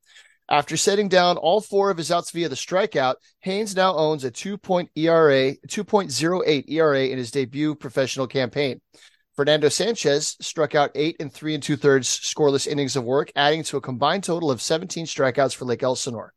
After 0.50 0.78
setting 0.78 1.08
down 1.08 1.36
all 1.36 1.60
four 1.60 1.90
of 1.90 1.98
his 1.98 2.10
outs 2.10 2.30
via 2.30 2.48
the 2.48 2.54
strikeout, 2.54 3.16
Haynes 3.40 3.76
now 3.76 3.94
owns 3.94 4.24
a 4.24 4.30
2 4.30 4.56
point 4.56 4.90
ERA, 4.96 5.54
2.08 5.68 6.64
ERA 6.68 7.06
in 7.06 7.18
his 7.18 7.30
debut 7.30 7.74
professional 7.74 8.26
campaign. 8.26 8.80
Fernando 9.36 9.68
Sanchez 9.68 10.36
struck 10.40 10.74
out 10.74 10.90
eight 10.94 11.16
and 11.20 11.32
three 11.32 11.54
and 11.54 11.62
two 11.62 11.76
thirds 11.76 12.08
scoreless 12.08 12.66
innings 12.66 12.96
of 12.96 13.04
work, 13.04 13.30
adding 13.36 13.62
to 13.64 13.76
a 13.76 13.80
combined 13.80 14.24
total 14.24 14.50
of 14.50 14.60
17 14.60 15.06
strikeouts 15.06 15.54
for 15.54 15.64
Lake 15.64 15.82
Elsinore. 15.82 16.32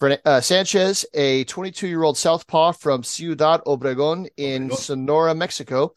Uh, 0.00 0.40
Sanchez, 0.40 1.04
a 1.14 1.44
22 1.44 1.88
year 1.88 2.02
old 2.02 2.16
southpaw 2.16 2.72
from 2.72 3.02
Ciudad 3.02 3.60
Obregon 3.66 4.28
in 4.36 4.70
Sonora, 4.70 5.34
Mexico. 5.34 5.92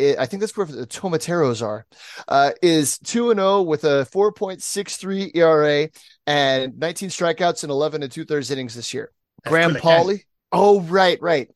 I 0.00 0.26
think 0.26 0.40
that's 0.40 0.56
where 0.56 0.66
the 0.66 0.86
Tomateros 0.86 1.64
are. 1.64 1.86
Uh, 2.26 2.52
is 2.62 2.98
2 2.98 3.30
and 3.30 3.38
0 3.38 3.62
with 3.62 3.84
a 3.84 4.06
4.63 4.12 5.36
ERA 5.36 5.88
and 6.26 6.78
19 6.78 7.08
strikeouts 7.10 7.62
and 7.62 7.70
11 7.70 8.02
and 8.02 8.10
two 8.10 8.24
thirds 8.24 8.50
innings 8.50 8.74
this 8.74 8.92
year. 8.94 9.12
That's 9.44 9.52
Graham 9.52 9.74
Pauly. 9.74 10.24
Oh, 10.50 10.80
right, 10.80 11.20
right. 11.20 11.48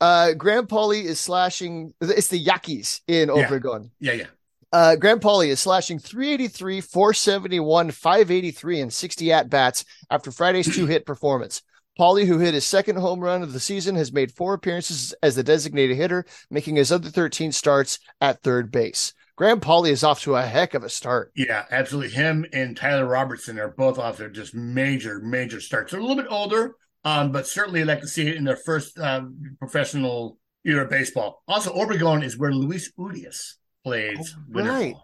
Uh, 0.00 0.32
Graham 0.32 0.66
Pauly 0.66 1.04
is 1.04 1.20
slashing. 1.20 1.94
It's 2.00 2.28
the 2.28 2.38
Yaquis 2.38 3.00
in 3.06 3.28
Yeah. 3.28 3.48
Obregon. 3.48 3.90
Yeah, 4.00 4.12
yeah. 4.12 4.26
Uh, 4.74 4.96
Graham 4.96 5.20
is 5.42 5.60
slashing 5.60 6.00
383, 6.00 6.80
471, 6.80 7.92
583, 7.92 8.80
and 8.80 8.92
60 8.92 9.32
at 9.32 9.48
bats 9.48 9.84
after 10.10 10.32
Friday's 10.32 10.74
two 10.74 10.86
hit 10.86 11.06
performance. 11.06 11.62
Pauly, 11.96 12.26
who 12.26 12.40
hit 12.40 12.54
his 12.54 12.66
second 12.66 12.96
home 12.96 13.20
run 13.20 13.44
of 13.44 13.52
the 13.52 13.60
season, 13.60 13.94
has 13.94 14.12
made 14.12 14.32
four 14.32 14.52
appearances 14.52 15.14
as 15.22 15.36
the 15.36 15.44
designated 15.44 15.96
hitter, 15.96 16.26
making 16.50 16.74
his 16.74 16.90
other 16.90 17.08
13 17.08 17.52
starts 17.52 18.00
at 18.20 18.42
third 18.42 18.72
base. 18.72 19.14
Graham 19.36 19.60
Pauly 19.60 19.90
is 19.90 20.02
off 20.02 20.22
to 20.22 20.34
a 20.34 20.42
heck 20.42 20.74
of 20.74 20.82
a 20.82 20.88
start. 20.88 21.30
Yeah, 21.36 21.66
absolutely. 21.70 22.10
Him 22.10 22.44
and 22.52 22.76
Tyler 22.76 23.06
Robertson 23.06 23.60
are 23.60 23.68
both 23.68 24.00
off 24.00 24.16
their 24.16 24.28
just 24.28 24.56
major, 24.56 25.20
major 25.20 25.60
starts. 25.60 25.92
They're 25.92 26.00
a 26.00 26.02
little 26.04 26.20
bit 26.20 26.32
older, 26.32 26.74
um, 27.04 27.30
but 27.30 27.46
certainly 27.46 27.84
like 27.84 28.00
to 28.00 28.08
see 28.08 28.26
it 28.26 28.34
in 28.34 28.42
their 28.42 28.56
first 28.56 28.98
uh, 28.98 29.22
professional 29.60 30.36
year 30.64 30.82
of 30.82 30.90
baseball. 30.90 31.44
Also, 31.46 31.72
Obregon 31.72 32.24
is 32.24 32.36
where 32.36 32.52
Luis 32.52 32.90
Urias 32.98 33.58
plays. 33.84 34.34
Right. 34.48 34.94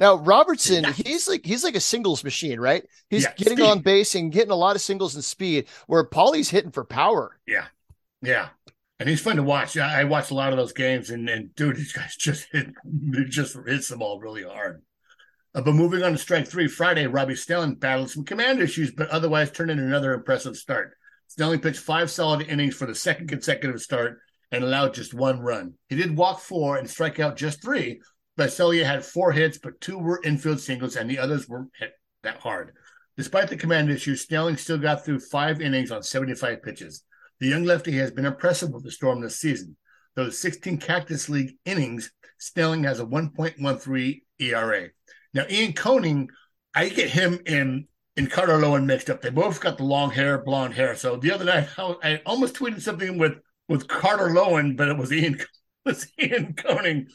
Now 0.00 0.16
Robertson, 0.16 0.84
he's 0.92 1.28
like 1.28 1.44
he's 1.46 1.62
like 1.62 1.76
a 1.76 1.80
singles 1.80 2.24
machine, 2.24 2.58
right? 2.58 2.84
He's 3.10 3.22
Yeah, 3.24 3.32
getting 3.36 3.58
speed. 3.58 3.66
on 3.70 3.80
base 3.80 4.14
and 4.16 4.32
getting 4.32 4.50
a 4.50 4.56
lot 4.56 4.74
of 4.76 4.82
singles 4.82 5.14
and 5.14 5.22
speed, 5.24 5.66
where 5.86 6.04
Pauly's 6.04 6.50
hitting 6.50 6.72
for 6.72 6.84
power. 6.84 7.38
Yeah, 7.46 7.66
yeah, 8.20 8.48
and 8.98 9.08
he's 9.08 9.20
fun 9.20 9.36
to 9.36 9.42
watch. 9.44 9.76
I, 9.76 10.00
I 10.00 10.04
watched 10.04 10.32
a 10.32 10.34
lot 10.34 10.52
of 10.52 10.58
those 10.58 10.72
games, 10.72 11.10
and 11.10 11.28
and 11.28 11.54
dude, 11.54 11.76
these 11.76 11.92
guys 11.92 12.16
just 12.18 12.48
hit, 12.50 12.70
just 13.28 13.56
hits 13.66 13.88
the 13.88 13.96
ball 13.96 14.18
really 14.18 14.42
hard. 14.42 14.82
Uh, 15.54 15.60
but 15.62 15.74
moving 15.74 16.02
on 16.02 16.10
to 16.12 16.18
strike 16.18 16.48
three, 16.48 16.66
Friday, 16.66 17.06
Robbie 17.06 17.36
Snelling 17.36 17.76
battled 17.76 18.10
some 18.10 18.24
command 18.24 18.60
issues, 18.60 18.90
but 18.90 19.08
otherwise 19.10 19.52
turned 19.52 19.70
in 19.70 19.78
another 19.78 20.12
impressive 20.12 20.56
start. 20.56 20.96
Snelling 21.28 21.60
pitched 21.60 21.78
five 21.78 22.10
solid 22.10 22.46
innings 22.48 22.74
for 22.74 22.86
the 22.86 22.94
second 22.94 23.28
consecutive 23.28 23.80
start 23.80 24.18
and 24.50 24.64
allowed 24.64 24.94
just 24.94 25.14
one 25.14 25.38
run. 25.40 25.74
He 25.88 25.96
did 25.96 26.16
walk 26.16 26.40
four 26.40 26.76
and 26.76 26.90
strike 26.90 27.20
out 27.20 27.36
just 27.36 27.62
three, 27.62 28.00
but 28.36 28.52
Celia 28.52 28.84
had 28.84 29.04
four 29.04 29.32
hits, 29.32 29.58
but 29.58 29.80
two 29.80 29.98
were 29.98 30.20
infield 30.24 30.60
singles, 30.60 30.96
and 30.96 31.08
the 31.08 31.18
others 31.18 31.48
weren't 31.48 31.70
hit 31.78 31.92
that 32.22 32.38
hard. 32.38 32.72
Despite 33.16 33.48
the 33.48 33.56
command 33.56 33.90
issues, 33.90 34.22
Snelling 34.22 34.56
still 34.56 34.78
got 34.78 35.04
through 35.04 35.20
five 35.20 35.60
innings 35.60 35.90
on 35.90 36.02
75 36.02 36.62
pitches. 36.62 37.04
The 37.40 37.48
young 37.48 37.64
lefty 37.64 37.92
has 37.92 38.10
been 38.10 38.26
impressive 38.26 38.70
with 38.70 38.84
the 38.84 38.90
Storm 38.90 39.20
this 39.20 39.38
season. 39.38 39.76
Those 40.16 40.38
16 40.38 40.78
Cactus 40.78 41.28
League 41.28 41.56
innings, 41.64 42.12
Snelling 42.38 42.84
has 42.84 43.00
a 43.00 43.06
1.13 43.06 44.22
ERA. 44.40 44.88
Now, 45.32 45.44
Ian 45.48 45.72
Koenig, 45.72 46.30
I 46.74 46.88
get 46.88 47.10
him 47.10 47.38
and 47.46 47.86
and 48.16 48.30
Carter 48.30 48.52
Loewen 48.52 48.84
mixed 48.84 49.10
up. 49.10 49.20
They 49.20 49.30
both 49.30 49.60
got 49.60 49.76
the 49.76 49.84
long 49.84 50.10
hair, 50.10 50.38
blonde 50.38 50.74
hair. 50.74 50.94
So 50.94 51.16
the 51.16 51.32
other 51.32 51.44
night, 51.44 51.68
I, 51.78 52.20
almost 52.24 52.54
tweeted 52.54 52.80
something 52.80 53.18
with 53.18 53.34
with 53.68 53.88
Carter 53.88 54.28
Loewen, 54.28 54.76
but 54.76 54.88
it 54.88 54.96
was 54.96 55.12
Ian 55.12 55.34
it 55.34 55.48
was 55.84 56.06
Ian 56.20 56.54
Koenig. 56.54 57.08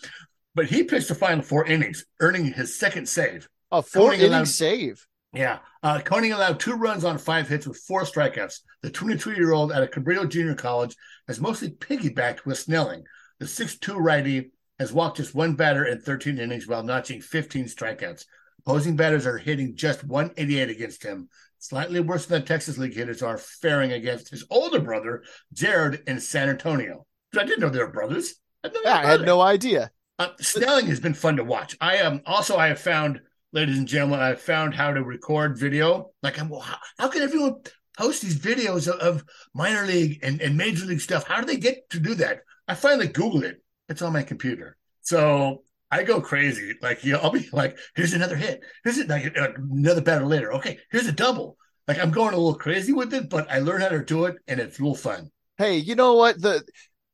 But 0.56 0.66
he 0.68 0.84
pitched 0.84 1.08
the 1.10 1.16
final 1.16 1.44
four 1.44 1.66
innings, 1.66 2.06
earning 2.20 2.46
his 2.54 2.78
second 2.78 3.08
save. 3.08 3.48
A 3.72 3.82
four 3.82 4.08
Koenig 4.10 4.20
inning 4.22 4.34
allowed- 4.34 4.48
save. 4.48 5.06
Yeah. 5.34 5.60
Uh, 5.84 6.02
allowed 6.12 6.60
two 6.60 6.74
runs 6.74 7.04
on 7.04 7.18
five 7.20 7.48
hits 7.48 7.68
with 7.68 7.78
four 7.78 8.02
strikeouts. 8.02 8.62
The 8.82 8.90
22 8.90 9.34
year 9.34 9.52
old 9.54 9.72
at 9.72 9.84
a 9.84 9.88
Cabrillo 9.88 10.28
Junior 10.28 10.56
College 10.56 10.96
has 11.28 11.40
mostly 11.40 11.70
piggybacked 11.70 12.46
with 12.46 12.58
Snelling. 12.58 13.04
The 13.38 13.46
6'2 13.46 13.96
righty 13.96 14.52
has 14.80 14.92
walked 14.92 15.18
just 15.18 15.36
one 15.36 15.54
batter 15.56 15.86
in 15.86 16.02
13 16.02 16.40
innings 16.40 16.68
while 16.68 16.82
notching 16.84 17.22
15 17.22 17.66
strikeouts. 17.66 18.26
Opposing 18.66 18.96
batters 18.96 19.26
are 19.28 19.38
hitting 19.38 19.76
just 19.76 20.04
188 20.04 20.70
against 20.70 21.04
him, 21.04 21.30
slightly 21.60 22.00
worse 22.00 22.26
than 22.26 22.42
the 22.42 22.48
Texas 22.48 22.78
League 22.78 22.96
hitters 22.96 23.22
are 23.22 23.38
faring 23.38 23.92
against 23.92 24.30
his 24.30 24.46
older 24.50 24.80
brother, 24.82 25.24
Jared, 25.54 26.02
in 26.08 26.20
San 26.20 26.50
Antonio. 26.50 27.06
I 27.38 27.44
didn't 27.44 27.60
know 27.60 27.70
they 27.70 27.80
were 27.80 27.92
brothers. 27.92 28.36
I, 28.64 28.70
Yeah, 28.84 28.98
I 28.98 29.06
had 29.06 29.22
it. 29.22 29.26
no 29.26 29.42
idea. 29.42 29.92
Uh, 30.20 30.32
Snelling 30.42 30.88
has 30.88 31.00
been 31.00 31.14
fun 31.14 31.38
to 31.38 31.46
watch. 31.46 31.78
I 31.80 31.96
am 31.96 32.22
also 32.26 32.58
I 32.58 32.68
have 32.68 32.80
found, 32.82 33.22
ladies 33.54 33.78
and 33.78 33.88
gentlemen, 33.88 34.20
I 34.20 34.28
have 34.28 34.42
found 34.42 34.76
how 34.76 34.92
to 34.92 35.02
record 35.02 35.58
video. 35.58 36.12
Like 36.22 36.38
I'm, 36.38 36.50
well, 36.50 36.60
how, 36.60 36.78
how 37.00 37.08
can 37.08 37.22
everyone 37.22 37.62
post 37.98 38.22
these 38.22 38.38
videos 38.38 38.90
of, 38.90 39.00
of 39.00 39.24
minor 39.54 39.86
league 39.86 40.20
and, 40.22 40.42
and 40.42 40.58
major 40.58 40.86
league 40.86 41.00
stuff? 41.00 41.26
How 41.26 41.40
do 41.40 41.48
they 41.48 41.56
get 41.56 41.90
to 41.92 42.02
do 42.02 42.16
that? 42.16 42.42
I 42.68 42.76
finally 42.76 43.08
Googled 43.08 43.44
it. 43.44 43.64
It's 43.88 44.02
on 44.02 44.12
my 44.12 44.22
computer. 44.22 44.76
So 45.02 45.64
I 45.90 46.04
go 46.04 46.20
crazy. 46.20 46.74
Like 46.82 47.06
you 47.06 47.14
know, 47.14 47.20
I'll 47.20 47.32
be 47.32 47.48
like, 47.54 47.78
here's 47.96 48.14
another 48.14 48.36
hit. 48.36 48.62
Here's 48.84 49.04
like 49.08 49.38
uh, 49.38 49.54
another 49.56 50.02
batter 50.02 50.26
later. 50.26 50.54
Okay, 50.56 50.80
here's 50.92 51.08
a 51.08 51.14
double. 51.14 51.58
Like 51.88 51.98
I'm 51.98 52.12
going 52.12 52.34
a 52.34 52.38
little 52.38 52.56
crazy 52.56 52.92
with 52.92 53.14
it, 53.14 53.30
but 53.30 53.50
I 53.50 53.60
learned 53.60 53.84
how 53.84 53.90
to 53.90 54.04
do 54.04 54.26
it, 54.26 54.36
and 54.50 54.60
it's 54.60 54.82
real 54.82 54.96
fun. 54.96 55.32
Hey, 55.58 55.78
you 55.78 55.96
know 55.96 56.16
what? 56.16 56.42
The 56.42 56.64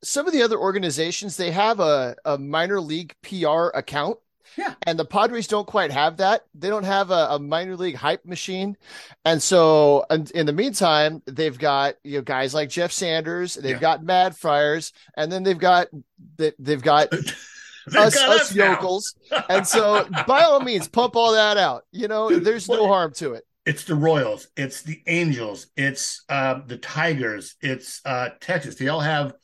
some 0.02 0.26
of 0.26 0.32
the 0.32 0.42
other 0.42 0.58
organizations 0.58 1.36
they 1.36 1.50
have 1.50 1.80
a, 1.80 2.16
a 2.24 2.38
minor 2.38 2.80
league 2.80 3.14
PR 3.22 3.68
account. 3.74 4.18
Yeah. 4.56 4.74
And 4.84 4.98
the 4.98 5.04
Padres 5.04 5.48
don't 5.48 5.66
quite 5.66 5.90
have 5.90 6.16
that. 6.18 6.44
They 6.54 6.68
don't 6.68 6.84
have 6.84 7.10
a, 7.10 7.26
a 7.32 7.38
minor 7.38 7.76
league 7.76 7.96
hype 7.96 8.24
machine. 8.24 8.76
And 9.24 9.42
so 9.42 10.06
and 10.08 10.30
in 10.30 10.46
the 10.46 10.52
meantime, 10.52 11.22
they've 11.26 11.58
got 11.58 11.96
you 12.04 12.18
know 12.18 12.22
guys 12.22 12.54
like 12.54 12.70
Jeff 12.70 12.90
Sanders, 12.92 13.54
they've 13.54 13.72
Yeah. 13.76 13.80
got 13.80 14.02
Mad 14.04 14.36
Friars, 14.36 14.92
and 15.16 15.30
then 15.30 15.42
they've 15.42 15.58
got 15.58 15.88
they, 16.36 16.52
they've 16.58 16.80
got 16.82 17.12
us, 17.96 18.16
us 18.16 18.54
now. 18.54 18.72
yokels. 18.72 19.14
And 19.48 19.66
so 19.66 20.08
by 20.26 20.42
all 20.42 20.60
means, 20.60 20.88
pump 20.88 21.16
all 21.16 21.32
that 21.32 21.56
out. 21.56 21.84
You 21.92 22.08
know, 22.08 22.28
Dude, 22.30 22.44
there's 22.44 22.68
no 22.68 22.86
harm 22.86 23.12
to 23.14 23.34
it. 23.34 23.44
It's 23.66 23.84
the 23.84 23.96
Royals, 23.96 24.46
it's 24.56 24.82
the 24.82 25.02
Angels, 25.08 25.66
it's 25.76 26.22
uh, 26.28 26.60
the 26.66 26.78
Tigers, 26.78 27.56
it's 27.60 28.00
uh, 28.04 28.28
Texas. 28.40 28.76
They 28.76 28.86
all 28.88 29.00
have 29.00 29.34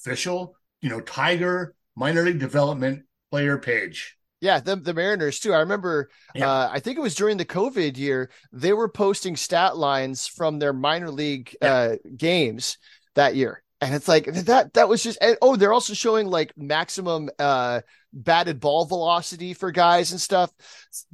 official, 0.00 0.56
you 0.80 0.88
know, 0.88 1.00
Tiger 1.00 1.74
minor 1.96 2.22
league 2.22 2.38
development 2.38 3.04
player 3.30 3.58
page. 3.58 4.16
Yeah, 4.40 4.58
the, 4.60 4.76
the 4.76 4.94
Mariners 4.94 5.38
too. 5.38 5.52
I 5.52 5.58
remember, 5.58 6.08
Yeah. 6.34 6.50
uh, 6.50 6.70
I 6.72 6.80
think 6.80 6.96
it 6.96 7.02
was 7.02 7.14
during 7.14 7.36
the 7.36 7.44
COVID 7.44 7.98
year, 7.98 8.30
they 8.52 8.72
were 8.72 8.88
posting 8.88 9.36
stat 9.36 9.76
lines 9.76 10.26
from 10.26 10.58
their 10.58 10.72
minor 10.72 11.10
league 11.10 11.54
uh, 11.60 11.96
games 12.16 12.78
that 13.14 13.34
year. 13.34 13.62
And 13.82 13.94
it's 13.94 14.08
like 14.08 14.24
that, 14.26 14.74
that 14.74 14.88
was 14.88 15.02
just, 15.02 15.18
and, 15.20 15.36
oh, 15.42 15.56
they're 15.56 15.72
also 15.72 15.94
showing 15.94 16.26
like 16.26 16.52
maximum 16.56 17.28
uh, 17.38 17.80
batted 18.12 18.60
ball 18.60 18.84
velocity 18.86 19.52
for 19.54 19.70
guys 19.70 20.10
and 20.12 20.20
stuff. 20.20 20.50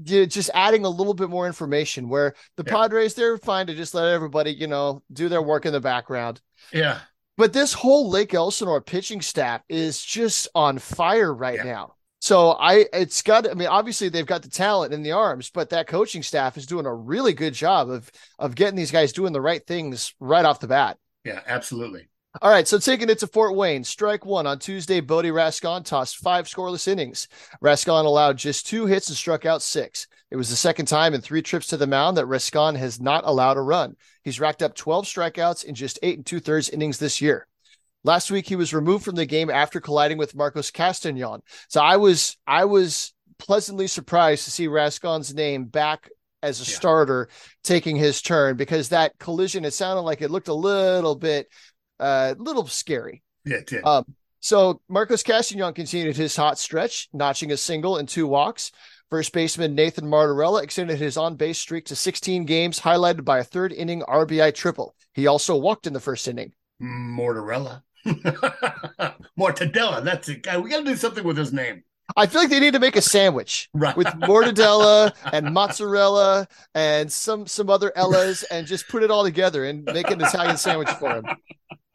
Yeah, 0.04 0.24
Just 0.24 0.50
adding 0.54 0.84
a 0.84 0.88
little 0.88 1.14
bit 1.14 1.28
more 1.30 1.46
information 1.48 2.08
where 2.08 2.34
the 2.56 2.64
Yeah. 2.66 2.72
Padres, 2.72 3.14
they're 3.14 3.38
fine 3.38 3.66
to 3.68 3.74
just 3.74 3.94
let 3.94 4.06
everybody, 4.12 4.52
you 4.52 4.66
know, 4.68 5.02
do 5.12 5.28
their 5.28 5.42
work 5.42 5.66
in 5.66 5.72
the 5.72 5.80
background. 5.80 6.40
Yeah, 6.72 7.00
But 7.36 7.52
this 7.52 7.72
whole 7.72 8.08
Lake 8.08 8.32
Elsinore 8.34 8.80
pitching 8.80 9.20
staff 9.20 9.62
is 9.68 10.02
just 10.02 10.48
on 10.54 10.78
fire 10.78 11.32
right 11.34 11.56
Yeah. 11.56 11.64
now. 11.64 11.92
So 12.20 12.52
I 12.52 12.86
it's 12.92 13.20
got 13.22 13.48
I 13.48 13.54
mean 13.54 13.68
obviously 13.68 14.08
they've 14.08 14.26
got 14.26 14.42
the 14.42 14.48
talent 14.48 14.94
in 14.94 15.02
the 15.02 15.12
arms, 15.12 15.50
but 15.50 15.70
that 15.70 15.86
coaching 15.86 16.22
staff 16.22 16.56
is 16.56 16.66
doing 16.66 16.86
a 16.86 16.94
really 16.94 17.34
good 17.34 17.52
job 17.54 17.90
of 17.90 18.10
of 18.38 18.54
getting 18.54 18.74
these 18.76 18.90
guys 18.90 19.12
doing 19.12 19.32
the 19.32 19.40
right 19.40 19.64
things 19.66 20.14
right 20.18 20.44
off 20.44 20.60
the 20.60 20.66
bat. 20.66 20.98
yeah, 21.24 21.40
absolutely. 21.46 22.08
All 22.42 22.50
right, 22.50 22.68
so 22.68 22.78
taking 22.78 23.08
it 23.08 23.18
to 23.20 23.26
Fort 23.26 23.54
Wayne, 23.56 23.82
strike 23.82 24.26
one 24.26 24.46
on 24.46 24.58
Tuesday. 24.58 25.00
Bodie 25.00 25.30
Rascon 25.30 25.82
tossed 25.84 26.18
five 26.18 26.46
scoreless 26.46 26.86
innings. 26.86 27.28
Rascon 27.62 28.04
allowed 28.04 28.36
just 28.36 28.66
two 28.66 28.84
hits 28.86 29.08
and 29.08 29.16
struck 29.16 29.46
out 29.46 29.62
six. 29.62 30.06
It 30.30 30.36
was 30.36 30.50
the 30.50 30.56
second 30.56 30.86
time 30.86 31.14
in 31.14 31.20
three 31.20 31.40
trips 31.40 31.68
to 31.68 31.76
the 31.76 31.86
mound 31.86 32.16
that 32.16 32.26
Rascon 32.26 32.74
has 32.74 33.00
not 33.00 33.24
allowed 33.24 33.56
a 33.56 33.62
run. 33.62 33.96
He's 34.22 34.40
racked 34.40 34.62
up 34.62 34.74
12 34.74 35.06
strikeouts 35.06 35.64
in 35.64 35.74
just 35.74 35.98
eight 36.02 36.16
and 36.18 36.26
two 36.26 36.40
thirds 36.40 36.68
innings 36.68 36.98
this 36.98 37.20
year. 37.20 37.46
Last 38.04 38.30
week, 38.30 38.46
he 38.46 38.56
was 38.56 38.74
removed 38.74 39.04
from 39.04 39.14
the 39.14 39.26
game 39.26 39.48
after 39.48 39.80
colliding 39.80 40.18
with 40.18 40.36
Marcos 40.36 40.70
Castagnon. 40.70 41.40
So 41.68 41.80
I 41.80 41.96
was 41.96 42.36
I 42.46 42.66
was 42.66 43.14
pleasantly 43.38 43.86
surprised 43.86 44.44
to 44.44 44.50
see 44.50 44.68
Rascon's 44.68 45.34
name 45.34 45.64
back 45.64 46.10
as 46.42 46.60
a 46.60 46.70
Yeah. 46.70 46.76
starter 46.76 47.28
taking 47.64 47.96
his 47.96 48.20
turn 48.20 48.56
because 48.56 48.90
that 48.90 49.18
collision 49.18 49.64
it 49.64 49.72
sounded 49.72 50.02
like 50.02 50.22
it 50.22 50.30
looked 50.30 50.48
a 50.48 50.54
little 50.54 51.14
bit 51.16 51.48
uh 52.00 52.34
little 52.38 52.66
scary. 52.66 53.22
Yeah, 53.44 53.56
it 53.58 53.66
did. 53.66 53.84
Um 53.84 54.04
so 54.40 54.80
Marcos 54.88 55.22
Castanon 55.22 55.74
continued 55.74 56.16
his 56.16 56.36
hot 56.36 56.58
stretch, 56.58 57.08
notching 57.12 57.50
a 57.52 57.56
single 57.56 57.96
and 57.96 58.08
two 58.08 58.26
walks. 58.26 58.70
First 59.10 59.32
baseman 59.32 59.74
Nathan 59.74 60.04
Martorella 60.06 60.62
extended 60.62 60.98
his 60.98 61.16
on 61.16 61.36
base 61.36 61.58
streak 61.58 61.84
to 61.86 61.96
16 61.96 62.44
games, 62.44 62.80
highlighted 62.80 63.24
by 63.24 63.38
a 63.38 63.44
third 63.44 63.72
inning 63.72 64.02
RBI 64.02 64.54
triple. 64.54 64.94
He 65.14 65.26
also 65.26 65.56
walked 65.56 65.86
in 65.86 65.92
the 65.92 66.00
first 66.00 66.26
inning. 66.28 66.52
Mortarella. 66.82 67.82
Mortadella. 69.38 70.02
That's 70.04 70.28
it. 70.28 70.42
Guy, 70.42 70.58
we 70.58 70.70
got 70.70 70.78
to 70.78 70.84
do 70.84 70.96
something 70.96 71.24
with 71.24 71.36
his 71.36 71.52
name. 71.52 71.82
I 72.16 72.26
feel 72.26 72.40
like 72.40 72.50
they 72.50 72.60
need 72.60 72.74
to 72.74 72.78
make 72.80 72.94
a 72.96 73.02
sandwich 73.02 73.68
Right. 73.74 73.96
with 73.96 74.06
mortadella 74.06 75.12
and 75.32 75.52
mozzarella 75.52 76.46
and 76.74 77.10
some 77.10 77.48
some 77.48 77.68
other 77.68 77.92
Ellas 77.96 78.44
and 78.44 78.64
just 78.66 78.86
put 78.88 79.02
it 79.02 79.10
all 79.10 79.24
together 79.24 79.64
and 79.64 79.84
make 79.84 80.10
an 80.10 80.20
Italian 80.20 80.56
sandwich 80.56 80.88
for 80.90 81.10
him. 81.16 81.24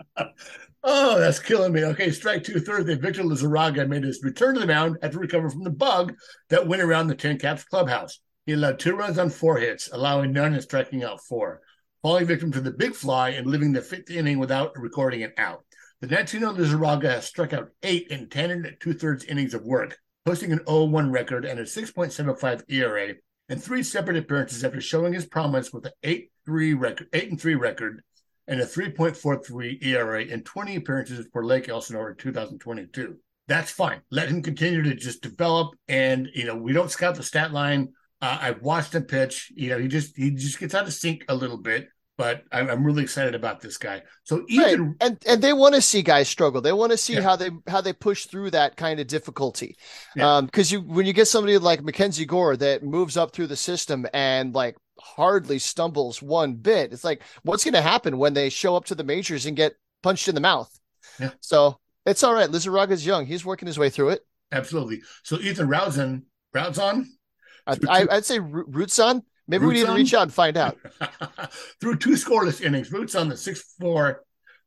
Oh, 0.83 1.19
that's 1.19 1.37
killing 1.37 1.73
me. 1.73 1.83
Okay, 1.85 2.09
strike 2.09 2.43
two 2.43 2.59
Thursday. 2.59 2.95
Victor 2.95 3.21
Lizarraga 3.21 3.87
made 3.87 4.03
his 4.03 4.23
return 4.23 4.55
to 4.55 4.61
the 4.61 4.65
mound 4.65 4.97
after 5.03 5.19
recovering 5.19 5.51
from 5.51 5.63
the 5.63 5.69
bug 5.69 6.13
that 6.49 6.67
went 6.67 6.81
around 6.81 7.07
the 7.07 7.15
Tin 7.15 7.37
Caps 7.37 7.63
clubhouse. 7.63 8.19
He 8.47 8.53
allowed 8.53 8.79
two 8.79 8.95
runs 8.95 9.19
on 9.19 9.29
four 9.29 9.57
hits, 9.57 9.89
allowing 9.93 10.33
none 10.33 10.53
and 10.53 10.63
striking 10.63 11.03
out 11.03 11.23
four, 11.23 11.61
falling 12.01 12.25
victim 12.25 12.51
to 12.53 12.61
the 12.61 12.71
big 12.71 12.95
fly 12.95 13.29
and 13.29 13.45
living 13.45 13.73
the 13.73 13.81
fifth 13.81 14.09
inning 14.09 14.39
without 14.39 14.75
recording 14.75 15.21
an 15.21 15.33
out. 15.37 15.63
The 15.99 16.07
19 16.07 16.41
Lizarraga 16.41 17.11
has 17.11 17.25
struck 17.25 17.53
out 17.53 17.69
eight 17.83 18.07
in 18.07 18.27
10 18.27 18.49
and 18.49 18.75
two 18.79 18.93
thirds 18.93 19.23
innings 19.25 19.53
of 19.53 19.63
work, 19.63 19.99
posting 20.25 20.51
an 20.51 20.65
0 20.65 20.85
1 20.85 21.11
record 21.11 21.45
and 21.45 21.59
a 21.59 21.63
6.75 21.63 22.63
ERA 22.69 23.13
in 23.49 23.59
three 23.59 23.83
separate 23.83 24.17
appearances 24.17 24.63
after 24.63 24.81
showing 24.81 25.13
his 25.13 25.27
promise 25.27 25.71
with 25.71 25.85
an 25.85 25.91
8 26.01 26.31
3 26.47 26.73
record, 26.73 27.07
8 27.13 27.29
and 27.29 27.39
3 27.39 27.53
record 27.53 28.01
and 28.51 28.59
a 28.61 28.65
3.43 28.65 29.83
ERA 29.83 30.23
in 30.23 30.43
20 30.43 30.75
appearances 30.75 31.25
for 31.33 31.43
Lake 31.43 31.69
Elsinore 31.69 32.11
in 32.11 32.17
2022. 32.17 33.15
That's 33.47 33.71
fine. 33.71 34.01
Let 34.11 34.29
him 34.29 34.43
continue 34.43 34.83
to 34.83 34.93
just 34.93 35.21
develop. 35.23 35.73
And 35.87 36.27
you 36.35 36.45
know, 36.45 36.55
we 36.55 36.73
don't 36.73 36.91
scout 36.91 37.15
the 37.15 37.23
stat 37.23 37.51
line. 37.51 37.93
Uh, 38.21 38.37
I've 38.39 38.61
watched 38.61 38.93
him 38.93 39.03
pitch. 39.03 39.51
You 39.55 39.69
know, 39.69 39.79
he 39.79 39.87
just 39.87 40.15
he 40.15 40.31
just 40.31 40.59
gets 40.59 40.75
out 40.75 40.85
of 40.85 40.93
sync 40.93 41.25
a 41.27 41.33
little 41.35 41.57
bit. 41.57 41.87
But 42.17 42.43
I'm, 42.51 42.69
I'm 42.69 42.83
really 42.83 43.01
excited 43.01 43.33
about 43.33 43.61
this 43.61 43.77
guy. 43.77 44.03
So 44.25 44.39
Right. 44.39 44.73
even 44.73 44.95
And 45.01 45.17
and 45.27 45.41
they 45.41 45.53
want 45.53 45.73
to 45.75 45.81
see 45.81 46.03
guys 46.03 46.29
struggle. 46.29 46.61
They 46.61 46.73
want 46.73 46.91
to 46.91 46.97
see 46.97 47.13
Yeah. 47.15 47.21
how 47.21 47.35
they 47.35 47.49
how 47.67 47.81
they 47.81 47.93
push 47.93 48.25
through 48.25 48.51
that 48.51 48.77
kind 48.77 48.99
of 48.99 49.07
difficulty. 49.07 49.75
Yeah. 50.15 50.35
Um, 50.37 50.45
because 50.45 50.71
you 50.71 50.81
when 50.81 51.05
you 51.07 51.13
get 51.13 51.27
somebody 51.27 51.57
like 51.57 51.83
Mackenzie 51.83 52.25
Gore 52.25 52.55
that 52.57 52.83
moves 52.83 53.17
up 53.17 53.31
through 53.31 53.47
the 53.47 53.55
system 53.55 54.05
and 54.13 54.53
like 54.53 54.75
hardly 55.01 55.59
stumbles 55.59 56.21
one 56.21 56.53
bit, 56.53 56.93
it's 56.93 57.03
like 57.03 57.21
what's 57.43 57.63
going 57.63 57.73
to 57.73 57.81
happen 57.81 58.17
when 58.17 58.33
they 58.33 58.49
show 58.49 58.75
up 58.75 58.85
to 58.85 58.95
the 58.95 59.03
majors 59.03 59.45
and 59.45 59.57
get 59.57 59.73
punched 60.03 60.27
in 60.27 60.35
the 60.35 60.41
mouth? 60.41 60.71
Yeah. 61.19 61.31
So 61.41 61.79
it's 62.05 62.23
all 62.23 62.33
right. 62.33 62.49
Lizarraga's 62.49 63.05
young. 63.05 63.25
He's 63.25 63.45
working 63.45 63.67
his 63.67 63.77
way 63.77 63.89
through 63.89 64.09
it. 64.09 64.25
absolutely. 64.51 65.01
So 65.23 65.37
Ethan 65.39 65.67
Routzahn, 65.67 66.23
Routzahn, 66.55 67.05
I, 67.67 68.07
I'd 68.09 68.25
say 68.25 68.39
Ro- 68.39 68.65
Rootson. 68.65 69.23
Maybe 69.47 69.65
we 69.65 69.73
need 69.73 69.85
to 69.85 69.93
reach 69.93 70.13
out 70.13 70.23
and 70.23 70.33
find 70.33 70.55
out. 70.55 70.77
Through 71.81 71.97
two 71.97 72.11
scoreless 72.11 72.61
innings, 72.61 72.91
Roots 72.91 73.15
on 73.15 73.27
the 73.27 73.35
6'4, 73.35 74.15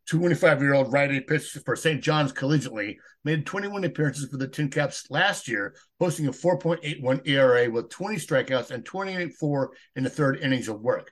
25 0.09 0.63
year 0.63 0.75
old 0.75 0.93
righty 0.93 1.21
pitched 1.21 1.59
for 1.65 1.75
St. 1.75 2.03
John's 2.03 2.33
collegiately, 2.33 2.97
made 3.25 3.47
21 3.47 3.85
appearances 3.85 4.29
for 4.29 4.37
the 4.37 4.49
Tin 4.49 4.69
Caps 4.69 5.11
last 5.11 5.49
year, 5.49 5.75
posting 5.99 6.27
a 6.27 6.33
4.81 6.33 7.27
ERA 7.27 7.71
with 7.71 7.89
20 7.89 8.17
strikeouts 8.17 8.71
and 8.71 8.85
28-4 8.85 9.69
in 9.97 10.05
the 10.05 10.11
third 10.11 10.39
innings 10.41 10.69
of 10.69 10.81
work. 10.81 11.11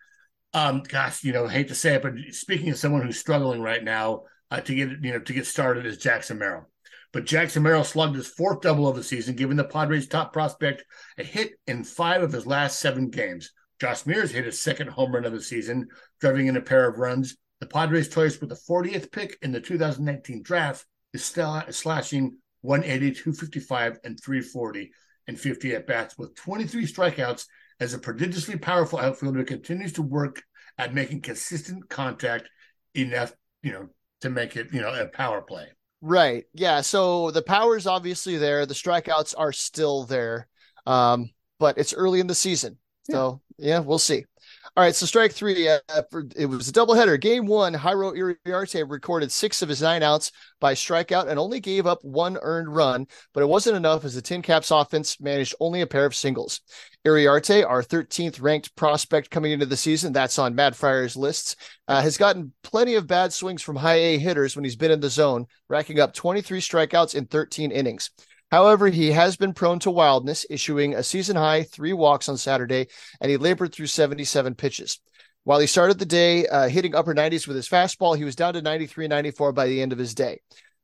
Um, 0.55 0.83
gosh, 0.87 1.25
you 1.25 1.33
know, 1.33 1.49
hate 1.49 1.69
to 1.69 1.75
say 1.75 1.95
it, 1.95 2.03
but 2.03 2.15
speaking 2.31 2.71
of 2.71 2.79
someone 2.79 3.03
who's 3.03 3.19
struggling 3.19 3.63
right 3.63 3.83
now 3.83 4.25
uh, 4.51 4.61
to 4.61 4.75
get 4.75 4.91
you 5.03 5.13
know 5.13 5.19
to 5.19 5.33
get 5.33 5.47
started 5.47 5.87
is 5.87 5.97
Jackson 5.97 6.39
Merrill. 6.39 6.69
But 7.13 7.25
Jackson 7.25 7.63
Merrill 7.63 7.85
slugged 7.85 8.17
his 8.17 8.27
fourth 8.27 8.61
double 8.61 8.87
of 8.87 8.97
the 8.97 9.03
season, 9.03 9.35
giving 9.35 9.57
the 9.57 9.65
Padres' 9.65 10.09
top 10.09 10.33
prospect 10.33 10.85
a 11.19 11.25
hit 11.25 11.53
in 11.67 11.85
five 11.85 12.23
of 12.23 12.33
his 12.33 12.47
last 12.47 12.79
seven 12.79 13.09
games. 13.09 13.51
Josh 13.81 14.07
Mears 14.07 14.31
hit 14.31 14.45
his 14.45 14.63
second 14.63 14.89
home 14.89 15.15
run 15.15 15.25
of 15.25 15.33
the 15.33 15.43
season, 15.43 15.89
driving 16.21 16.47
in 16.47 16.57
a 16.57 16.63
pair 16.63 16.89
of 16.89 16.99
runs. 16.99 17.37
The 17.61 17.67
Padres' 17.67 18.09
choice 18.09 18.41
with 18.41 18.51
the 18.51 18.61
40th 18.71 19.11
pick 19.11 19.39
in 19.43 19.53
the 19.53 19.61
2019 19.61 20.43
draft 20.43 20.87
is 21.13 21.25
still 21.25 21.63
slashing 21.71 22.39
180, 22.63 23.13
255, 23.13 23.99
and 24.05 24.19
340 24.23 24.91
and 25.29 25.39
50 25.39 25.75
at 25.75 25.87
bats 25.87 26.19
with 26.19 26.35
23 26.35 26.87
strikeouts 26.87 27.47
as 27.81 27.95
a 27.95 27.99
prodigiously 27.99 28.57
powerful 28.59 28.99
outfielder 28.99 29.45
continues 29.45 29.93
to 29.95 30.03
work 30.03 30.43
at 30.79 30.95
making 30.95 31.21
consistent 31.21 31.89
contact 31.89 32.49
enough, 32.95 33.33
you 33.63 33.73
know, 33.73 33.89
to 34.21 34.31
make 34.31 34.57
it, 34.57 34.73
you 34.73 34.81
know, 34.81 34.95
a 34.95 35.07
power 35.07 35.43
play. 35.43 35.67
Right. 36.01 36.45
Yeah. 36.53 36.81
So 36.81 37.31
the 37.31 37.43
power 37.43 37.77
is 37.77 37.87
obviously 37.87 38.37
there. 38.37 38.67
The 38.67 38.75
strikeouts 38.75 39.35
are 39.37 39.53
still 39.53 40.05
there. 40.05 40.49
Um, 40.87 41.31
but 41.59 41.79
it's 41.79 41.95
early 41.95 42.21
in 42.21 42.27
the 42.27 42.35
season. 42.35 42.79
So 43.11 43.41
yeah, 43.57 43.79
we'll 43.81 43.99
see. 43.99 44.25
All 44.75 44.83
right. 44.83 44.95
So 44.95 45.05
strike 45.05 45.33
three. 45.33 45.69
Uh, 45.69 45.81
for, 46.11 46.25
it 46.35 46.47
was 46.47 46.67
a 46.67 46.73
doubleheader. 46.73 47.21
Game 47.21 47.45
one, 47.45 47.75
Jairo 47.75 48.37
Iriarte 48.47 48.89
recorded 48.89 49.31
six 49.31 49.61
of 49.61 49.69
his 49.69 49.83
nine 49.83 50.03
outs 50.03 50.33
by 50.61 50.73
strikeout 50.73 51.29
and 51.29 51.39
only 51.39 51.61
gave 51.61 51.87
up 51.87 52.03
one 52.03 52.39
earned 52.41 52.75
run, 52.75 53.07
but 53.35 53.43
it 53.43 53.51
wasn't 53.51 53.77
enough 53.77 54.03
as 54.07 54.15
the 54.15 54.23
Tin 54.23 54.41
Caps 54.41 54.71
offense 54.71 55.21
managed 55.21 55.55
only 55.61 55.83
a 55.83 55.87
pair 55.87 56.07
of 56.07 56.15
singles. 56.15 56.63
Iriarte, 57.05 57.69
our 57.69 57.83
13th 57.83 58.41
ranked 58.41 58.75
prospect 58.75 59.31
coming 59.31 59.53
into 59.53 59.67
the 59.67 59.77
season, 59.77 60.11
that's 60.11 60.39
on 60.39 60.55
Mad 60.55 60.75
Friar's 60.75 61.17
lists, 61.17 61.55
uh, 61.89 62.01
has 62.01 62.17
gotten 62.17 62.55
plenty 62.63 62.95
of 62.95 63.07
bad 63.07 63.35
swings 63.35 63.61
from 63.61 63.77
high 63.77 63.97
A 63.97 64.19
hitters 64.19 64.57
when 64.57 64.65
he's 64.65 64.77
been 64.77 64.91
in 64.91 65.01
the 65.01 65.11
zone, 65.11 65.47
racking 65.69 66.01
up 66.01 66.15
23 66.15 66.63
strikeouts 66.63 67.15
in 67.15 67.27
13 67.27 67.73
innings. 67.73 68.11
However, 68.53 68.89
he 68.89 69.13
has 69.13 69.39
been 69.39 69.55
prone 69.55 69.79
to 69.79 69.91
wildness, 69.91 70.45
issuing 70.51 70.95
a 70.95 71.03
season 71.03 71.37
high 71.37 71.63
three 71.63 71.95
walks 71.95 72.29
on 72.29 72.37
Saturday, 72.37 72.87
and 73.19 73.31
he 73.31 73.39
labored 73.39 73.73
through 73.73 73.87
77 73.87 74.57
pitches. 74.57 75.01
While 75.45 75.59
he 75.59 75.67
started 75.67 75.99
the 75.99 76.05
day 76.05 76.47
uh, 76.47 76.69
hitting 76.69 76.95
upper 76.95 77.15
90s 77.15 77.49
with 77.49 77.57
his 77.57 77.67
fastball, 77.67 78.15
he 78.15 78.25
was 78.25 78.37
down 78.37 78.53
to 78.53 78.61
93 78.61 79.09
94 79.09 79.53
by 79.53 79.67
the 79.69 79.81
end 79.81 79.91
of 79.91 79.99
his 79.99 80.15
day. 80.15 80.43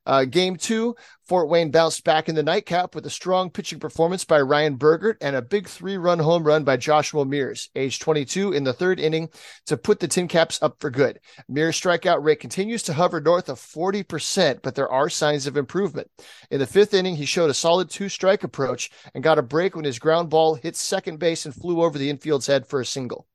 Uh, 0.08 0.24
game 0.24 0.56
two, 0.56 0.96
Fort 1.26 1.50
Wayne 1.50 1.70
bounced 1.70 2.02
back 2.02 2.30
in 2.30 2.34
the 2.34 2.42
nightcap 2.42 2.94
with 2.94 3.04
a 3.04 3.10
strong 3.10 3.50
pitching 3.50 3.78
performance 3.78 4.24
by 4.24 4.40
Ryan 4.40 4.76
Bergert 4.78 5.18
and 5.20 5.36
a 5.36 5.42
big 5.42 5.68
three 5.68 5.98
run 5.98 6.18
home 6.18 6.44
run 6.44 6.64
by 6.64 6.78
Joshua 6.78 7.26
Mears, 7.26 7.68
age 7.76 7.98
22, 7.98 8.54
in 8.54 8.64
the 8.64 8.72
third 8.72 8.98
inning 8.98 9.28
to 9.66 9.76
put 9.76 10.00
the 10.00 10.08
Tin 10.08 10.26
Caps 10.26 10.62
up 10.62 10.80
for 10.80 10.88
good. 10.88 11.20
Mears' 11.46 11.78
strikeout 11.78 12.24
rate 12.24 12.40
continues 12.40 12.82
to 12.84 12.94
hover 12.94 13.20
north 13.20 13.50
of 13.50 13.60
40%, 13.60 14.62
but 14.62 14.74
there 14.74 14.90
are 14.90 15.10
signs 15.10 15.46
of 15.46 15.58
improvement. 15.58 16.10
In 16.50 16.58
the 16.58 16.66
fifth 16.66 16.94
inning, 16.94 17.16
he 17.16 17.26
showed 17.26 17.50
a 17.50 17.54
solid 17.54 17.90
two 17.90 18.08
strike 18.08 18.42
approach 18.42 18.90
and 19.14 19.22
got 19.22 19.38
a 19.38 19.42
break 19.42 19.76
when 19.76 19.84
his 19.84 19.98
ground 19.98 20.30
ball 20.30 20.54
hit 20.54 20.74
second 20.74 21.18
base 21.18 21.44
and 21.44 21.54
flew 21.54 21.82
over 21.82 21.98
the 21.98 22.08
infield's 22.08 22.46
head 22.46 22.66
for 22.66 22.80
a 22.80 22.86
single. 22.86 23.26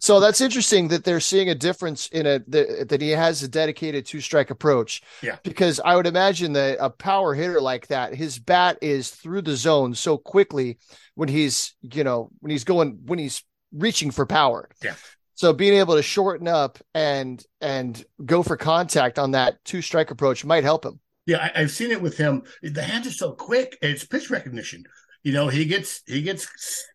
So 0.00 0.20
that's 0.20 0.40
interesting 0.40 0.88
that 0.88 1.04
they're 1.04 1.20
seeing 1.20 1.50
a 1.50 1.54
difference 1.54 2.08
in 2.08 2.26
a 2.26 2.40
that, 2.48 2.88
that 2.88 3.00
he 3.00 3.10
has 3.10 3.42
a 3.42 3.48
dedicated 3.48 4.06
two 4.06 4.20
strike 4.20 4.50
approach. 4.50 5.02
Yeah. 5.22 5.36
Because 5.42 5.80
I 5.84 5.96
would 5.96 6.06
imagine 6.06 6.52
that 6.54 6.78
a 6.80 6.90
power 6.90 7.34
hitter 7.34 7.60
like 7.60 7.88
that, 7.88 8.14
his 8.14 8.38
bat 8.38 8.78
is 8.82 9.10
through 9.10 9.42
the 9.42 9.56
zone 9.56 9.94
so 9.94 10.18
quickly 10.18 10.78
when 11.14 11.28
he's, 11.28 11.74
you 11.82 12.04
know, 12.04 12.30
when 12.40 12.50
he's 12.50 12.64
going 12.64 13.00
when 13.04 13.18
he's 13.18 13.42
reaching 13.72 14.10
for 14.10 14.26
power. 14.26 14.68
Yeah. 14.82 14.94
So 15.34 15.52
being 15.52 15.74
able 15.74 15.96
to 15.96 16.02
shorten 16.02 16.48
up 16.48 16.78
and 16.94 17.44
and 17.60 18.02
go 18.24 18.42
for 18.42 18.56
contact 18.56 19.18
on 19.18 19.32
that 19.32 19.64
two 19.64 19.82
strike 19.82 20.10
approach 20.10 20.44
might 20.44 20.64
help 20.64 20.84
him. 20.84 21.00
Yeah, 21.26 21.38
I, 21.38 21.62
I've 21.62 21.70
seen 21.70 21.90
it 21.90 22.02
with 22.02 22.16
him. 22.16 22.42
The 22.62 22.82
hands 22.82 23.06
are 23.06 23.12
so 23.12 23.32
quick. 23.32 23.78
It's 23.82 24.04
pitch 24.04 24.30
recognition. 24.30 24.84
You 25.22 25.32
know, 25.32 25.48
he 25.48 25.64
gets 25.64 26.02
he 26.06 26.22
gets 26.22 26.46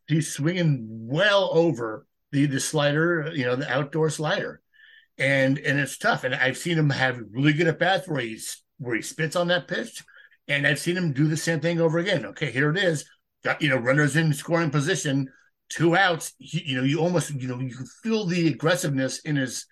he's 0.08 0.34
swinging 0.34 0.86
well 0.88 1.50
over 1.52 2.06
the 2.32 2.46
the 2.46 2.60
slider. 2.60 3.32
You 3.34 3.46
know, 3.46 3.56
the 3.56 3.72
outdoor 3.72 4.10
slider, 4.10 4.62
and 5.18 5.58
and 5.58 5.80
it's 5.80 5.98
tough. 5.98 6.24
And 6.24 6.36
I've 6.36 6.58
seen 6.58 6.78
him 6.78 6.90
have 6.90 7.22
really 7.32 7.54
good 7.54 7.68
at 7.68 7.80
bats 7.80 8.08
where 8.08 8.22
he's 8.22 8.64
where 8.78 8.96
he 8.96 9.02
spits 9.02 9.36
on 9.36 9.48
that 9.48 9.68
pitch, 9.68 10.04
and 10.48 10.66
I've 10.66 10.80
seen 10.80 10.98
him 10.98 11.14
do 11.14 11.28
the 11.28 11.38
same 11.38 11.60
thing 11.60 11.80
over 11.80 12.00
again. 12.00 12.26
Okay, 12.28 12.52
here 12.52 12.70
it 12.70 12.78
is. 12.78 13.06
Got 13.44 13.62
you 13.62 13.70
know 13.70 13.78
runners 13.78 14.16
in 14.16 14.34
scoring 14.34 14.72
position, 14.72 15.30
two 15.70 15.96
outs. 15.96 16.34
He, 16.40 16.64
you 16.66 16.78
know, 16.78 16.84
you 16.84 17.00
almost 17.00 17.32
you 17.32 17.48
know 17.48 17.60
you 17.60 17.76
can 17.76 17.88
feel 18.04 18.26
the 18.26 18.48
aggressiveness 18.48 19.20
in 19.20 19.36
his 19.36 19.66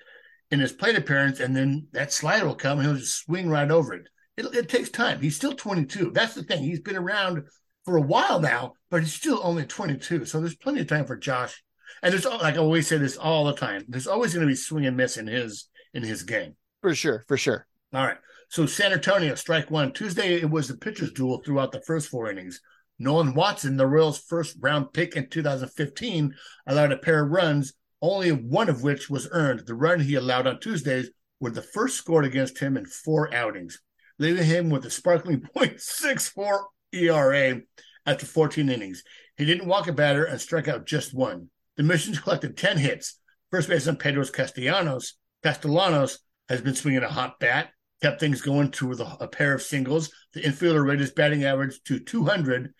in 0.51 0.59
his 0.59 0.71
plate 0.71 0.95
appearance, 0.95 1.39
and 1.39 1.55
then 1.55 1.87
that 1.91 2.13
slider 2.13 2.45
will 2.45 2.55
come 2.55 2.79
and 2.79 2.87
he'll 2.87 2.97
just 2.97 3.23
swing 3.23 3.49
right 3.49 3.69
over 3.69 3.93
it. 3.93 4.07
It, 4.37 4.45
it 4.53 4.69
takes 4.69 4.89
time. 4.89 5.19
He's 5.19 5.35
still 5.35 5.53
22. 5.53 6.11
That's 6.11 6.35
the 6.35 6.43
thing. 6.43 6.63
He's 6.63 6.79
been 6.79 6.95
around 6.95 7.43
for 7.85 7.97
a 7.97 8.01
while 8.01 8.39
now, 8.39 8.73
but 8.89 9.01
he's 9.01 9.13
still 9.13 9.39
only 9.43 9.65
22. 9.65 10.25
So 10.25 10.39
there's 10.39 10.55
plenty 10.55 10.81
of 10.81 10.87
time 10.87 11.05
for 11.05 11.17
Josh. 11.17 11.63
And 12.01 12.13
there's 12.13 12.25
like 12.25 12.55
I 12.55 12.57
always 12.57 12.87
say 12.87 12.97
this 12.97 13.17
all 13.17 13.45
the 13.45 13.53
time. 13.53 13.85
There's 13.87 14.07
always 14.07 14.33
going 14.33 14.45
to 14.45 14.51
be 14.51 14.55
swing 14.55 14.85
and 14.85 14.97
miss 14.97 15.17
in 15.17 15.27
his 15.27 15.67
in 15.93 16.03
his 16.03 16.23
game. 16.23 16.55
For 16.81 16.93
sure, 16.93 17.25
for 17.27 17.37
sure. 17.37 17.67
All 17.93 18.05
right. 18.05 18.17
So 18.49 18.65
San 18.65 18.93
Antonio 18.93 19.35
strike 19.35 19.69
one 19.71 19.91
Tuesday. 19.91 20.35
It 20.35 20.49
was 20.49 20.67
the 20.67 20.77
pitchers' 20.77 21.11
duel 21.11 21.41
throughout 21.43 21.71
the 21.71 21.81
first 21.81 22.09
four 22.09 22.29
innings. 22.29 22.61
Nolan 22.99 23.33
Watson, 23.33 23.77
the 23.77 23.85
Royals' 23.85 24.17
first 24.19 24.57
round 24.59 24.93
pick 24.93 25.15
in 25.15 25.29
2015, 25.29 26.33
allowed 26.65 26.91
a 26.91 26.97
pair 26.97 27.23
of 27.23 27.31
runs, 27.31 27.73
only 28.01 28.31
one 28.31 28.69
of 28.69 28.83
which 28.83 29.09
was 29.09 29.27
earned. 29.31 29.65
The 29.65 29.75
run 29.75 29.99
he 29.99 30.15
allowed 30.15 30.47
on 30.47 30.59
Tuesdays 30.59 31.09
were 31.39 31.51
the 31.51 31.61
first 31.61 31.97
scored 31.97 32.25
against 32.25 32.57
him 32.57 32.77
in 32.77 32.85
four 32.85 33.33
outings, 33.33 33.79
leaving 34.17 34.45
him 34.45 34.69
with 34.69 34.85
a 34.85 34.89
sparkling 34.89 35.41
.64 35.55 36.63
ERA 36.93 37.61
after 38.05 38.25
14 38.25 38.69
innings. 38.69 39.03
He 39.35 39.45
didn't 39.45 39.67
walk 39.67 39.87
a 39.87 39.93
batter 39.93 40.23
and 40.23 40.41
struck 40.41 40.67
out 40.67 40.87
just 40.87 41.13
one. 41.13 41.49
The 41.77 41.83
Missions 41.83 42.19
collected 42.19 42.57
10 42.57 42.77
hits. 42.77 43.19
First 43.51 43.69
baseman 43.69 43.97
Pedro 43.97 44.25
Castellanos, 44.25 45.13
Castellanos 45.43 46.19
has 46.49 46.61
been 46.61 46.75
swinging 46.75 47.03
a 47.03 47.07
hot 47.07 47.39
bat, 47.39 47.69
kept 48.01 48.19
things 48.19 48.41
going 48.41 48.71
to 48.71 48.95
the, 48.95 49.05
a 49.19 49.27
pair 49.27 49.53
of 49.53 49.61
singles. 49.61 50.11
The 50.33 50.41
infielder 50.41 50.83
rated 50.83 51.01
his 51.01 51.11
batting 51.11 51.45
average 51.45 51.81
to 51.83 51.99
200. 51.99 52.73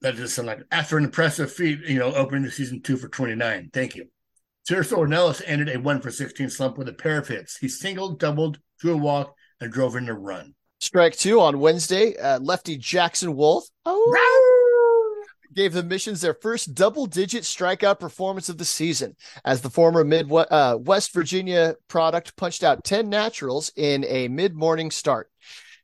That 0.00 0.14
is 0.14 0.38
like 0.38 0.60
after 0.70 0.96
an 0.96 1.04
impressive 1.04 1.52
feat, 1.52 1.80
you 1.80 1.98
know, 1.98 2.14
opening 2.14 2.44
the 2.44 2.50
season 2.50 2.80
two 2.80 2.96
for 2.96 3.08
29. 3.08 3.70
Thank 3.72 3.96
you. 3.96 4.06
Tirso 4.68 4.98
Ornelas 4.98 5.42
ended 5.44 5.74
a 5.74 5.80
one 5.80 6.00
for 6.00 6.10
16 6.10 6.50
slump 6.50 6.78
with 6.78 6.88
a 6.88 6.92
pair 6.92 7.18
of 7.18 7.26
hits. 7.26 7.56
He 7.56 7.68
singled, 7.68 8.20
doubled, 8.20 8.60
drew 8.78 8.94
a 8.94 8.96
walk, 8.96 9.34
and 9.60 9.72
drove 9.72 9.96
in 9.96 10.08
a 10.08 10.14
run. 10.14 10.54
Strike 10.80 11.16
two 11.16 11.40
on 11.40 11.58
Wednesday. 11.58 12.16
Uh, 12.16 12.38
lefty 12.38 12.76
Jackson 12.76 13.34
Wolf 13.34 13.64
gave 15.58 15.72
the 15.72 15.82
Missions 15.82 16.20
their 16.20 16.34
first 16.34 16.72
double 16.72 17.06
digit 17.06 17.42
strikeout 17.42 17.98
performance 17.98 18.48
of 18.48 18.58
the 18.58 18.64
season 18.64 19.16
as 19.44 19.60
the 19.60 19.68
former 19.68 20.04
Midwest 20.04 20.52
uh, 20.52 20.78
West 20.80 21.12
Virginia 21.12 21.74
product 21.88 22.36
punched 22.36 22.62
out 22.62 22.84
10 22.84 23.08
naturals 23.08 23.72
in 23.74 24.04
a 24.04 24.28
mid 24.28 24.54
morning 24.54 24.92
start. 24.92 25.28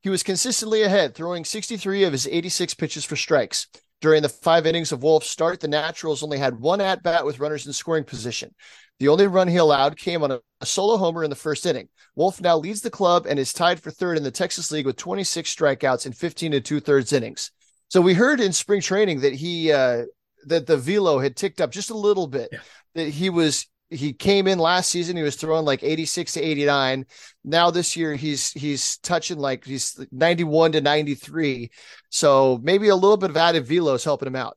He 0.00 0.10
was 0.10 0.22
consistently 0.22 0.82
ahead, 0.82 1.16
throwing 1.16 1.44
63 1.44 2.04
of 2.04 2.12
his 2.12 2.28
86 2.28 2.74
pitches 2.74 3.04
for 3.04 3.16
strikes. 3.16 3.66
During 4.00 4.22
the 4.22 4.28
five 4.28 4.64
innings 4.64 4.92
of 4.92 5.02
Wolf's 5.02 5.28
start, 5.28 5.58
the 5.58 5.66
Naturals 5.66 6.22
only 6.22 6.38
had 6.38 6.60
one 6.60 6.80
at 6.80 7.02
bat 7.02 7.26
with 7.26 7.40
runners 7.40 7.66
in 7.66 7.72
scoring 7.72 8.04
position. 8.04 8.54
The 9.00 9.08
only 9.08 9.26
run 9.26 9.48
he 9.48 9.56
allowed 9.56 9.96
came 9.96 10.22
on 10.22 10.30
a, 10.30 10.40
a, 10.60 10.66
solo 10.66 10.98
homer 10.98 11.24
in 11.24 11.30
the 11.30 11.36
first 11.36 11.66
inning. 11.66 11.88
Wolf 12.14 12.40
now 12.40 12.56
leads 12.58 12.82
the 12.82 12.90
club 12.90 13.26
and 13.26 13.40
is 13.40 13.52
tied 13.52 13.80
for 13.80 13.90
third 13.90 14.18
in 14.18 14.22
the 14.22 14.30
Texas 14.30 14.70
League 14.70 14.86
with 14.86 14.96
26 14.96 15.52
strikeouts 15.52 16.06
in 16.06 16.12
15 16.12 16.52
and 16.52 16.64
two 16.64 16.78
thirds 16.78 17.12
innings. 17.12 17.50
So 17.94 18.00
we 18.00 18.12
heard 18.12 18.40
in 18.40 18.52
spring 18.52 18.80
training 18.80 19.20
that 19.20 19.34
he 19.34 19.70
uh, 19.70 20.06
that 20.46 20.66
the 20.66 20.76
velo 20.76 21.20
had 21.20 21.36
ticked 21.36 21.60
up 21.60 21.70
just 21.70 21.90
a 21.90 21.96
little 21.96 22.26
bit. 22.26 22.48
Yeah. 22.50 22.58
That 22.96 23.08
he 23.10 23.30
was 23.30 23.68
he 23.88 24.12
came 24.12 24.48
in 24.48 24.58
last 24.58 24.90
season 24.90 25.16
he 25.16 25.22
was 25.22 25.36
throwing 25.36 25.64
like 25.64 25.84
86 25.84 26.32
to 26.32 26.40
89 26.40 27.06
now 27.44 27.70
this 27.70 27.96
year 27.96 28.16
he's 28.16 28.50
he's 28.50 28.96
touching 28.96 29.38
like 29.38 29.64
he's 29.64 30.04
91 30.10 30.72
to 30.72 30.80
93 30.80 31.70
so 32.08 32.58
maybe 32.64 32.88
a 32.88 32.96
little 32.96 33.18
bit 33.18 33.30
of 33.30 33.36
added 33.36 33.64
velo 33.64 33.94
is 33.94 34.02
helping 34.02 34.26
him 34.26 34.34
out 34.34 34.56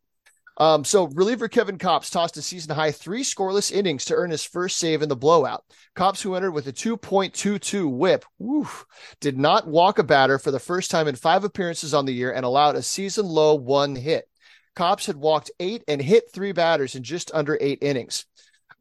um, 0.58 0.84
so 0.84 1.05
reliever 1.14 1.47
Kevin 1.47 1.78
Kopps 1.78 2.12
tossed 2.12 2.38
a 2.38 2.41
season 2.41 2.76
high 2.76 2.91
three 2.91 3.24
scoreless 3.24 3.72
innings 3.72 4.05
to 4.05 4.16
earn 4.16 4.32
his 4.32 4.43
first 4.43 4.78
save 4.78 5.01
in 5.01 5.10
the 5.10 5.16
blowout. 5.16 5.64
Kopps, 5.95 6.22
who 6.22 6.36
entered 6.36 6.51
with 6.51 6.68
a 6.68 6.74
2.22 6.74 7.89
whip, 7.91 8.26
did 9.20 9.38
not 9.38 9.68
walk 9.68 9.99
a 9.99 10.03
batter 10.03 10.39
for 10.39 10.51
the 10.51 10.60
first 10.60 10.89
time 10.89 11.08
in 11.08 11.16
five 11.16 11.43
appearances 11.43 11.93
on 11.93 12.05
the 12.05 12.14
year 12.14 12.32
and 12.32 12.45
allowed 12.45 12.76
a 12.76 12.82
season 12.82 13.26
low 13.26 13.55
one 13.55 13.95
hit. 13.95 14.28
Kopps 14.76 15.08
had 15.08 15.18
walked 15.18 15.51
eight 15.60 15.84
and 15.88 16.01
hit 16.01 16.32
three 16.32 16.51
batters 16.51 16.95
in 16.95 17.03
just 17.03 17.32
under 17.34 17.58
eight 17.62 17.80
innings. 17.82 18.26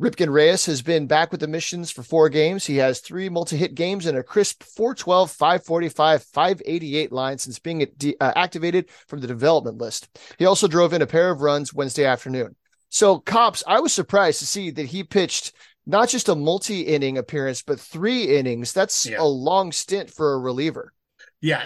Ripken 0.01 0.31
Reyes 0.31 0.67
has 0.67 0.83
been 0.83 1.07
back 1.07 1.31
with 1.31 1.41
the 1.41 1.49
missions 1.49 1.91
for 1.91 2.03
four 2.03 2.29
games. 2.29 2.67
He 2.67 2.77
has 2.77 3.01
three 3.01 3.31
multi 3.31 3.57
hit 3.57 3.75
games 3.75 4.05
and 4.05 4.19
a 4.19 4.23
crisp 4.23 4.63
412, 4.63 5.31
545, 5.31 6.23
588 6.23 7.13
line 7.13 7.39
since 7.39 7.59
being 7.59 7.83
uh, 8.21 8.33
activated 8.37 8.91
from 9.07 9.21
the 9.21 9.27
development 9.27 9.79
list. 9.79 10.09
He 10.39 10.45
also 10.45 10.69
drove 10.69 10.93
in 10.93 11.01
a 11.01 11.07
pair 11.07 11.31
of 11.31 11.41
runs 11.41 11.73
Wednesday 11.73 12.05
afternoon. 12.05 12.57
So, 12.91 13.21
Kopps, 13.21 13.63
I 13.67 13.81
was 13.81 13.95
surprised 13.95 14.41
to 14.41 14.47
see 14.47 14.71
that 14.73 14.87
he 14.87 15.03
pitched 15.03 15.53
not 15.87 16.11
just 16.11 16.29
a 16.29 16.35
multi 16.35 16.83
inning 16.83 17.17
appearance, 17.17 17.63
but 17.63 17.81
three 17.81 18.37
innings. 18.37 18.75
That's 18.75 19.07
yeah. 19.07 19.17
a 19.19 19.25
long 19.25 19.73
stint 19.73 20.11
for 20.11 20.35
a 20.35 20.39
reliever. 20.39 20.93
Yeah. 21.41 21.65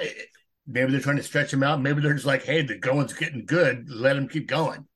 Maybe 0.69 0.93
they're 0.93 1.01
trying 1.01 1.17
to 1.17 1.23
stretch 1.25 1.53
him 1.53 1.65
out. 1.65 1.83
Maybe 1.83 2.01
they're 2.01 2.15
just 2.15 2.27
like, 2.27 2.45
hey, 2.45 2.63
the 2.63 2.79
going's 2.79 3.13
getting 3.13 3.45
good. 3.45 3.91
Let 3.91 4.17
him 4.17 4.29
keep 4.29 4.47
going. 4.47 4.87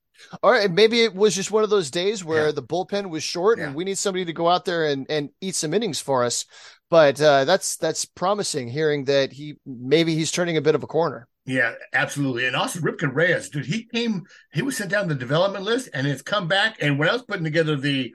All 0.43 0.51
right, 0.51 0.71
maybe 0.71 1.03
it 1.03 1.15
was 1.15 1.35
just 1.35 1.51
one 1.51 1.65
of 1.65 1.71
those 1.71 1.91
days 1.91 2.25
where 2.25 2.47
yeah. 2.47 2.53
the 2.53 2.63
bullpen 2.63 3.11
was 3.11 3.23
short 3.23 3.59
yeah. 3.59 3.67
and 3.67 3.75
we 3.75 3.85
need 3.85 3.99
somebody 3.99 4.25
to 4.25 4.33
go 4.33 4.49
out 4.49 4.65
there 4.65 4.87
and, 4.87 5.07
and 5.09 5.31
eat 5.41 5.55
some 5.55 5.75
innings 5.75 6.01
for 6.01 6.25
us. 6.25 6.45
But 6.91 7.21
uh, 7.21 7.45
that's 7.45 7.77
that's 7.77 8.05
promising. 8.05 8.69
Hearing 8.69 9.05
that 9.07 9.33
he 9.33 9.57
maybe 9.67 10.15
he's 10.15 10.31
turning 10.31 10.57
a 10.57 10.63
bit 10.63 10.75
of 10.75 10.83
a 10.83 10.87
corner. 10.87 11.27
Yeah, 11.47 11.75
absolutely. 11.93 12.47
And 12.47 12.57
also 12.57 12.81
Ripken 12.81 13.15
Reyes, 13.15 13.51
dude, 13.51 13.67
he 13.67 13.85
came, 13.85 14.25
he 14.53 14.63
was 14.63 14.79
sent 14.79 14.91
down 14.91 15.09
the 15.09 15.15
development 15.15 15.65
list 15.65 15.91
and 15.93 16.07
it's 16.07 16.23
come 16.23 16.49
back. 16.49 16.77
And 16.81 16.99
when 16.99 17.09
I 17.09 17.13
was 17.13 17.23
putting 17.23 17.45
together 17.45 17.77
the 17.77 18.15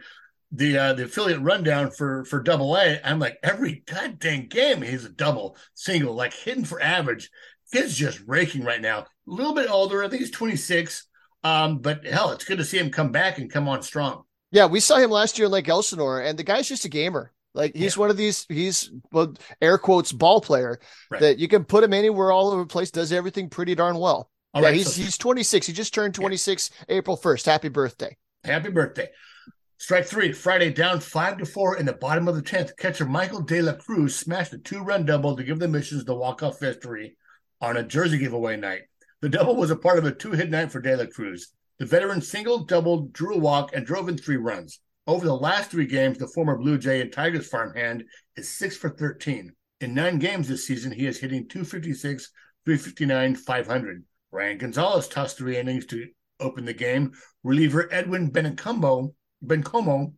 the 0.52 0.78
uh, 0.78 0.94
the 0.94 1.04
affiliate 1.04 1.42
rundown 1.42 1.92
for 1.92 2.26
for 2.26 2.42
Double 2.42 2.76
A, 2.76 3.00
I'm 3.04 3.20
like 3.20 3.38
every 3.44 3.84
goddamn 3.86 4.48
game 4.48 4.82
he's 4.82 5.06
a 5.06 5.10
double, 5.10 5.58
single, 5.76 6.16
like 6.16 6.34
hitting 6.34 6.66
for 6.66 6.82
average. 6.82 7.30
Kid's 7.72 7.96
just 7.96 8.20
raking 8.26 8.64
right 8.64 8.82
now. 8.82 9.00
A 9.00 9.06
little 9.26 9.54
bit 9.54 9.70
older, 9.70 10.04
I 10.04 10.10
think 10.10 10.22
he's 10.22 10.32
26 10.32 11.08
um, 11.44 11.80
but 11.80 12.06
hell, 12.06 12.32
it's 12.32 12.46
good 12.46 12.58
to 12.58 12.66
see 12.66 12.78
him 12.78 12.90
come 12.90 13.12
back 13.12 13.38
and 13.38 13.52
come 13.52 13.68
on 13.68 13.82
strong. 13.82 14.24
Yeah, 14.52 14.66
we 14.66 14.80
saw 14.80 14.98
him 14.98 15.12
last 15.12 15.38
year 15.38 15.46
in 15.46 15.52
Lake 15.52 15.70
Elsinore, 15.70 16.22
and 16.22 16.38
the 16.38 16.44
guy's 16.44 16.68
just 16.68 16.86
a 16.86 16.90
gamer. 16.90 17.32
Like 17.54 17.76
he's 17.76 17.96
yeah. 17.96 18.02
one 18.02 18.10
of 18.10 18.18
these, 18.18 18.46
he's 18.48 18.92
well, 19.12 19.34
air 19.62 19.78
quotes 19.78 20.12
ball 20.12 20.42
player 20.42 20.80
right. 21.10 21.22
that 21.22 21.40
you 21.40 21.48
can 21.48 21.66
put 21.66 21.84
him 21.84 21.94
anywhere 21.94 22.32
all 22.32 22.52
over 22.52 22.62
the 22.62 22.68
place, 22.68 22.92
does 22.92 23.12
everything 23.12 23.50
pretty 23.50 23.76
darn 23.76 23.98
well. 23.98 24.30
All 24.54 24.62
yeah, 24.62 24.70
right, 24.70 24.78
he's 24.78 24.94
so, 24.94 25.02
he's 25.02 25.18
26. 25.18 25.68
He 25.68 25.74
just 25.74 25.94
turned 25.94 26.14
26 26.16 26.72
yeah. 26.88 26.96
April 26.98 27.18
1st. 27.18 27.46
Happy 27.46 27.70
birthday. 27.70 28.18
Happy 28.44 28.70
birthday. 28.70 29.10
Strike 29.78 30.06
three, 30.06 30.34
Friday 30.34 30.74
down 30.74 31.00
five 31.00 31.38
to 31.38 31.46
four 31.46 31.78
in 31.78 31.86
the 31.86 31.94
bottom 31.94 32.28
of 32.28 32.36
the 32.36 32.42
10th. 32.42 32.76
Catcher 32.78 33.06
Michael 33.06 33.42
De 33.42 33.62
La 33.62 33.74
Cruz 33.74 34.16
smashed 34.16 34.54
a 34.54 34.58
two 34.58 34.82
run 34.82 35.06
double 35.06 35.38
to 35.38 35.44
give 35.44 35.60
the 35.60 35.70
missions 35.70 36.04
the 36.04 36.16
walk 36.16 36.44
off 36.44 36.60
victory 36.60 37.16
on 37.62 37.78
a 37.78 37.84
jersey 37.84 38.18
giveaway 38.18 38.58
night. 38.58 38.82
The 39.22 39.30
double 39.30 39.56
was 39.56 39.70
a 39.70 39.76
part 39.76 39.98
of 39.98 40.06
a 40.06 40.12
two 40.12 40.32
hit 40.32 40.50
night 40.50 40.72
for 40.72 40.80
De 40.80 40.96
La 40.96 41.06
Cruz. 41.06 41.52
The 41.78 41.86
veteran 41.86 42.22
singled, 42.22 42.70
doubled, 42.70 43.12
drew 43.12 43.36
a 43.36 43.38
walk, 43.38 43.76
and 43.76 43.86
drove 43.86 44.08
in 44.08 44.18
three 44.18 44.38
runs. 44.38 44.80
Over 45.08 45.26
the 45.26 45.36
last 45.36 45.72
three 45.72 45.88
games, 45.88 46.18
the 46.18 46.28
former 46.28 46.58
Blue 46.58 46.78
Jay 46.78 47.02
and 47.02 47.12
Tigers 47.12 47.48
farmhand 47.48 48.06
is 48.38 48.50
six 48.50 48.78
for 48.78 48.90
13. 48.90 49.52
In 49.82 49.94
nine 49.94 50.20
games 50.20 50.48
this 50.48 50.68
season, 50.68 50.92
he 50.92 51.06
is 51.06 51.20
hitting 51.20 51.48
256, 51.48 52.30
359, 52.66 53.36
500. 53.36 54.04
Ryan 54.32 54.58
Gonzalez 54.58 55.08
tossed 55.08 55.38
three 55.38 55.58
innings 55.58 55.86
to 55.88 56.08
open 56.40 56.66
the 56.66 56.74
game. 56.74 57.12
Reliever 57.44 57.92
Edwin 57.92 58.32
Bencomo, 58.32 59.14
Bencomo 59.44 60.14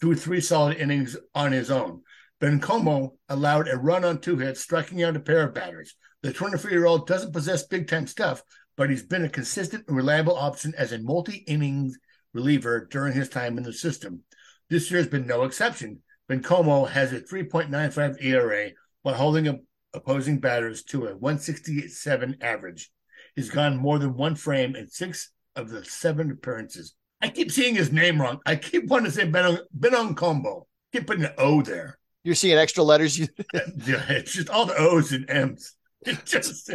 threw 0.00 0.14
three 0.14 0.40
solid 0.40 0.76
innings 0.76 1.16
on 1.34 1.52
his 1.52 1.70
own. 1.70 2.02
Bencomo 2.40 3.12
allowed 3.28 3.68
a 3.68 3.76
run 3.76 4.04
on 4.04 4.20
two 4.20 4.38
hits, 4.38 4.60
striking 4.60 5.02
out 5.02 5.16
a 5.16 5.20
pair 5.20 5.42
of 5.42 5.54
batters. 5.54 5.96
The 6.22 6.32
24 6.32 6.70
year 6.70 6.86
old 6.86 7.06
doesn't 7.06 7.32
possess 7.32 7.66
big 7.66 7.88
time 7.88 8.06
stuff, 8.06 8.42
but 8.76 8.90
he's 8.90 9.02
been 9.02 9.24
a 9.24 9.28
consistent 9.28 9.84
and 9.88 9.96
reliable 9.96 10.36
option 10.36 10.74
as 10.76 10.92
a 10.92 10.98
multi 10.98 11.38
innings 11.46 11.98
reliever 12.32 12.86
during 12.90 13.12
his 13.12 13.28
time 13.28 13.58
in 13.58 13.64
the 13.64 13.72
system. 13.72 14.22
This 14.70 14.90
year 14.90 15.00
has 15.00 15.08
been 15.08 15.26
no 15.26 15.44
exception. 15.44 16.02
Bencomo 16.30 16.88
has 16.88 17.12
a 17.12 17.20
3.95 17.20 18.22
ERA 18.22 18.70
while 19.02 19.14
holding 19.14 19.66
opposing 19.94 20.38
batters 20.38 20.82
to 20.84 21.06
a 21.06 21.16
168.7 21.16 22.42
average. 22.42 22.90
He's 23.34 23.50
gone 23.50 23.76
more 23.76 23.98
than 23.98 24.14
one 24.14 24.34
frame 24.34 24.76
in 24.76 24.88
six 24.88 25.30
of 25.56 25.70
the 25.70 25.84
seven 25.84 26.30
appearances. 26.30 26.94
I 27.20 27.28
keep 27.28 27.50
seeing 27.50 27.74
his 27.74 27.90
name 27.90 28.20
wrong. 28.20 28.40
I 28.46 28.56
keep 28.56 28.86
wanting 28.86 29.06
to 29.06 29.12
say 29.12 29.28
Benon 29.28 30.16
Combo. 30.16 30.66
Keep 30.92 31.06
putting 31.06 31.24
an 31.24 31.34
O 31.38 31.62
there. 31.62 31.97
You're 32.28 32.34
seeing 32.34 32.58
extra 32.58 32.84
letters. 32.84 33.18
yeah, 33.18 33.28
it's 33.54 34.34
just 34.34 34.50
all 34.50 34.66
the 34.66 34.76
O's 34.76 35.12
and 35.12 35.24
M's. 35.30 35.74
Just 36.24 36.70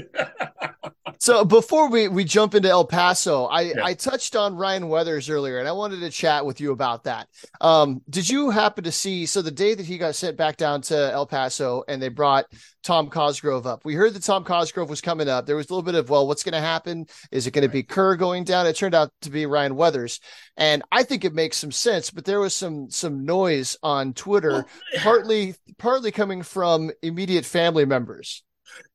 So 1.19 1.45
before 1.45 1.89
we 1.89 2.09
we 2.09 2.25
jump 2.25 2.53
into 2.53 2.69
El 2.69 2.85
Paso, 2.85 3.45
I 3.45 3.61
Yeah. 3.61 3.83
I 3.83 3.93
touched 3.93 4.35
on 4.35 4.55
Ryan 4.55 4.89
Weathers 4.89 5.29
earlier, 5.29 5.59
and 5.59 5.67
I 5.67 5.71
wanted 5.71 6.01
to 6.01 6.09
chat 6.09 6.45
with 6.45 6.59
you 6.59 6.73
about 6.73 7.05
that. 7.05 7.29
Um, 7.61 8.01
did 8.09 8.29
you 8.29 8.49
happen 8.49 8.83
to 8.83 8.91
see? 8.91 9.25
So 9.25 9.41
the 9.41 9.49
day 9.51 9.73
that 9.73 9.85
he 9.85 9.97
got 9.97 10.15
sent 10.15 10.35
back 10.35 10.57
down 10.57 10.81
to 10.83 11.11
El 11.13 11.25
Paso, 11.25 11.83
and 11.87 12.01
they 12.01 12.09
brought 12.09 12.45
Tom 12.83 13.09
Cosgrove 13.09 13.65
up, 13.65 13.85
we 13.85 13.95
heard 13.95 14.13
that 14.13 14.23
Tom 14.23 14.43
Cosgrove 14.43 14.89
was 14.89 14.99
coming 14.99 15.29
up. 15.29 15.45
There 15.45 15.55
was 15.55 15.69
a 15.69 15.73
little 15.73 15.83
bit 15.83 15.95
of 15.95 16.09
well, 16.09 16.27
what's 16.27 16.43
going 16.43 16.53
to 16.53 16.59
happen? 16.59 17.05
Is 17.31 17.47
it 17.47 17.51
going 17.51 17.63
to 17.63 17.69
be 17.69 17.83
Kerr 17.83 18.17
going 18.17 18.43
down? 18.43 18.67
It 18.67 18.75
turned 18.75 18.95
out 18.95 19.09
to 19.21 19.29
be 19.29 19.45
Ryan 19.45 19.75
Weathers, 19.77 20.19
and 20.57 20.83
I 20.91 21.03
think 21.03 21.23
it 21.23 21.33
makes 21.33 21.55
some 21.57 21.71
sense. 21.71 22.11
But 22.11 22.25
there 22.25 22.41
was 22.41 22.53
some 22.53 22.89
some 22.89 23.23
noise 23.23 23.77
on 23.81 24.13
Twitter, 24.13 24.51
Well, 24.51 24.67
partly 24.97 25.55
partly 25.77 26.11
coming 26.11 26.43
from 26.43 26.91
immediate 27.01 27.45
family 27.45 27.85
members. 27.85 28.43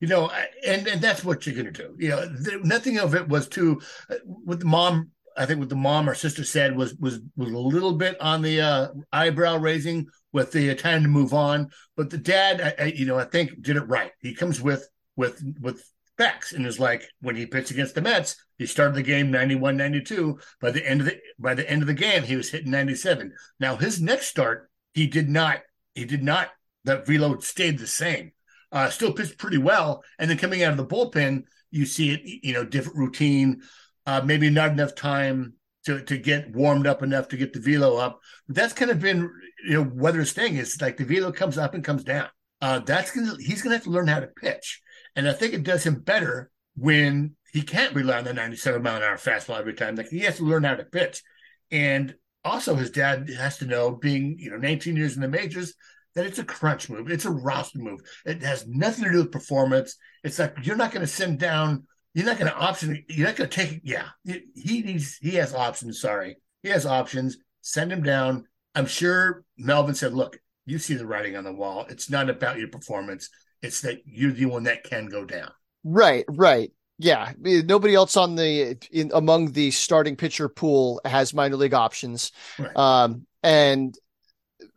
You 0.01 0.09
know, 0.09 0.31
and 0.66 0.87
and 0.87 1.01
that's 1.01 1.25
what 1.25 1.47
you're 1.47 1.55
going 1.55 1.73
to 1.73 1.83
do. 1.83 1.95
You 1.99 2.09
know, 2.11 2.35
th- 2.45 2.62
nothing 2.64 2.99
of 2.99 3.14
it 3.14 3.29
was 3.29 3.49
too. 3.49 3.81
What 4.25 4.61
the 4.61 4.66
mom, 4.66 5.11
I 5.37 5.47
think, 5.47 5.61
what 5.61 5.69
the 5.69 5.77
mom 5.77 6.09
or 6.09 6.14
sister 6.14 6.45
said 6.45 6.77
was 6.77 6.95
was 6.97 7.21
was 7.37 7.51
a 7.51 7.59
little 7.59 7.95
bit 7.95 8.21
on 8.21 8.43
the 8.43 8.61
uh, 8.61 8.89
eyebrow 9.12 9.59
raising 9.59 10.07
with 10.33 10.53
the 10.53 10.71
uh, 10.71 10.75
time 10.75 11.03
to 11.03 11.09
move 11.09 11.35
on. 11.35 11.71
But 11.97 12.11
the 12.11 12.19
dad, 12.19 12.61
I, 12.61 12.85
I, 12.85 12.87
you 12.89 13.07
know, 13.07 13.19
I 13.19 13.25
think 13.25 13.62
did 13.62 13.77
it 13.77 13.89
right. 13.89 14.12
He 14.21 14.35
comes 14.35 14.61
with 14.61 14.89
with 15.16 15.43
with 15.61 15.83
facts 16.16 16.53
and 16.53 16.66
is 16.66 16.81
like 16.81 17.09
when 17.21 17.37
he 17.37 17.47
pitched 17.47 17.71
against 17.71 17.95
the 17.95 18.03
Mets, 18.03 18.37
he 18.59 18.66
started 18.66 18.95
the 18.95 19.03
game 19.03 19.31
91 19.31 19.77
92. 19.77 20.39
By 20.61 20.71
the 20.71 20.87
end 20.87 21.01
of 21.01 21.07
the 21.07 21.19
by 21.39 21.55
the 21.55 21.69
end 21.69 21.83
of 21.83 21.89
the 21.89 21.95
game, 21.95 22.25
he 22.25 22.37
was 22.37 22.51
hitting 22.51 22.71
97. 22.71 23.33
Now 23.61 23.77
his 23.77 24.01
next 24.01 24.27
start, 24.27 24.71
he 24.93 25.07
did 25.07 25.29
not. 25.29 25.61
He 25.95 26.05
did 26.05 26.23
not. 26.23 26.51
That 26.85 27.07
velo 27.07 27.39
stayed 27.39 27.79
the 27.79 27.87
same 27.87 28.33
uh, 28.73 28.91
still 28.91 29.12
pitched 29.12 29.39
pretty 29.39 29.59
well. 29.59 30.03
And 30.19 30.31
then 30.31 30.39
coming 30.39 30.62
out 30.62 30.73
of 30.73 30.77
the 30.77 30.87
bullpen, 30.87 31.45
you 31.71 31.87
see 31.87 32.12
it, 32.12 32.21
you 32.45 32.53
know, 32.53 32.64
different 32.64 32.99
routine, 32.99 33.62
uh, 34.07 34.23
maybe 34.25 34.51
not 34.51 34.73
enough 34.73 34.95
time 34.95 35.55
to 35.85 36.03
to 36.03 36.19
get 36.19 36.55
warmed 36.55 36.87
up 36.87 37.03
enough 37.03 37.29
to 37.29 37.37
get 37.37 37.53
the 37.53 37.61
velo 37.61 37.97
up. 37.97 38.21
That's 38.49 38.73
kind 38.73 38.91
of 38.91 39.01
been, 39.01 39.31
you 39.64 39.75
know, 39.75 39.91
Weather's 39.95 40.33
thing 40.33 40.57
is 40.57 40.81
like 40.81 40.97
the 40.97 41.05
velo 41.05 41.33
comes 41.33 41.59
up 41.59 41.75
and 41.75 41.85
comes 41.85 42.05
down. 42.05 42.29
Uh, 42.61 42.81
that's 42.81 43.11
gonna 43.11 43.37
he's 43.39 43.62
gonna 43.62 43.77
have 43.77 43.85
to 43.85 43.91
learn 43.91 44.09
how 44.09 44.21
to 44.21 44.27
pitch, 44.27 44.81
and 45.14 45.29
I 45.29 45.33
think 45.33 45.55
it 45.55 45.62
does 45.62 45.85
him 45.85 46.01
better 46.01 46.51
when 46.77 47.37
he 47.53 47.62
can't 47.62 47.95
rely 47.95 48.19
on 48.19 48.25
the 48.25 48.35
97 48.35 48.83
mile 48.83 48.97
an 48.97 49.03
hour 49.03 49.16
fastball 49.16 49.59
every 49.59 49.75
time. 49.75 49.95
Like 49.95 50.09
he 50.09 50.21
has 50.21 50.37
to 50.37 50.45
learn 50.45 50.64
how 50.64 50.75
to 50.75 50.85
pitch, 50.85 51.23
and 51.71 52.14
also 52.45 52.75
his 52.75 52.91
dad 52.91 53.31
has 53.31 53.59
to 53.59 53.66
know, 53.66 53.93
being 53.93 54.37
you 54.39 54.51
know 54.51 54.57
19 54.57 54.97
years 54.97 55.14
in 55.14 55.23
the 55.23 55.29
majors, 55.29 55.75
that 56.19 56.27
it's 56.27 56.41
a 56.41 56.45
crunch 56.45 56.91
move. 56.91 57.09
It's 57.09 57.27
a 57.27 57.31
roster 57.31 57.79
move. 57.79 58.01
It 58.27 58.43
has 58.43 58.66
nothing 58.66 59.05
to 59.05 59.12
do 59.12 59.19
with 59.19 59.31
performance. 59.31 59.97
It's 60.25 60.41
like 60.41 60.57
you're 60.64 60.75
not 60.75 60.91
going 60.91 61.07
to 61.07 61.12
send 61.12 61.39
down. 61.39 61.87
You're 62.12 62.27
not 62.27 62.41
going 62.41 62.51
to 62.51 62.59
option. 62.59 63.05
You're 63.09 63.29
not 63.29 63.37
going 63.37 63.49
to 63.49 63.57
take. 63.57 63.83
Yeah, 63.85 64.09
he 64.25 64.83
needs. 64.83 65.16
He 65.19 65.37
has 65.37 65.55
options. 65.55 66.01
Sorry, 66.01 66.39
he 66.64 66.71
has 66.71 66.87
options. 66.87 67.39
Send 67.61 67.93
him 67.93 68.03
down. 68.03 68.47
I'm 68.75 68.87
sure 68.87 69.45
Melvin 69.57 69.95
said, 69.95 70.12
"Look, 70.12 70.41
you 70.66 70.81
see 70.81 70.95
the 70.95 71.07
writing 71.07 71.37
on 71.37 71.45
the 71.45 71.53
wall. 71.53 71.87
It's 71.89 72.11
not 72.11 72.29
about 72.29 72.59
your 72.59 72.69
performance. 72.69 73.29
It's 73.62 73.83
that 73.83 73.99
you're 74.05 74.33
the 74.33 74.47
one 74.47 74.64
that 74.64 74.83
can 74.83 75.07
go 75.07 75.25
down." 75.25 75.53
Right, 75.85 76.25
right. 76.27 76.73
Yeah, 76.99 77.31
nobody 77.39 77.95
else 77.95 78.16
on 78.16 78.35
the 78.35 78.77
in 78.91 79.12
among 79.14 79.53
the 79.53 79.71
starting 79.71 80.16
pitcher 80.16 80.49
pool 80.49 81.01
has 81.05 81.33
minor 81.33 81.55
league 81.55 81.75
options. 81.75 82.33
Right. 82.59 82.77
Um, 82.77 83.25
and 83.45 83.97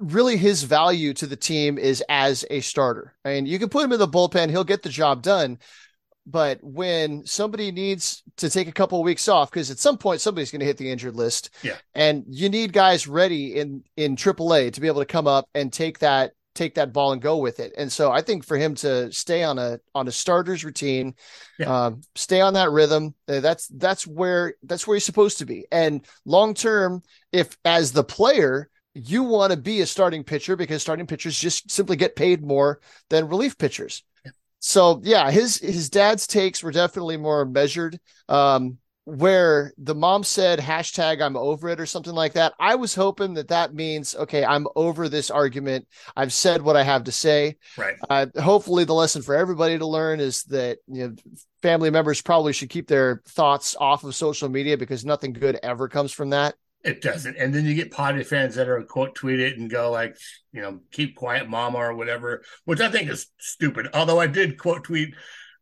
really 0.02 0.36
his 0.38 0.64
value 0.64 1.14
to 1.16 1.28
the 1.28 1.36
team 1.36 1.78
is 1.78 2.04
as 2.10 2.43
a 2.49 2.60
starter. 2.62 3.14
I 3.24 3.30
mean, 3.34 3.45
you 3.45 3.60
can 3.60 3.70
put 3.70 3.84
him 3.86 3.91
in 3.93 3.99
the 3.99 4.08
bullpen, 4.08 4.49
he'll 4.49 4.64
get 4.64 4.84
the 4.84 4.89
job 4.89 5.22
done. 5.22 5.60
But 6.28 6.60
when 6.62 7.26
somebody 7.26 7.72
needs 7.72 8.22
to 8.38 8.49
take 8.49 8.68
a 8.68 8.72
couple 8.72 8.99
of 8.99 9.06
weeks 9.06 9.28
off, 9.28 9.49
because 9.49 9.72
at 9.72 9.80
some 9.80 9.97
point 9.97 10.22
somebody's 10.22 10.52
going 10.52 10.60
to 10.60 10.66
hit 10.66 10.78
the 10.78 10.91
injured 10.91 11.16
list, 11.16 11.49
Yeah. 11.64 11.78
and 11.95 12.24
you 12.28 12.47
need 12.49 12.74
guys 12.74 13.08
ready 13.08 13.56
in 13.58 13.84
in 13.97 14.16
AAA 14.16 14.72
to 14.74 14.82
be 14.82 14.88
able 14.88 15.02
to 15.02 15.06
come 15.06 15.26
up 15.28 15.49
and 15.56 15.74
take 15.74 15.99
that 15.99 16.34
take 16.54 16.76
that 16.76 16.91
ball 16.91 17.14
and 17.14 17.22
go 17.22 17.38
with 17.38 17.60
it. 17.62 17.74
And 17.78 17.89
so 17.91 18.12
I 18.12 18.22
think 18.22 18.45
for 18.45 18.58
him 18.58 18.76
to 18.76 19.12
stay 19.12 19.41
on 19.43 19.58
a 19.58 19.80
on 19.95 20.08
a 20.08 20.12
starter's 20.12 20.64
routine, 20.64 21.16
Yeah. 21.58 21.86
um, 21.86 22.02
stay 22.16 22.41
on 22.41 22.54
that 22.54 22.70
rhythm, 22.72 23.16
uh, 23.28 23.39
that's 23.39 23.68
that's 23.68 24.06
where 24.06 24.54
that's 24.64 24.86
where 24.86 24.95
he's 24.95 25.06
supposed 25.06 25.39
to 25.39 25.45
be. 25.45 25.66
And 25.72 26.06
long 26.26 26.54
term, 26.54 27.02
if 27.32 27.58
as 27.66 27.93
the 27.93 28.04
player 28.04 28.70
you 28.94 29.24
want 29.24 29.52
to 29.52 29.58
be 29.58 29.82
a 29.82 29.86
starting 29.86 30.24
pitcher 30.24 30.56
because 30.56 30.82
starting 30.82 31.08
pitchers 31.08 31.39
just 31.39 31.72
simply 31.72 31.96
get 31.96 32.16
paid 32.16 32.44
more 32.44 32.80
than 33.10 33.28
relief 33.28 33.58
pitchers. 33.58 34.04
So 34.60 35.02
yeah, 35.04 35.32
his 35.32 35.58
his 35.58 35.89
dad's 35.89 36.28
takes 36.28 36.62
were 36.62 36.72
definitely 36.72 37.18
more 37.18 37.46
measured. 37.46 38.00
Um, 38.30 38.78
where 39.06 39.74
the 39.80 39.96
mom 39.96 40.24
said 40.24 40.60
hashtag 40.60 41.22
I'm 41.22 41.36
over 41.36 41.70
it 41.70 41.80
or 41.80 41.88
something 41.88 42.14
like 42.14 42.34
that. 42.34 42.54
I 42.60 42.76
was 42.76 42.94
hoping 42.94 43.34
that 43.34 43.48
that 43.48 43.74
means 43.74 44.16
okay, 44.16 44.46
I'm 44.46 44.68
over 44.76 45.10
this 45.10 45.32
argument. 45.32 45.88
I've 46.16 46.32
said 46.32 46.62
what 46.62 46.78
I 46.78 46.84
have 46.84 47.06
to 47.06 47.12
say. 47.12 47.58
Right. 47.78 47.96
Uh, 48.10 48.28
hopefully, 48.39 48.84
the 48.84 48.94
lesson 48.94 49.24
for 49.24 49.36
everybody 49.36 49.78
to 49.80 49.88
learn 49.88 50.20
is 50.20 50.44
that 50.44 50.78
you 50.88 51.08
know 51.08 51.16
family 51.64 51.89
members 51.89 52.22
probably 52.22 52.54
should 52.54 52.70
keep 52.70 52.88
their 52.88 53.24
thoughts 53.28 53.76
off 53.80 54.04
of 54.04 54.16
social 54.16 54.50
media 54.50 54.78
because 54.78 55.04
nothing 55.04 55.34
good 55.34 55.60
ever 55.64 55.88
comes 55.88 56.12
from 56.12 56.30
that. 56.30 56.54
It 56.84 57.02
doesn't. 57.02 57.38
And 57.38 57.54
then 57.54 57.66
you 57.66 57.76
get 57.76 57.92
potty 57.92 58.24
fans 58.24 58.56
that 58.56 58.68
are 58.68 58.82
quote 58.84 59.16
tweet 59.16 59.40
it 59.40 59.58
and 59.58 59.70
go 59.70 59.92
like, 59.92 60.18
you 60.52 60.62
know, 60.62 60.80
keep 60.92 61.16
quiet, 61.16 61.48
mama, 61.50 61.78
or 61.78 61.96
whatever, 61.96 62.44
which 62.66 62.80
I 62.82 62.90
think 62.90 63.10
is 63.10 63.28
stupid. 63.40 63.90
Although 63.94 64.20
I 64.20 64.28
did 64.28 64.58
quote 64.58 64.84
tweet 64.84 65.14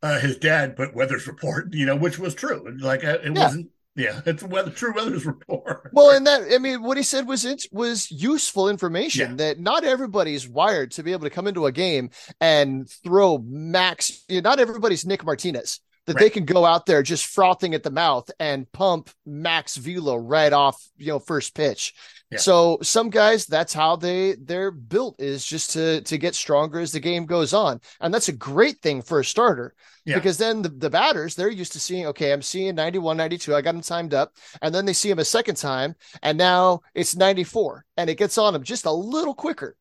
uh, 0.01 0.19
his 0.19 0.37
dad, 0.37 0.75
but 0.77 0.95
weather's 0.95 1.27
report, 1.27 1.73
you 1.73 1.85
know, 1.85 1.95
which 1.95 2.17
was 2.19 2.33
true. 2.35 2.73
Like 2.79 3.03
uh, 3.03 3.17
it 3.23 3.35
Yeah. 3.35 3.43
wasn't. 3.43 3.69
Yeah, 3.95 4.21
it's 4.25 4.43
a 4.43 4.47
weather, 4.47 4.71
true 4.71 4.93
weather's 4.95 5.25
report. 5.25 5.89
Well, 5.91 6.11
and 6.11 6.25
that 6.25 6.43
I 6.53 6.57
mean, 6.57 6.83
what 6.83 6.95
he 6.95 7.03
said 7.03 7.27
was 7.27 7.43
it 7.43 7.65
was 7.71 8.09
useful 8.09 8.69
information 8.69 9.31
Yeah. 9.31 9.35
that 9.47 9.59
not 9.59 9.83
everybody's 9.83 10.47
wired 10.47 10.91
to 10.91 11.03
be 11.03 11.11
able 11.11 11.23
to 11.25 11.29
come 11.29 11.47
into 11.47 11.65
a 11.65 11.71
game 11.73 12.11
and 12.39 12.89
throw 13.03 13.39
max. 13.39 14.23
You 14.29 14.41
know, 14.41 14.51
not 14.51 14.59
everybody's 14.59 15.05
Nick 15.05 15.25
Martinez 15.25 15.81
that 16.09 16.17
they 16.19 16.29
can 16.29 16.45
go 16.45 16.65
out 16.65 16.85
there 16.85 17.01
just 17.03 17.25
frothing 17.27 17.73
at 17.73 17.83
the 17.83 17.91
mouth 17.91 18.29
and 18.39 18.69
pump 18.73 19.09
max 19.25 19.77
velo 19.77 20.15
right 20.17 20.51
off 20.53 20.81
you 20.97 21.07
know 21.07 21.19
first 21.19 21.55
pitch. 21.55 21.93
Yeah. 22.31 22.37
So 22.37 22.77
some 22.83 23.09
guys, 23.09 23.47
that's 23.47 23.73
how 23.73 23.95
they 23.95 24.35
they're 24.35 24.69
built 24.71 25.19
is 25.19 25.43
just 25.45 25.71
to 25.71 26.01
to 26.01 26.17
get 26.17 26.35
stronger 26.35 26.79
as 26.79 26.91
the 26.91 26.99
game 26.99 27.25
goes 27.25 27.53
on, 27.53 27.81
and 28.01 28.13
that's 28.13 28.27
a 28.29 28.33
great 28.33 28.81
thing 28.81 29.01
for 29.01 29.19
a 29.19 29.25
starter 29.25 29.73
Yeah. 30.05 30.15
because 30.15 30.37
then 30.37 30.61
the, 30.61 30.69
the 30.69 30.89
batters 30.89 31.35
they're 31.35 31.49
used 31.49 31.73
to 31.73 31.79
seeing 31.79 32.05
okay 32.07 32.31
i'm 32.31 32.41
seeing 32.41 32.75
91 32.75 33.17
92 33.17 33.55
i 33.55 33.61
got 33.61 33.75
him 33.75 33.81
timed 33.81 34.13
up 34.13 34.33
and 34.61 34.73
then 34.73 34.85
they 34.85 34.93
see 34.93 35.09
him 35.09 35.19
a 35.19 35.25
second 35.25 35.55
time 35.55 35.95
and 36.23 36.37
now 36.37 36.81
it's 36.93 37.15
94 37.15 37.85
and 37.97 38.09
it 38.09 38.15
gets 38.17 38.37
on 38.37 38.55
him 38.55 38.63
just 38.63 38.85
a 38.85 38.91
little 38.91 39.33
quicker 39.35 39.75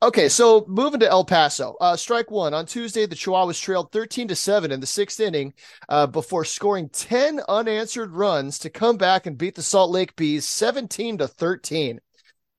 okay 0.00 0.28
so 0.28 0.64
moving 0.68 1.00
to 1.00 1.08
el 1.08 1.24
paso. 1.24 1.76
Uh 1.80 1.96
strike 1.96 2.30
one. 2.30 2.54
On 2.54 2.64
tuesday 2.66 3.06
the 3.06 3.16
chihuahuas 3.16 3.60
trailed 3.60 3.90
13 3.92 4.28
to 4.28 4.36
7 4.36 4.70
in 4.70 4.80
the 4.80 4.86
sixth 4.86 5.20
inning 5.20 5.52
uh, 5.88 6.06
before 6.06 6.44
scoring 6.44 6.88
10 6.90 7.40
unanswered 7.48 8.12
runs 8.12 8.58
to 8.60 8.70
come 8.70 8.96
back 8.96 9.26
and 9.26 9.38
beat 9.38 9.54
the 9.54 9.62
salt 9.62 9.90
lake 9.90 10.16
bees 10.16 10.46
17 10.46 11.18
to 11.18 11.28
13 11.28 12.00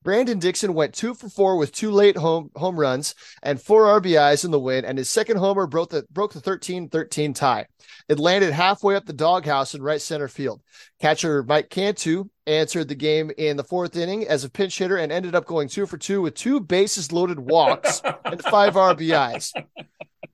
Brandon 0.04 0.38
Dixon 0.38 0.74
went 0.74 0.94
two 0.94 1.14
for 1.14 1.28
four 1.28 1.56
with 1.56 1.72
two 1.72 1.90
late 1.90 2.16
home 2.16 2.50
home 2.54 2.78
runs 2.78 3.14
and 3.42 3.60
four 3.60 3.84
RBIs 4.00 4.44
in 4.44 4.50
the 4.50 4.60
win, 4.60 4.84
and 4.84 4.98
his 4.98 5.10
second 5.10 5.38
homer 5.38 5.66
broke 5.66 5.90
the 5.90 6.04
broke 6.12 6.32
the 6.34 6.40
13-13 6.40 7.34
tie. 7.34 7.66
It 8.08 8.18
landed 8.18 8.52
halfway 8.52 8.94
up 8.96 9.06
the 9.06 9.12
doghouse 9.14 9.74
in 9.74 9.82
right 9.82 10.00
center 10.00 10.28
field. 10.28 10.60
Catcher 11.00 11.42
Mike 11.42 11.70
Cantu 11.70 12.26
answered 12.46 12.88
the 12.88 12.94
game 12.94 13.30
in 13.38 13.56
the 13.56 13.64
fourth 13.64 13.96
inning 13.96 14.26
as 14.28 14.44
a 14.44 14.50
pinch 14.50 14.76
hitter 14.78 14.98
and 14.98 15.10
ended 15.10 15.34
up 15.34 15.46
going 15.46 15.68
two 15.68 15.86
for 15.86 15.96
two 15.96 16.20
with 16.20 16.34
two 16.34 16.60
bases 16.60 17.10
loaded 17.10 17.40
walks 17.40 18.02
and 18.26 18.42
five 18.44 18.74
RBIs. 18.74 19.52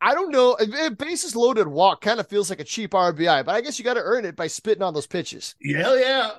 I 0.00 0.14
don't 0.14 0.30
know. 0.32 0.56
a- 0.58 0.90
Bases 0.90 1.36
loaded 1.36 1.68
walk 1.68 2.00
kind 2.00 2.18
of 2.18 2.26
feels 2.26 2.50
like 2.50 2.58
a 2.60 2.64
cheap 2.64 2.92
RBI, 2.92 3.44
but 3.44 3.54
I 3.54 3.60
guess 3.60 3.78
you 3.78 3.84
got 3.84 3.94
to 3.94 4.02
earn 4.02 4.24
it 4.24 4.34
by 4.34 4.46
spitting 4.46 4.82
on 4.82 4.94
those 4.94 5.06
pitches. 5.06 5.54
Hell 5.64 5.98
yeah. 5.98 6.30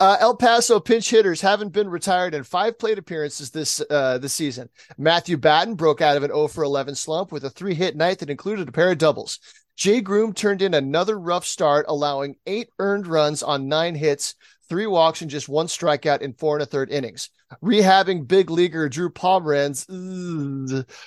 Uh, 0.00 0.16
El 0.20 0.36
Paso 0.36 0.80
pinch 0.80 1.10
hitters 1.10 1.40
haven't 1.40 1.72
been 1.72 1.88
retired 1.88 2.34
in 2.34 2.42
five 2.42 2.78
plate 2.78 2.98
appearances 2.98 3.50
this 3.50 3.80
uh, 3.90 4.18
this 4.18 4.34
season. 4.34 4.68
Matthew 4.98 5.36
Batten 5.36 5.74
broke 5.74 6.00
out 6.00 6.16
of 6.16 6.22
an 6.22 6.30
0 6.30 6.48
for 6.48 6.64
11 6.64 6.94
slump 6.94 7.30
with 7.30 7.44
a 7.44 7.50
three 7.50 7.74
hit 7.74 7.96
night 7.96 8.18
that 8.18 8.30
included 8.30 8.68
a 8.68 8.72
pair 8.72 8.90
of 8.90 8.98
doubles. 8.98 9.38
Jay 9.76 10.00
Groom 10.00 10.32
turned 10.32 10.62
in 10.62 10.74
another 10.74 11.18
rough 11.18 11.44
start, 11.44 11.84
allowing 11.88 12.36
eight 12.46 12.70
earned 12.78 13.06
runs 13.06 13.42
on 13.42 13.68
nine 13.68 13.94
hits, 13.94 14.34
three 14.68 14.86
walks, 14.86 15.20
and 15.20 15.30
just 15.30 15.48
one 15.48 15.66
strikeout 15.66 16.22
in 16.22 16.32
four 16.32 16.56
and 16.56 16.62
a 16.62 16.66
third 16.66 16.90
innings. 16.90 17.30
Rehabbing 17.62 18.26
big 18.26 18.50
leaguer 18.50 18.88
Drew 18.88 19.08
Pomeranz, 19.08 19.86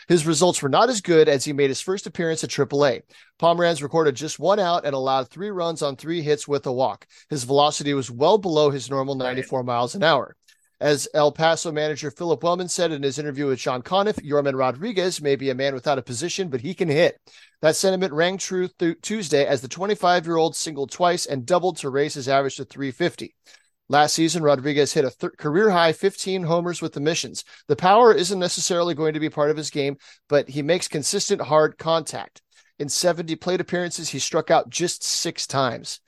his 0.07 0.25
results 0.25 0.61
were 0.61 0.69
not 0.69 0.89
as 0.89 1.01
good 1.01 1.27
as 1.27 1.43
he 1.43 1.51
made 1.51 1.69
his 1.69 1.81
first 1.81 2.07
appearance 2.07 2.43
at 2.43 2.49
AAA. 2.49 3.01
Pomeranz 3.39 3.83
recorded 3.83 4.15
just 4.15 4.39
one 4.39 4.59
out 4.59 4.85
and 4.85 4.95
allowed 4.95 5.29
three 5.29 5.49
runs 5.49 5.81
on 5.81 5.95
three 5.95 6.21
hits 6.21 6.47
with 6.47 6.65
a 6.65 6.71
walk. 6.71 7.07
His 7.29 7.43
velocity 7.43 7.93
was 7.93 8.09
well 8.09 8.37
below 8.37 8.69
his 8.69 8.89
normal 8.89 9.15
94 9.15 9.63
miles 9.63 9.95
an 9.95 10.03
hour. 10.03 10.37
As 10.81 11.09
El 11.13 11.33
Paso 11.33 11.73
manager 11.73 12.09
Phillip 12.09 12.41
Wellman 12.41 12.69
said 12.69 12.93
in 12.93 13.03
his 13.03 13.19
interview 13.19 13.47
with 13.47 13.59
Sean 13.59 13.81
Conniff, 13.81 14.15
Yorman 14.23 14.57
Rodriguez 14.57 15.21
may 15.21 15.35
be 15.35 15.49
a 15.49 15.55
man 15.55 15.73
without 15.73 15.97
a 15.97 16.01
position, 16.01 16.47
but 16.47 16.61
he 16.61 16.73
can 16.73 16.87
hit. 16.87 17.19
That 17.61 17.75
sentiment 17.75 18.13
rang 18.13 18.37
true 18.37 18.69
th- 18.79 19.01
Tuesday 19.01 19.45
as 19.45 19.59
the 19.59 19.67
25 19.67 20.25
year 20.25 20.37
old 20.37 20.55
singled 20.55 20.89
twice 20.89 21.25
and 21.25 21.45
doubled 21.45 21.75
to 21.77 21.89
raise 21.89 22.13
his 22.13 22.29
average 22.29 22.55
to 22.55 22.63
350. 22.63 23.35
Last 23.91 24.13
season, 24.13 24.43
Rodriguez 24.43 24.93
hit 24.93 25.03
a 25.03 25.09
th- 25.09 25.33
career 25.37 25.71
high 25.71 25.93
15 25.93 26.43
homers 26.43 26.81
with 26.81 26.93
the 26.93 26.99
missions. 26.99 27.43
The 27.67 27.75
power 27.75 28.13
isn't 28.13 28.37
necessarily 28.39 28.93
going 28.93 29.15
to 29.15 29.19
be 29.19 29.29
part 29.29 29.49
of 29.49 29.57
his 29.57 29.71
game, 29.71 29.97
but 30.27 30.47
he 30.47 30.61
makes 30.61 30.87
consistent 30.87 31.41
hard 31.41 31.77
contact. 31.79 32.41
In 32.77 32.87
70 32.87 33.35
plate 33.37 33.59
appearances, 33.59 34.07
he 34.07 34.19
struck 34.19 34.51
out 34.51 34.69
just 34.69 35.03
six 35.03 35.45
times. 35.47 35.99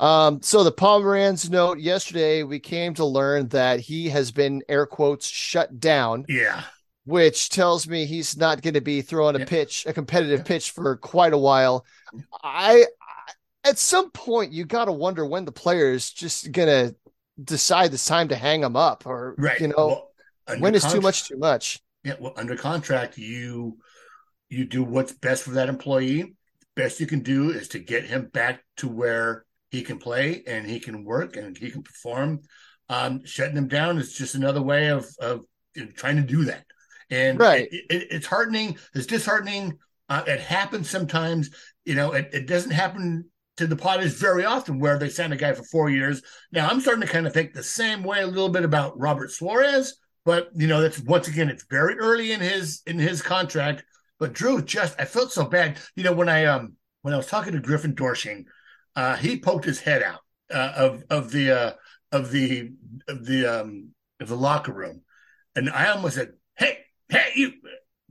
Um, 0.00 0.42
so 0.42 0.62
the 0.62 0.72
Pomeranz 0.72 1.48
note 1.48 1.78
yesterday, 1.78 2.42
we 2.42 2.58
came 2.58 2.92
to 2.94 3.04
learn 3.04 3.48
that 3.48 3.80
he 3.80 4.08
has 4.10 4.30
been 4.32 4.62
air 4.68 4.84
quotes 4.84 5.26
shut 5.26 5.80
down, 5.80 6.26
Yeah. 6.28 6.64
which 7.06 7.48
tells 7.48 7.86
me 7.88 8.04
he's 8.04 8.36
not 8.36 8.60
going 8.62 8.74
to 8.74 8.82
be 8.82 9.00
throwing 9.00 9.36
a 9.36 9.38
Yeah. 9.38 9.44
pitch, 9.46 9.84
a 9.86 9.92
competitive 9.94 10.40
Yeah. 10.40 10.44
pitch 10.44 10.72
for 10.72 10.96
quite 10.96 11.32
a 11.32 11.38
while. 11.38 11.86
I, 12.42 12.84
I 13.00 13.32
at 13.64 13.78
some 13.78 14.10
point 14.10 14.52
you 14.52 14.64
got 14.66 14.86
to 14.86 14.92
wonder 14.92 15.24
when 15.24 15.44
the 15.46 15.52
player 15.52 15.92
is 15.92 16.10
just 16.10 16.52
going 16.52 16.68
to 16.68 16.94
decide 17.42 17.92
it's 17.94 18.06
time 18.06 18.28
to 18.28 18.36
hang 18.36 18.62
him 18.62 18.76
up 18.76 19.06
or 19.06 19.34
Right. 19.38 19.60
you 19.60 19.68
know 19.68 19.74
Well, 19.76 20.58
when 20.58 20.74
is 20.74 20.84
too 20.84 21.00
much 21.00 21.28
too 21.28 21.36
much. 21.36 21.80
Yeah, 22.04 22.14
well, 22.20 22.32
under 22.36 22.56
contract, 22.56 23.18
you 23.18 23.78
you 24.48 24.64
do 24.64 24.82
what's 24.82 25.12
best 25.12 25.42
for 25.44 25.50
that 25.50 25.68
employee. 25.68 26.34
Best 26.74 27.00
you 27.00 27.06
can 27.06 27.20
do 27.20 27.50
is 27.50 27.68
to 27.68 27.78
get 27.78 28.04
him 28.04 28.26
back 28.32 28.62
to 28.78 28.88
where 28.88 29.44
he 29.70 29.82
can 29.82 29.98
play 29.98 30.42
and 30.46 30.68
he 30.68 30.80
can 30.80 31.04
work 31.04 31.36
and 31.36 31.56
he 31.56 31.70
can 31.70 31.82
perform. 31.82 32.40
Um, 32.88 33.24
shutting 33.24 33.56
him 33.56 33.68
down 33.68 33.98
is 33.98 34.14
just 34.14 34.34
another 34.34 34.62
way 34.62 34.88
of 34.88 35.06
of 35.20 35.44
you 35.74 35.84
know, 35.84 35.90
trying 35.94 36.16
to 36.16 36.22
do 36.22 36.44
that. 36.44 36.64
And 37.10 37.38
Right. 37.38 37.68
it, 37.70 37.84
it, 37.90 38.06
it's 38.10 38.26
heartening. 38.26 38.78
It's 38.94 39.06
disheartening. 39.06 39.78
Uh, 40.08 40.22
it 40.26 40.40
happens 40.40 40.88
sometimes. 40.88 41.50
You 41.84 41.94
know, 41.94 42.12
it, 42.12 42.30
it 42.32 42.46
doesn't 42.46 42.70
happen 42.70 43.26
to 43.58 43.66
the 43.66 43.76
Padres 43.76 44.14
very 44.14 44.44
often 44.44 44.78
where 44.78 44.98
they 44.98 45.08
sign 45.08 45.32
a 45.32 45.36
guy 45.36 45.52
for 45.52 45.64
four 45.64 45.90
years. 45.90 46.22
Now 46.50 46.68
I'm 46.68 46.80
starting 46.80 47.02
to 47.02 47.12
kind 47.12 47.26
of 47.26 47.32
think 47.32 47.52
the 47.52 47.62
same 47.62 48.02
way 48.02 48.22
a 48.22 48.26
little 48.26 48.48
bit 48.48 48.64
about 48.64 48.98
Robert 48.98 49.30
Suarez 49.30 49.94
but 50.28 50.50
you 50.54 50.66
know 50.66 50.82
that's 50.82 51.00
once 51.00 51.26
again 51.26 51.48
it's 51.48 51.64
very 51.70 51.98
early 51.98 52.32
in 52.32 52.40
his 52.40 52.82
in 52.86 52.98
his 52.98 53.22
contract. 53.22 53.82
But 54.18 54.34
drew 54.34 54.60
just 54.60 54.94
i 55.00 55.06
felt 55.06 55.32
so 55.32 55.46
bad. 55.46 55.78
You 55.96 56.04
know 56.04 56.12
when 56.12 56.28
i 56.28 56.44
um 56.44 56.74
when 57.00 57.14
i 57.14 57.16
was 57.16 57.28
talking 57.28 57.54
to 57.54 57.60
Griffin 57.60 57.94
Doersching 57.94 58.44
uh 58.94 59.16
he 59.16 59.40
poked 59.40 59.64
his 59.64 59.80
head 59.80 60.02
out 60.02 60.20
uh, 60.52 60.72
of 60.76 61.02
of 61.08 61.30
the 61.30 61.50
uh 61.50 61.72
of 62.12 62.30
the 62.30 62.72
of 63.08 63.24
the 63.24 63.46
um 63.46 63.92
of 64.20 64.28
the 64.28 64.36
locker 64.36 64.72
room. 64.72 65.00
And 65.56 65.70
i 65.70 65.88
almost 65.88 66.16
said 66.16 66.32
hey 66.58 66.80
hey 67.08 67.30
you 67.34 67.52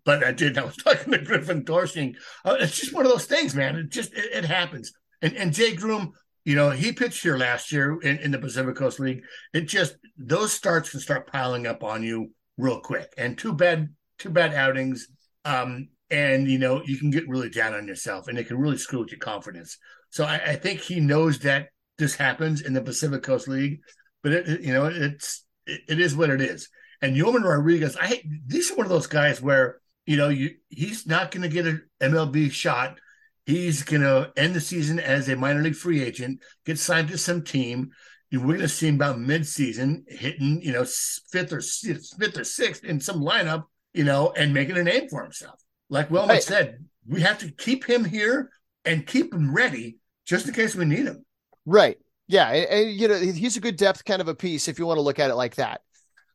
but 0.03 0.23
i 0.23 0.31
didn't 0.31 0.57
i 0.57 0.65
was 0.65 0.77
talking 0.83 1.13
to 1.13 1.19
Griffin 1.19 1.63
Doersching 1.63 2.15
uh, 2.45 2.57
it's 2.59 2.79
just 2.79 2.95
one 2.95 3.05
of 3.05 3.11
those 3.11 3.27
things 3.27 3.53
man. 3.53 3.75
It 3.75 3.89
just 3.89 4.11
it, 4.13 4.25
it 4.33 4.45
happens 4.45 4.91
and 5.21 5.35
and 5.35 5.53
jay 5.53 5.75
groom 5.75 6.13
you 6.47 6.55
know, 6.55 6.69
he 6.69 6.93
pitched 6.93 7.23
here 7.23 7.35
last 7.35 7.73
year 7.73 7.99
in, 7.99 8.19
in 8.19 8.31
the 8.31 8.39
Pacific 8.39 8.77
Coast 8.77 9.01
League. 9.01 9.21
It 9.53 9.67
just 9.67 9.97
those 10.17 10.53
starts 10.53 10.91
can 10.91 11.01
start 11.01 11.29
piling 11.29 11.67
up 11.67 11.83
on 11.83 12.03
you 12.03 12.31
real 12.57 12.79
quick. 12.79 13.13
And 13.17 13.37
two 13.37 13.51
bad, 13.51 13.89
two 14.17 14.29
bad 14.29 14.53
outings. 14.53 15.09
Um, 15.43 15.89
and 16.09 16.49
you 16.49 16.57
know, 16.57 16.81
you 16.85 16.97
can 16.97 17.11
get 17.11 17.27
really 17.27 17.49
down 17.49 17.73
on 17.73 17.85
yourself 17.85 18.29
and 18.29 18.39
it 18.39 18.47
can 18.47 18.57
really 18.57 18.77
screw 18.77 18.99
with 18.99 19.11
your 19.11 19.19
confidence. 19.19 19.77
So 20.09 20.23
I, 20.23 20.35
I 20.35 20.55
think 20.55 20.79
he 20.79 21.01
knows 21.01 21.39
that 21.39 21.67
this 21.97 22.15
happens 22.15 22.61
in 22.61 22.71
the 22.71 22.81
Pacific 22.81 23.23
Coast 23.23 23.49
League, 23.49 23.81
but 24.23 24.31
it, 24.31 24.61
you 24.61 24.71
know, 24.71 24.85
it's 24.85 25.43
it, 25.65 25.81
it 25.89 25.99
is 25.99 26.15
what 26.15 26.29
it 26.29 26.39
is. 26.39 26.69
And 27.01 27.13
Yorman 27.13 27.43
Rodriguez, 27.43 27.97
I 27.99 28.23
these 28.45 28.71
are 28.71 28.75
one 28.75 28.85
of 28.85 28.91
those 28.91 29.07
guys 29.07 29.41
where 29.41 29.81
you 30.05 30.15
know 30.15 30.29
you 30.29 30.51
he's 30.69 31.05
not 31.05 31.31
going 31.31 31.43
to 31.43 31.49
get 31.49 31.67
an 31.67 31.85
MLB 32.01 32.53
shot 32.53 32.99
He's 33.47 33.81
going 33.83 34.01
to 34.01 34.29
end 34.35 34.53
the 34.53 34.59
season 34.59 34.99
as 34.99 35.29
a 35.29 35.35
minor 35.37 35.61
league 35.61 35.75
free 35.75 36.03
agent, 36.03 36.41
get 36.65 36.77
signed 36.77 37.07
to 37.07 37.17
some 37.17 37.43
team. 37.43 37.91
and 38.31 38.41
We're 38.41 38.57
going 38.57 38.59
to 38.59 38.67
see 38.67 38.89
him 38.89 38.95
about 38.95 39.19
mid-season 39.19 40.03
hitting, 40.09 40.61
you 40.61 40.73
know, 40.73 40.83
fifth 41.31 41.53
or 41.53 41.61
fifth 41.61 42.37
or 42.37 42.43
sixth 42.43 42.83
in 42.83 42.99
some 42.99 43.21
lineup, 43.21 43.63
you 43.93 44.03
know, 44.03 44.33
and 44.35 44.53
making 44.53 44.77
a 44.77 44.83
name 44.83 45.07
for 45.07 45.23
himself. 45.23 45.55
Like 45.89 46.11
Wellman 46.11 46.35
Right. 46.35 46.43
said, 46.43 46.83
we 47.07 47.21
have 47.21 47.37
to 47.39 47.49
keep 47.49 47.85
him 47.85 48.03
here 48.03 48.49
and 48.83 49.07
keep 49.07 49.33
him 49.33 49.55
ready 49.55 49.95
just 50.25 50.45
in 50.45 50.53
case 50.53 50.75
we 50.75 50.83
need 50.83 51.05
him. 51.05 51.23
Right. 51.65 51.97
Yeah. 52.27 52.49
And, 52.51 52.65
and, 52.69 52.99
you 52.99 53.07
know, 53.07 53.15
he's 53.17 53.55
a 53.55 53.61
good 53.61 53.77
depth 53.77 54.03
kind 54.03 54.19
of 54.21 54.27
a 54.27 54.35
piece 54.35 54.67
if 54.67 54.77
you 54.77 54.85
want 54.85 54.97
to 54.97 55.01
look 55.01 55.19
at 55.19 55.31
it 55.31 55.35
like 55.35 55.55
that. 55.55 55.79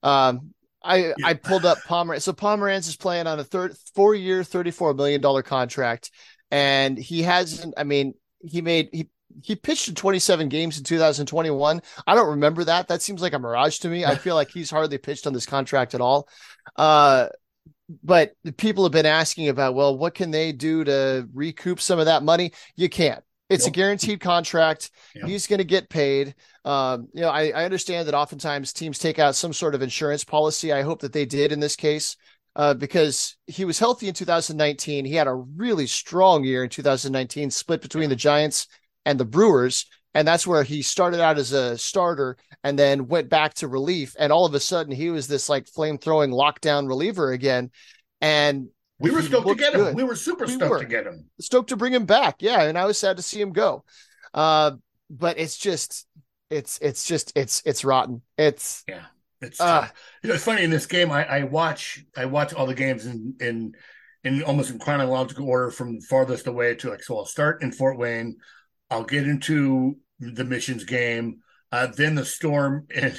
Um, 0.02 0.54
I 0.82 0.96
Yeah. 0.96 1.12
I 1.24 1.34
pulled 1.34 1.64
up 1.64 1.78
Pomeranz. 1.86 2.22
So 2.22 2.32
Pomeranz 2.32 2.88
is 2.88 2.96
playing 2.96 3.26
on 3.26 3.38
a 3.38 3.44
third 3.44 3.76
four 3.94 4.14
year, 4.14 4.42
thirty 4.42 4.70
four 4.72 4.94
million 4.94 5.20
dollar 5.20 5.42
contract, 5.42 6.10
and 6.52 6.96
he 6.96 7.22
hasn't. 7.22 7.74
I 7.76 7.82
mean, 7.82 8.14
he 8.44 8.60
made 8.60 8.90
he 8.92 9.08
he 9.42 9.56
pitched 9.56 9.88
in 9.88 9.94
twenty 9.94 10.20
seven 10.20 10.48
games 10.48 10.78
in 10.78 10.84
two 10.84 10.98
thousand 10.98 11.26
twenty 11.26 11.50
one. 11.50 11.82
I 12.06 12.14
don't 12.14 12.30
remember 12.30 12.62
that. 12.64 12.86
That 12.86 13.02
seems 13.02 13.22
like 13.22 13.32
a 13.32 13.38
mirage 13.38 13.78
to 13.78 13.88
me. 13.88 14.04
I 14.04 14.14
feel 14.14 14.36
like 14.36 14.50
he's 14.50 14.70
hardly 14.70 14.98
pitched 14.98 15.26
on 15.26 15.32
this 15.32 15.46
contract 15.46 15.94
at 15.94 16.00
all. 16.00 16.28
Uh, 16.76 17.28
but 18.04 18.34
people 18.56 18.84
have 18.84 18.92
been 18.92 19.06
asking 19.06 19.48
about, 19.48 19.74
well, 19.74 19.96
what 19.98 20.14
can 20.14 20.30
they 20.30 20.52
do 20.52 20.84
to 20.84 21.28
recoup 21.34 21.80
some 21.80 21.98
of 21.98 22.06
that 22.06 22.22
money? 22.22 22.52
You 22.76 22.88
can't. 22.88 23.24
It's 23.50 23.66
a 23.66 23.70
guaranteed 23.70 24.20
contract. 24.20 24.90
He's 25.26 25.46
going 25.46 25.58
to 25.58 25.64
get 25.64 25.90
paid. 25.90 26.34
Um, 26.64 27.08
you 27.12 27.20
know, 27.20 27.28
I, 27.28 27.48
I 27.48 27.64
understand 27.64 28.08
that 28.08 28.14
oftentimes 28.14 28.72
teams 28.72 28.98
take 28.98 29.18
out 29.18 29.34
some 29.34 29.52
sort 29.52 29.74
of 29.74 29.82
insurance 29.82 30.24
policy. 30.24 30.72
I 30.72 30.80
hope 30.80 31.00
that 31.00 31.12
they 31.12 31.26
did 31.26 31.52
in 31.52 31.60
this 31.60 31.76
case, 31.76 32.16
uh, 32.56 32.74
because 32.74 33.36
he 33.46 33.64
was 33.64 33.78
healthy 33.78 34.08
in 34.08 34.14
2019. 34.14 35.04
He 35.04 35.14
had 35.14 35.26
a 35.26 35.34
really 35.34 35.86
strong 35.86 36.44
year 36.44 36.64
in 36.64 36.70
2019, 36.70 37.50
split 37.50 37.80
between 37.82 38.08
the 38.10 38.16
Giants 38.16 38.66
and 39.04 39.18
the 39.18 39.24
Brewers. 39.24 39.86
And 40.14 40.28
that's 40.28 40.46
where 40.46 40.62
he 40.62 40.82
started 40.82 41.20
out 41.20 41.38
as 41.38 41.52
a 41.52 41.78
starter 41.78 42.36
and 42.62 42.78
then 42.78 43.08
went 43.08 43.30
back 43.30 43.54
to 43.54 43.68
relief. 43.68 44.14
And 44.18 44.30
all 44.30 44.44
of 44.44 44.52
a 44.54 44.60
sudden, 44.60 44.92
he 44.94 45.08
was 45.08 45.26
this 45.26 45.48
like 45.48 45.66
flame 45.66 45.96
throwing 45.96 46.30
lockdown 46.30 46.86
reliever 46.86 47.32
again. 47.32 47.70
And 48.20 48.68
We 48.98 49.10
were 49.10 49.22
stoked 49.22 49.48
to 49.48 49.54
get 49.54 49.72
him. 49.74 49.80
good. 49.80 49.96
We 49.96 50.04
were 50.04 50.14
super 50.14 50.44
We 50.44 50.52
stoked 50.52 50.70
were. 50.70 50.78
to 50.80 50.84
get 50.84 51.06
him. 51.06 51.30
stoked 51.40 51.70
to 51.70 51.76
bring 51.76 51.94
him 51.94 52.04
back. 52.04 52.36
Yeah, 52.40 52.62
and 52.64 52.76
I 52.76 52.84
was 52.84 52.98
sad 52.98 53.16
to 53.16 53.22
see 53.22 53.40
him 53.40 53.52
go. 53.52 53.84
Uh, 54.34 54.72
but 55.08 55.38
it's 55.38 55.56
just, 55.56 56.06
it's, 56.50 56.78
it's 56.82 57.06
just, 57.06 57.32
it's, 57.34 57.62
it's 57.64 57.82
rotten. 57.82 58.20
It's, 58.36 58.84
It's 59.42 59.60
Uh. 59.60 59.88
You 60.22 60.28
know, 60.28 60.34
it's 60.34 60.44
funny 60.44 60.62
in 60.62 60.70
this 60.70 60.86
game. 60.86 61.10
I, 61.10 61.24
I 61.24 61.42
watch 61.44 62.04
I 62.16 62.26
watch 62.26 62.54
all 62.54 62.66
the 62.66 62.74
games 62.74 63.06
in 63.06 63.34
in 63.40 63.74
in 64.24 64.42
almost 64.42 64.70
in 64.70 64.78
chronological 64.78 65.48
order 65.48 65.70
from 65.70 66.00
farthest 66.00 66.46
away 66.46 66.74
to 66.76 66.90
like 66.90 67.02
so. 67.02 67.18
I'll 67.18 67.26
start 67.26 67.62
in 67.62 67.72
Fort 67.72 67.98
Wayne. 67.98 68.36
I'll 68.90 69.04
get 69.04 69.26
into 69.26 69.96
the 70.20 70.44
missions 70.44 70.84
game. 70.84 71.40
Uh, 71.72 71.86
then 71.86 72.14
the 72.14 72.24
storm 72.24 72.86
in 72.94 73.14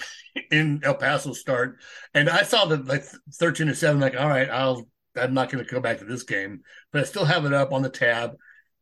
in 0.52 0.80
El 0.84 0.96
Paso 0.96 1.34
start, 1.34 1.78
and 2.14 2.30
I 2.30 2.44
saw 2.44 2.66
the 2.66 2.78
like 2.78 3.04
thirteen 3.34 3.68
to 3.68 3.76
seven. 3.76 4.00
Like, 4.00 4.16
all 4.16 4.30
right, 4.30 4.50
I'll 4.50 4.88
I'm 5.16 5.34
not 5.34 5.50
going 5.52 5.64
to 5.64 5.70
go 5.72 5.80
back 5.80 6.00
to 6.00 6.06
this 6.06 6.24
game, 6.24 6.62
but 6.92 7.02
I 7.02 7.06
still 7.06 7.26
have 7.26 7.46
it 7.46 7.54
up 7.54 7.74
on 7.74 7.82
the 7.82 7.90
tab. 7.90 8.32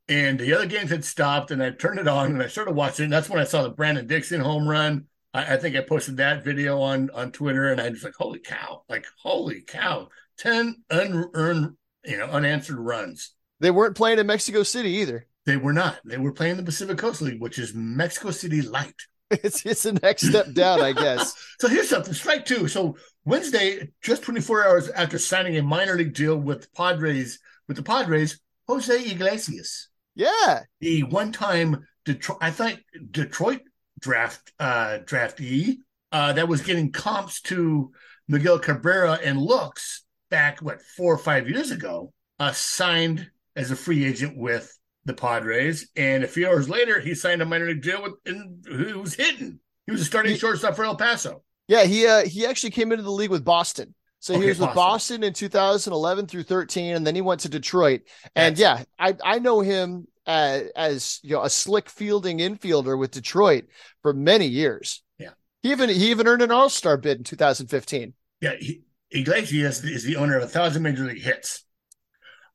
And 0.08 0.40
the 0.40 0.54
other 0.54 0.66
games 0.66 0.90
had 0.90 1.06
stopped, 1.06 1.52
and 1.52 1.64
I 1.64 1.72
turned 1.72 2.00
it 2.00 2.08
on 2.08 2.32
and 2.32 2.44
I 2.44 2.48
started 2.48 2.76
watching. 2.76 3.06
And 3.06 3.14
that's 3.14 3.30
when 3.30 3.40
I 3.40 3.46
saw 3.46 3.64
the 3.64 3.70
Brandon 3.70 4.08
Dixon 4.08 4.42
home 4.42 4.68
run. 4.68 5.06
I, 5.34 5.54
I 5.54 5.58
think 5.58 5.76
I 5.76 5.82
posted 5.82 6.18
that 6.18 6.44
video 6.44 6.80
on 6.82 7.10
on 7.12 7.32
Twitter, 7.32 7.72
and 7.72 7.80
I 7.82 7.90
was 7.90 8.04
like, 8.04 8.16
"Holy 8.18 8.40
cow! 8.40 8.84
Like, 8.90 9.06
holy 9.22 9.62
cow! 9.62 10.10
Ten 10.38 10.84
unearned, 10.90 11.76
you 12.06 12.18
know, 12.18 12.26
unanswered 12.26 12.80
runs. 12.80 13.34
they 13.60 13.72
weren't 13.72 13.96
playing 13.96 14.20
in 14.20 14.28
Mexico 14.28 14.64
City 14.64 14.90
either. 14.90 15.28
They 15.46 15.58
were 15.58 15.74
not. 15.74 16.00
They 16.06 16.18
were 16.18 16.32
playing 16.34 16.58
the 16.58 16.64
Pacific 16.64 16.98
Coast 16.98 17.22
League, 17.22 17.42
which 17.42 17.58
is 17.60 17.74
Mexico 17.74 18.32
City 18.32 18.62
light. 18.62 18.96
It's, 19.32 19.66
it's 19.66 19.84
the 19.84 19.94
next 19.94 20.28
step 20.28 20.52
down, 20.54 20.82
I 20.82 20.92
guess. 20.92 21.34
So 21.62 21.70
here's 21.70 21.88
something. 21.88 22.14
Strike 22.14 22.44
two. 22.46 22.68
So 22.68 22.98
Wednesday, 23.24 23.90
just 24.02 24.24
24 24.24 24.66
hours 24.68 24.90
after 24.90 25.18
signing 25.18 25.56
a 25.56 25.64
minor 25.64 25.96
league 25.96 26.14
deal 26.14 26.36
with 26.36 26.70
Padres, 26.74 27.40
with 27.66 27.78
the 27.78 27.84
Padres, 27.84 28.42
Jose 28.68 28.94
Iglesias, 29.10 29.88
Yeah. 30.16 30.64
the 30.82 31.04
one-time 31.04 31.88
Detroit, 32.04 32.40
I 32.42 32.52
think 32.52 32.84
Detroit 33.12 33.62
draft 34.02 34.52
uh, 34.60 35.00
draftee 35.06 35.78
uh, 36.12 36.34
that 36.34 36.48
was 36.48 36.62
getting 36.62 36.92
comps 36.92 37.42
to 37.42 37.92
Miguel 38.28 38.60
Cabrera 38.60 39.20
and 39.24 39.40
looks 39.42 40.04
back 40.30 40.60
what 40.62 40.82
four 40.82 41.14
or 41.14 41.18
five 41.18 41.50
years 41.50 41.72
ago, 41.72 42.14
uh, 42.40 42.52
signed 42.52 43.30
as 43.56 43.72
a 43.72 43.76
free 43.76 44.06
agent 44.06 44.38
with 44.38 44.78
the 45.06 45.14
Padres, 45.14 45.90
and 45.96 46.24
a 46.24 46.28
few 46.28 46.48
hours 46.48 46.70
later 46.70 47.00
he 47.00 47.16
signed 47.16 47.42
a 47.42 47.46
minor 47.46 47.68
league 47.68 47.82
deal 47.82 48.02
with 48.04 48.14
and 48.26 48.64
who 48.68 49.00
was 49.00 49.14
hitting. 49.16 49.60
He 49.88 49.92
was 49.92 50.02
a 50.02 50.06
starting 50.06 50.34
He- 50.34 50.38
shortstop 50.38 50.76
for 50.76 50.86
El 50.86 50.96
Paso. 50.96 51.44
Yeah. 51.68 51.86
He, 51.86 52.06
uh, 52.06 52.24
he 52.26 52.46
actually 52.46 52.70
came 52.72 52.92
into 52.92 53.04
the 53.04 53.12
league 53.12 53.32
with 53.32 53.44
Boston. 53.46 53.96
So 54.20 54.34
he 54.34 54.40
Okay, 54.40 54.48
was 54.50 54.60
with 54.60 54.68
Boston. 54.76 55.20
Boston 55.20 55.24
in 55.24 55.34
2011 55.34 56.28
through 56.28 56.44
13, 56.44 56.96
and 56.96 57.08
then 57.08 57.16
he 57.16 57.22
went 57.22 57.42
to 57.42 57.50
Detroit. 57.50 58.02
And 58.36 58.56
That's- 58.56 58.60
yeah, 58.60 58.84
I, 59.00 59.36
I 59.36 59.40
know 59.40 59.62
him 59.62 60.06
as, 60.26 60.70
as 60.76 61.20
you 61.24 61.36
know 61.36 61.44
a 61.44 61.50
slick 61.50 61.90
fielding 61.90 62.40
infielder 62.40 62.98
with 62.98 63.12
Detroit 63.12 63.66
for 64.02 64.14
many 64.14 64.46
years. 64.46 65.02
Yeah, 65.18 65.32
He 65.64 65.72
even 65.72 65.90
he 65.90 66.12
even 66.12 66.28
earned 66.28 66.42
an 66.42 66.52
All 66.52 66.70
Star 66.70 66.98
bid 66.98 67.18
in 67.18 67.24
2015. 67.24 68.14
Yeah, 68.42 68.56
he, 68.60 68.84
Iglesias 69.12 69.84
is 69.84 70.04
the 70.04 70.16
owner 70.16 70.38
of 70.38 70.44
a 70.44 70.48
thousand 70.48 70.84
major 70.84 71.04
league 71.04 71.22
hits, 71.22 71.66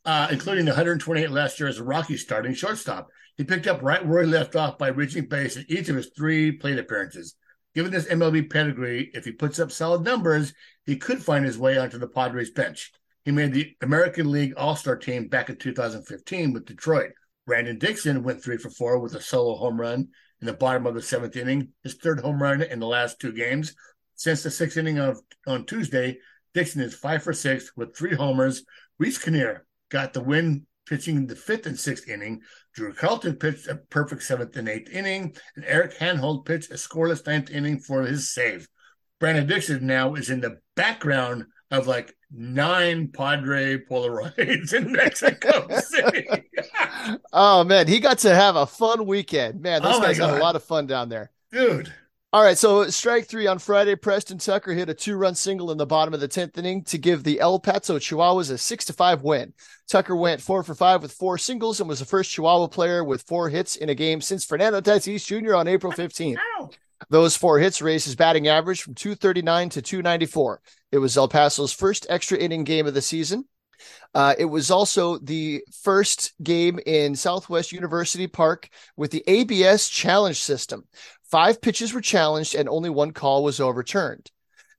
uh, 0.04 0.28
including 0.30 0.64
the 0.64 0.70
128 0.70 1.30
last 1.30 1.60
year 1.60 1.68
as 1.68 1.78
a 1.78 1.84
Rocky 1.84 2.16
starting 2.16 2.54
shortstop. 2.54 3.08
He 3.36 3.44
picked 3.44 3.66
up 3.66 3.82
right 3.82 4.04
where 4.04 4.22
he 4.22 4.28
left 4.28 4.56
off 4.56 4.78
by 4.78 4.88
reaching 4.88 5.26
base 5.26 5.56
in 5.56 5.66
each 5.68 5.88
of 5.90 5.96
his 5.96 6.10
three 6.16 6.52
plate 6.52 6.78
appearances. 6.78 7.34
Given 7.74 7.92
this 7.92 8.06
MLB 8.06 8.48
pedigree, 8.50 9.10
if 9.12 9.26
he 9.26 9.32
puts 9.32 9.58
up 9.58 9.70
solid 9.70 10.02
numbers, 10.02 10.54
he 10.86 10.96
could 10.96 11.22
find 11.22 11.44
his 11.44 11.58
way 11.58 11.76
onto 11.76 11.98
the 11.98 12.08
Padres 12.08 12.50
bench. 12.50 12.90
He 13.26 13.32
made 13.32 13.52
the 13.52 13.76
American 13.82 14.30
League 14.30 14.54
All 14.56 14.76
Star 14.76 14.96
team 14.96 15.28
back 15.28 15.50
in 15.50 15.56
2015 15.56 16.54
with 16.54 16.64
Detroit. 16.64 17.10
Brandon 17.46 17.78
Dixon 17.78 18.22
went 18.24 18.42
three 18.42 18.58
for 18.58 18.70
four 18.70 18.98
with 18.98 19.14
a 19.14 19.20
solo 19.20 19.56
home 19.56 19.80
run 19.80 20.08
in 20.40 20.46
the 20.46 20.52
bottom 20.52 20.86
of 20.86 20.94
the 20.94 21.02
seventh 21.02 21.36
inning, 21.36 21.68
his 21.82 21.94
third 21.94 22.20
home 22.20 22.42
run 22.42 22.60
in 22.60 22.80
the 22.80 22.86
last 22.86 23.20
two 23.20 23.32
games. 23.32 23.74
Since 24.16 24.42
the 24.42 24.50
sixth 24.50 24.76
inning 24.76 24.98
of 24.98 25.20
on 25.46 25.64
Tuesday, 25.64 26.18
Dixon 26.54 26.82
is 26.82 26.94
five 26.94 27.22
for 27.22 27.32
six 27.32 27.70
with 27.76 27.96
three 27.96 28.14
homers. 28.14 28.64
Reiss 28.98 29.18
Knehr 29.18 29.60
got 29.90 30.12
the 30.12 30.22
win 30.22 30.66
pitching 30.86 31.26
the 31.26 31.36
fifth 31.36 31.66
and 31.66 31.78
sixth 31.78 32.08
inning. 32.08 32.40
Drew 32.74 32.92
Carlton 32.92 33.36
pitched 33.36 33.68
a 33.68 33.76
perfect 33.76 34.22
seventh 34.22 34.56
and 34.56 34.68
eighth 34.68 34.90
inning, 34.90 35.36
and 35.54 35.64
Eric 35.64 35.98
Hanhold 35.98 36.46
pitched 36.46 36.70
a 36.70 36.74
scoreless 36.74 37.26
ninth 37.26 37.50
inning 37.50 37.78
for 37.78 38.02
his 38.02 38.32
save. 38.32 38.68
Brandon 39.20 39.46
Dixon 39.46 39.86
now 39.86 40.14
is 40.14 40.30
in 40.30 40.40
the 40.40 40.58
background 40.74 41.44
of 41.70 41.86
like 41.86 42.14
nine 42.30 43.08
Padre 43.08 43.78
Polaroids 43.78 44.72
in 44.74 44.92
Mexico 44.92 45.68
City. 45.80 46.26
Oh 47.32 47.64
man, 47.64 47.86
he 47.88 48.00
got 48.00 48.18
to 48.18 48.34
have 48.34 48.56
a 48.56 48.66
fun 48.66 49.06
weekend. 49.06 49.60
Man, 49.60 49.82
those 49.82 49.96
Oh, 49.96 50.00
guys 50.00 50.18
had 50.18 50.30
a 50.30 50.38
lot 50.38 50.56
of 50.56 50.62
fun 50.64 50.86
down 50.86 51.08
there. 51.08 51.30
Dude, 51.52 51.92
All 52.32 52.42
right, 52.42 52.58
so 52.58 52.88
strike 52.88 53.26
three 53.26 53.46
on 53.46 53.58
Friday. 53.58 53.94
Preston 53.96 54.38
Tucker 54.38 54.72
hit 54.74 54.88
a 54.88 54.94
two-run 54.94 55.34
single 55.34 55.70
in 55.70 55.78
the 55.78 55.86
bottom 55.86 56.12
of 56.12 56.20
the 56.20 56.28
tenth 56.28 56.58
inning 56.58 56.82
to 56.84 56.98
give 56.98 57.22
the 57.22 57.40
El 57.40 57.58
Paso 57.60 57.98
Chihuahuas 57.98 58.50
a 58.50 58.58
six 58.58 58.84
to 58.86 58.92
five 58.92 59.22
win. 59.22 59.52
Tucker 59.88 60.16
went 60.16 60.40
four 60.40 60.62
for 60.64 60.74
five 60.74 61.02
with 61.02 61.12
four 61.12 61.38
singles 61.38 61.78
and 61.80 61.88
was 61.88 62.00
the 62.00 62.04
first 62.04 62.32
Chihuahua 62.32 62.66
player 62.66 63.04
with 63.04 63.22
four 63.22 63.48
hits 63.48 63.76
in 63.76 63.88
a 63.88 63.94
game 63.94 64.20
since 64.20 64.44
Fernando 64.44 64.80
Tatis 64.80 65.24
Jr. 65.24 65.54
on 65.54 65.68
April 65.68 65.92
15th. 65.92 66.36
Those 67.10 67.36
four 67.36 67.58
hits 67.58 67.82
raised 67.82 68.06
his 68.06 68.16
batting 68.16 68.48
average 68.48 68.82
from 68.82 68.94
239 68.94 69.70
to 69.70 69.82
294. 69.82 70.60
It 70.92 70.98
was 70.98 71.16
El 71.16 71.28
Paso's 71.28 71.72
first 71.72 72.06
extra 72.08 72.38
inning 72.38 72.64
game 72.64 72.86
of 72.86 72.94
the 72.94 73.02
season. 73.02 73.44
Uh, 74.14 74.34
it 74.38 74.46
was 74.46 74.70
also 74.70 75.18
the 75.18 75.62
first 75.82 76.32
game 76.42 76.80
in 76.86 77.14
Southwest 77.14 77.72
University 77.72 78.26
Park 78.26 78.68
with 78.96 79.10
the 79.10 79.22
ABS 79.26 79.88
challenge 79.88 80.40
system. 80.40 80.84
Five 81.30 81.60
pitches 81.60 81.92
were 81.92 82.00
challenged 82.00 82.54
and 82.54 82.68
only 82.68 82.88
one 82.88 83.12
call 83.12 83.44
was 83.44 83.60
overturned. 83.60 84.30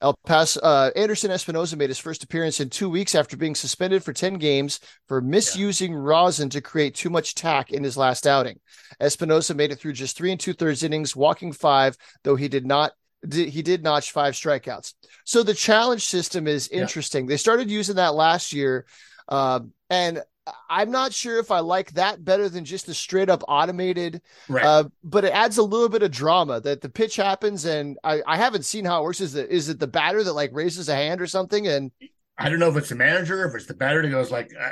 El 0.01 0.15
Paso, 0.27 0.59
uh, 0.61 0.91
Anderson 0.95 1.31
Espinoza 1.31 1.75
made 1.75 1.89
his 1.89 1.97
first 1.97 2.23
appearance 2.23 2.59
in 2.59 2.69
two 2.69 2.89
weeks 2.89 3.15
after 3.15 3.35
being 3.35 3.55
suspended 3.55 4.03
for 4.03 4.13
10 4.13 4.35
games 4.35 4.79
for 5.07 5.21
misusing 5.21 5.95
rosin 5.95 6.49
to 6.49 6.61
create 6.61 6.93
too 6.93 7.09
much 7.09 7.33
tack 7.33 7.71
in 7.71 7.83
his 7.83 7.97
last 7.97 8.27
outing. 8.27 8.59
Espinoza 9.01 9.55
made 9.55 9.71
it 9.71 9.79
through 9.79 9.93
just 9.93 10.15
three 10.15 10.31
and 10.31 10.39
two 10.39 10.53
thirds 10.53 10.83
innings, 10.83 11.15
walking 11.15 11.51
five, 11.51 11.97
though 12.23 12.35
he 12.35 12.47
did 12.47 12.65
not. 12.65 12.91
He 13.31 13.63
did 13.63 13.83
notch 13.83 14.11
five 14.11 14.35
strikeouts. 14.35 14.93
So 15.25 15.41
the 15.41 15.55
challenge 15.55 16.05
system 16.05 16.47
is 16.47 16.69
Yeah. 16.71 16.81
interesting. 16.81 17.25
They 17.25 17.37
started 17.37 17.71
using 17.71 17.95
that 17.95 18.13
last 18.13 18.53
year, 18.53 18.85
um, 19.27 19.73
and 19.89 20.21
I'm 20.69 20.91
not 20.91 21.13
sure 21.13 21.39
if 21.39 21.51
I 21.51 21.59
like 21.59 21.93
that 21.93 22.23
better 22.23 22.49
than 22.49 22.65
just 22.65 22.85
the 22.85 22.93
straight 22.93 23.29
up 23.29 23.43
automated. 23.47 24.21
Right. 24.47 24.65
Uh, 24.65 24.85
but 25.03 25.25
it 25.25 25.33
adds 25.33 25.57
a 25.57 25.63
little 25.63 25.89
bit 25.89 26.03
of 26.03 26.11
drama 26.11 26.61
that 26.61 26.81
the 26.81 26.89
pitch 26.89 27.15
happens, 27.15 27.65
and 27.65 27.97
I, 28.03 28.21
I 28.25 28.37
haven't 28.37 28.65
seen 28.65 28.85
how 28.85 29.01
it 29.01 29.03
works. 29.03 29.21
Is 29.21 29.35
it 29.35 29.49
is 29.49 29.69
it 29.69 29.79
the 29.79 29.87
batter 29.87 30.23
that 30.23 30.33
like 30.33 30.51
raises 30.53 30.89
a 30.89 30.95
hand 30.95 31.21
or 31.21 31.27
something, 31.27 31.67
and 31.67 31.91
I 32.37 32.49
don't 32.49 32.59
know 32.59 32.69
if 32.69 32.77
it's 32.77 32.89
the 32.89 32.95
manager, 32.95 33.45
if 33.45 33.55
it's 33.55 33.65
the 33.65 33.73
batter 33.73 34.01
that 34.01 34.09
goes 34.09 34.31
like, 34.31 34.51
uh, 34.59 34.71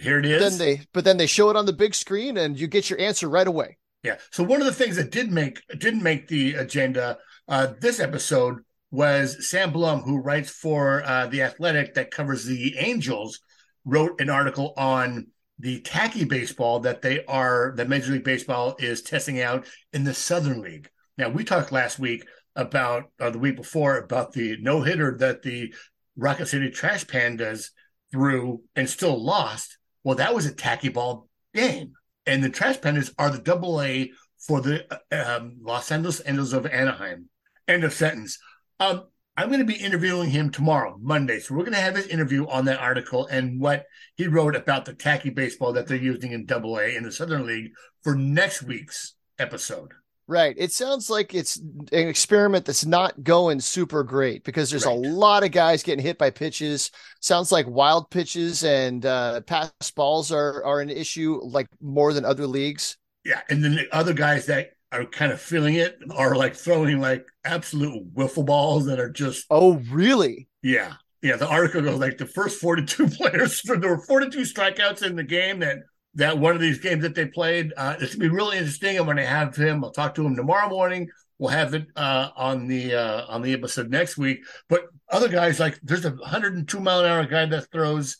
here 0.00 0.18
it 0.18 0.26
is. 0.26 0.40
then 0.40 0.58
they 0.58 0.82
but 0.92 1.04
then 1.04 1.16
they 1.16 1.26
show 1.26 1.50
it 1.50 1.56
on 1.56 1.66
the 1.66 1.72
big 1.72 1.94
screen, 1.94 2.36
and 2.36 2.58
you 2.58 2.66
get 2.66 2.90
your 2.90 3.00
answer 3.00 3.28
right 3.28 3.46
away. 3.46 3.78
Yeah. 4.02 4.16
So 4.30 4.44
one 4.44 4.60
of 4.60 4.66
the 4.66 4.72
things 4.72 4.96
that 4.96 5.10
did 5.10 5.32
make 5.32 5.60
didn't 5.78 6.02
make 6.02 6.28
the 6.28 6.54
agenda 6.54 7.18
uh, 7.48 7.68
this 7.80 8.00
episode 8.00 8.60
was 8.90 9.48
Sam 9.48 9.72
Blum, 9.72 10.02
who 10.02 10.18
writes 10.18 10.50
for 10.50 11.02
uh, 11.04 11.26
the 11.26 11.42
Athletic 11.42 11.94
that 11.94 12.12
covers 12.12 12.44
the 12.44 12.76
Angels, 12.78 13.40
wrote 13.84 14.20
an 14.20 14.30
article 14.30 14.72
on 14.76 15.28
the 15.58 15.80
tacky 15.80 16.24
baseball 16.24 16.80
that 16.80 17.02
they 17.02 17.24
are 17.26 17.74
that 17.76 17.88
Major 17.88 18.12
League 18.12 18.24
Baseball 18.24 18.76
is 18.78 19.02
testing 19.02 19.40
out 19.40 19.66
in 19.92 20.04
the 20.04 20.14
Southern 20.14 20.60
League. 20.60 20.88
Now 21.16 21.28
we 21.28 21.44
talked 21.44 21.70
last 21.70 21.98
week 21.98 22.24
about 22.56 23.10
or 23.20 23.30
the 23.30 23.38
week 23.38 23.56
before 23.56 23.98
about 23.98 24.32
the 24.32 24.56
no 24.60 24.82
hitter 24.82 25.16
that 25.18 25.42
the 25.42 25.72
Rocket 26.16 26.46
City 26.46 26.70
Trash 26.70 27.04
Pandas 27.04 27.70
threw 28.12 28.62
and 28.74 28.88
still 28.88 29.22
lost. 29.22 29.78
Well, 30.02 30.16
that 30.16 30.34
was 30.34 30.46
a 30.46 30.54
tacky 30.54 30.88
ball 30.88 31.28
game 31.54 31.94
and 32.26 32.42
the 32.42 32.50
Trash 32.50 32.78
Pandas 32.78 33.12
are 33.18 33.30
the 33.30 33.38
double 33.38 33.80
A 33.82 34.12
for 34.38 34.60
the 34.60 34.86
uh, 35.10 35.38
um, 35.38 35.58
Los 35.60 35.90
Angeles 35.90 36.22
Angels 36.26 36.52
of 36.52 36.66
Anaheim. 36.66 37.28
End 37.68 37.84
of 37.84 37.92
sentence. 37.92 38.38
Um, 38.80 39.04
I'm 39.36 39.48
going 39.48 39.60
to 39.60 39.64
be 39.66 39.74
interviewing 39.74 40.30
him 40.30 40.50
tomorrow, 40.50 40.96
Monday. 41.00 41.40
So 41.40 41.54
we're 41.54 41.62
going 41.64 41.72
to 41.74 41.80
have 41.80 41.96
his 41.96 42.06
interview 42.06 42.46
on 42.46 42.66
that 42.66 42.78
article 42.80 43.26
and 43.26 43.60
what 43.60 43.84
he 44.16 44.28
wrote 44.28 44.54
about 44.54 44.84
the 44.84 44.94
tacky 44.94 45.30
baseball 45.30 45.72
that 45.72 45.88
they're 45.88 45.96
using 45.96 46.32
in 46.32 46.46
double 46.46 46.78
A 46.78 46.94
in 46.94 47.02
the 47.02 47.10
Southern 47.10 47.46
League 47.46 47.72
for 48.02 48.14
next 48.14 48.62
week's 48.62 49.14
episode. 49.38 49.90
Right. 50.26 50.54
It 50.56 50.72
sounds 50.72 51.10
like 51.10 51.34
it's 51.34 51.56
an 51.58 52.08
experiment 52.08 52.64
that's 52.64 52.86
not 52.86 53.22
going 53.24 53.60
super 53.60 54.02
great 54.04 54.42
because 54.44 54.70
there's 54.70 54.86
Right. 54.86 54.96
a 54.96 54.98
lot 54.98 55.44
of 55.44 55.50
guys 55.50 55.82
getting 55.82 56.02
hit 56.04 56.16
by 56.16 56.30
pitches. 56.30 56.90
Sounds 57.20 57.52
like 57.52 57.66
wild 57.66 58.10
pitches 58.10 58.64
and 58.64 59.04
uh, 59.04 59.42
pass 59.42 59.70
balls 59.94 60.32
are 60.32 60.64
are 60.64 60.80
an 60.80 60.88
issue 60.88 61.40
like 61.42 61.66
more 61.82 62.14
than 62.14 62.24
other 62.24 62.46
leagues. 62.46 62.96
Yeah. 63.24 63.40
And 63.50 63.62
then 63.62 63.74
the 63.74 63.86
other 63.94 64.14
guys 64.14 64.46
that 64.46 64.70
are 64.94 65.04
kind 65.04 65.32
of 65.32 65.40
feeling 65.40 65.74
it 65.74 65.98
are 66.10 66.34
like 66.36 66.54
throwing 66.54 67.00
like 67.00 67.26
absolute 67.44 68.14
wiffle 68.14 68.46
balls 68.46 68.86
that 68.86 69.00
are 69.00 69.10
just 69.10 69.46
Oh, 69.50 69.74
really? 69.90 70.48
Yeah. 70.62 70.94
Yeah. 71.22 71.36
The 71.36 71.48
article 71.48 71.82
goes 71.82 71.98
like 72.00 72.18
the 72.18 72.26
first 72.26 72.60
42 72.60 73.08
players, 73.18 73.60
there 73.62 73.78
were 73.90 73.98
42 74.06 74.40
strikeouts 74.42 75.02
in 75.02 75.16
the 75.16 75.24
game 75.24 75.60
that 75.60 75.78
that 76.16 76.38
one 76.38 76.54
of 76.54 76.60
these 76.60 76.78
games 76.78 77.02
that 77.02 77.14
they 77.16 77.26
played. 77.26 77.72
Uh, 77.76 77.96
it's 78.00 78.14
gonna 78.14 78.28
be 78.30 78.34
really 78.34 78.56
interesting. 78.58 78.96
I'm 78.98 79.06
gonna 79.06 79.26
have 79.26 79.56
him, 79.56 79.82
I'll 79.84 79.90
talk 79.90 80.14
to 80.14 80.24
him 80.24 80.36
tomorrow 80.36 80.68
morning. 80.68 81.08
We'll 81.38 81.50
have 81.50 81.74
it 81.74 81.86
uh, 81.96 82.28
on 82.36 82.68
the 82.68 82.94
uh, 82.94 83.26
on 83.26 83.42
the 83.42 83.52
episode 83.52 83.90
next 83.90 84.16
week. 84.16 84.38
But 84.68 84.82
other 85.10 85.28
guys 85.28 85.58
like 85.58 85.80
there's 85.82 86.04
a 86.04 86.10
102 86.10 86.78
mile 86.78 87.00
an 87.00 87.06
hour 87.06 87.26
guy 87.26 87.46
that 87.46 87.70
throws, 87.72 88.16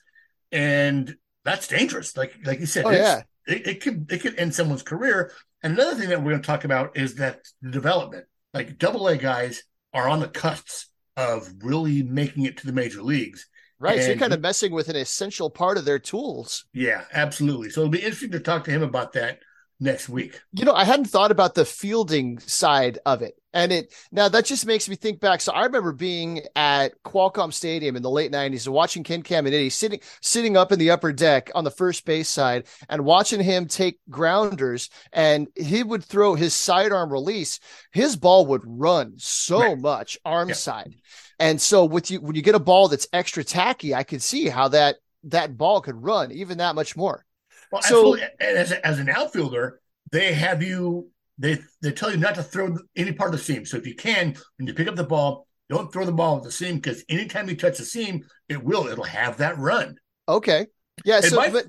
and 0.51 1.15
that's 1.45 1.69
dangerous. 1.69 2.17
Like 2.17 2.35
like 2.45 2.59
you 2.59 2.67
said, 2.67 2.85
Oh, 2.85 2.91
yeah. 2.91 3.23
it, 3.47 3.67
it 3.69 3.81
could 3.81 4.11
it 4.11 4.21
could 4.23 4.37
end 4.39 4.55
someone's 4.55 4.83
career. 4.83 5.31
And 5.65 5.73
another 5.73 5.97
thing 5.97 6.11
that 6.11 6.23
we're 6.23 6.33
going 6.33 6.43
to 6.43 6.47
talk 6.47 6.65
about 6.65 6.97
is 6.97 7.15
that 7.15 7.41
development, 7.69 8.27
like 8.53 8.79
double 8.79 9.09
A 9.09 9.17
guys, 9.17 9.63
are 9.95 10.09
on 10.09 10.21
the 10.21 10.29
cusps 10.29 10.91
of 11.17 11.49
really 11.63 12.03
making 12.03 12.45
it 12.45 12.59
to 12.59 12.67
the 12.67 12.73
major 12.73 13.03
leagues. 13.03 13.47
Right. 13.81 14.01
so 14.01 14.09
you're 14.09 14.19
kind 14.19 14.35
of 14.35 14.41
messing 14.41 14.73
with 14.73 14.89
an 14.89 14.97
essential 14.97 15.49
part 15.49 15.79
of 15.79 15.87
their 15.87 15.99
tools. 15.99 16.67
Yeah, 16.75 17.05
absolutely. 17.13 17.71
So 17.71 17.81
it'll 17.81 17.91
be 17.91 17.99
interesting 17.99 18.31
to 18.33 18.41
talk 18.41 18.65
to 18.65 18.71
him 18.71 18.83
about 18.83 19.15
that 19.15 19.41
next 19.81 20.09
week. 20.09 20.41
You 20.53 20.65
know, 20.65 20.75
I 20.75 20.85
hadn't 20.85 21.07
thought 21.07 21.31
about 21.31 21.55
the 21.55 21.65
fielding 21.65 22.39
side 22.39 22.99
of 23.05 23.23
it. 23.23 23.35
And 23.53 23.71
it 23.71 23.93
now 24.11 24.29
that 24.29 24.47
just 24.47 24.67
makes 24.67 24.89
me 24.89 24.97
think 24.97 25.21
back. 25.21 25.41
So 25.41 25.53
I 25.53 25.65
remember 25.65 25.93
being 25.93 26.43
at 26.57 27.01
Qualcomm 27.05 27.53
Stadium 27.53 27.95
in 27.95 28.03
the 28.03 28.11
late 28.11 28.33
90s 28.33 28.67
and 28.67 28.75
watching 28.75 29.05
Ken 29.05 29.23
Caminiti 29.23 29.71
sitting 29.71 30.01
sitting 30.21 30.57
up 30.57 30.73
in 30.73 30.79
the 30.81 30.91
upper 30.91 31.13
deck 31.13 31.51
on 31.55 31.63
the 31.63 31.71
first 31.71 32.05
base 32.05 32.29
side 32.29 32.67
and 32.89 33.05
watching 33.05 33.41
him 33.41 33.67
take 33.69 34.01
grounders 34.11 34.91
and 35.13 35.47
he 35.55 35.85
would 35.85 36.03
throw 36.05 36.35
his 36.35 36.53
sidearm 36.55 37.13
release. 37.13 37.61
His 37.93 38.17
ball 38.17 38.47
would 38.47 38.63
run 38.65 39.15
so 39.19 39.59
Right. 39.61 39.79
much 39.79 40.19
arm 40.25 40.49
Yeah. 40.49 40.55
side. 40.57 40.97
And 41.39 41.61
so 41.61 41.85
with 41.85 42.11
you 42.11 42.21
when 42.21 42.35
you 42.35 42.43
get 42.43 42.57
a 42.57 42.61
ball 42.61 42.89
that's 42.89 43.07
extra 43.13 43.45
tacky, 43.45 43.95
I 43.95 44.03
could 44.03 44.23
see 44.23 44.49
how 44.49 44.69
that 44.69 44.97
that 45.25 45.57
ball 45.57 45.81
could 45.81 46.03
run 46.03 46.33
even 46.33 46.59
that 46.59 46.75
much 46.75 46.97
more. 46.97 47.25
Well, 47.73 47.83
So- 47.83 48.17
as, 48.41 48.73
as 48.73 48.99
an 48.99 49.09
outfielder, 49.09 49.81
they 50.13 50.33
have 50.35 50.63
you. 50.63 51.11
They 51.39 51.59
they 51.83 51.91
tell 51.91 52.11
you 52.13 52.17
not 52.17 52.37
to 52.37 52.43
throw 52.45 52.77
any 52.95 53.13
part 53.13 53.35
of 53.35 53.41
the 53.41 53.45
seam. 53.45 53.65
So 53.67 53.77
if 53.77 53.87
you 53.87 53.97
can, 53.97 54.37
when 54.57 54.69
you 54.69 54.75
pick 54.75 54.87
up 54.87 54.95
the 54.95 55.03
ball, 55.05 55.49
don't 55.69 55.93
throw 55.93 56.05
the 56.05 56.13
ball 56.13 56.37
at 56.37 56.45
the 56.45 56.53
seam 56.53 56.77
because 56.77 57.03
anytime 57.09 57.49
you 57.49 57.57
touch 57.57 57.79
the 57.79 57.85
seam, 57.85 58.25
it 58.49 58.63
will. 58.63 58.87
It'll 58.87 59.03
have 59.03 59.39
that 59.39 59.59
run. 59.59 59.97
Okay. 60.29 60.67
Yeah. 61.05 61.19
It 61.19 61.25
So, 61.25 61.37
might- 61.37 61.53
but 61.53 61.67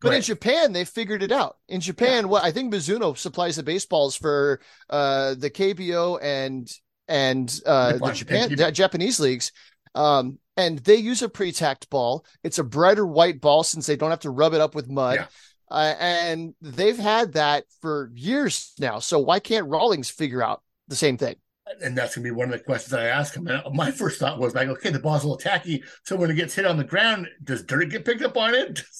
but 0.00 0.12
in. 0.14 0.20
Japan, 0.20 0.72
they 0.72 0.84
figured 0.84 1.22
it 1.22 1.32
out. 1.32 1.56
In 1.68 1.80
Japan, 1.80 2.28
what 2.28 2.44
I 2.44 2.50
think 2.50 2.74
Mizuno 2.74 3.16
supplies 3.16 3.56
the 3.56 3.62
baseballs 3.62 4.16
for 4.16 4.60
uh, 4.90 5.34
the 5.34 5.48
KBO 5.48 6.18
and 6.20 6.68
and 7.08 7.60
uh, 7.64 7.96
the 7.96 8.12
Japan 8.12 8.54
the 8.54 8.70
Japanese 8.72 9.18
leagues. 9.20 9.52
Um, 9.94 10.38
and 10.56 10.78
they 10.80 10.96
use 10.96 11.22
a 11.22 11.28
pre-tacked 11.28 11.90
ball. 11.90 12.24
It's 12.42 12.58
a 12.58 12.64
brighter 12.64 13.06
white 13.06 13.40
ball 13.40 13.62
since 13.62 13.86
they 13.86 13.96
don't 13.96 14.10
have 14.10 14.20
to 14.20 14.30
rub 14.30 14.54
it 14.54 14.60
up 14.60 14.74
with 14.74 14.88
mud. 14.88 15.16
Yeah. 15.16 15.26
Uh, 15.68 15.94
and 15.98 16.54
they've 16.60 16.98
had 16.98 17.32
that 17.32 17.64
for 17.80 18.10
years 18.14 18.72
now. 18.78 19.00
So 19.00 19.18
why 19.18 19.40
can't 19.40 19.66
Rawlings 19.66 20.10
figure 20.10 20.42
out 20.42 20.62
the 20.88 20.96
same 20.96 21.16
thing? 21.16 21.36
and 21.82 21.96
that's 21.96 22.14
gonna 22.14 22.24
be 22.24 22.30
one 22.30 22.46
of 22.46 22.52
the 22.52 22.64
questions 22.64 22.92
I 22.92 23.06
ask 23.06 23.34
him. 23.34 23.48
And 23.48 23.62
my 23.74 23.90
first 23.90 24.20
thought 24.20 24.38
was 24.38 24.54
like, 24.54 24.68
okay, 24.68 24.90
the 24.90 24.98
ball's 24.98 25.24
a 25.24 25.26
little 25.26 25.38
tacky, 25.38 25.82
so 26.04 26.16
when 26.16 26.30
it 26.30 26.34
gets 26.34 26.54
hit 26.54 26.66
on 26.66 26.76
the 26.76 26.84
ground, 26.84 27.28
does 27.42 27.62
dirt 27.62 27.90
get 27.90 28.04
picked 28.04 28.22
up 28.22 28.36
on 28.36 28.54
it? 28.54 28.82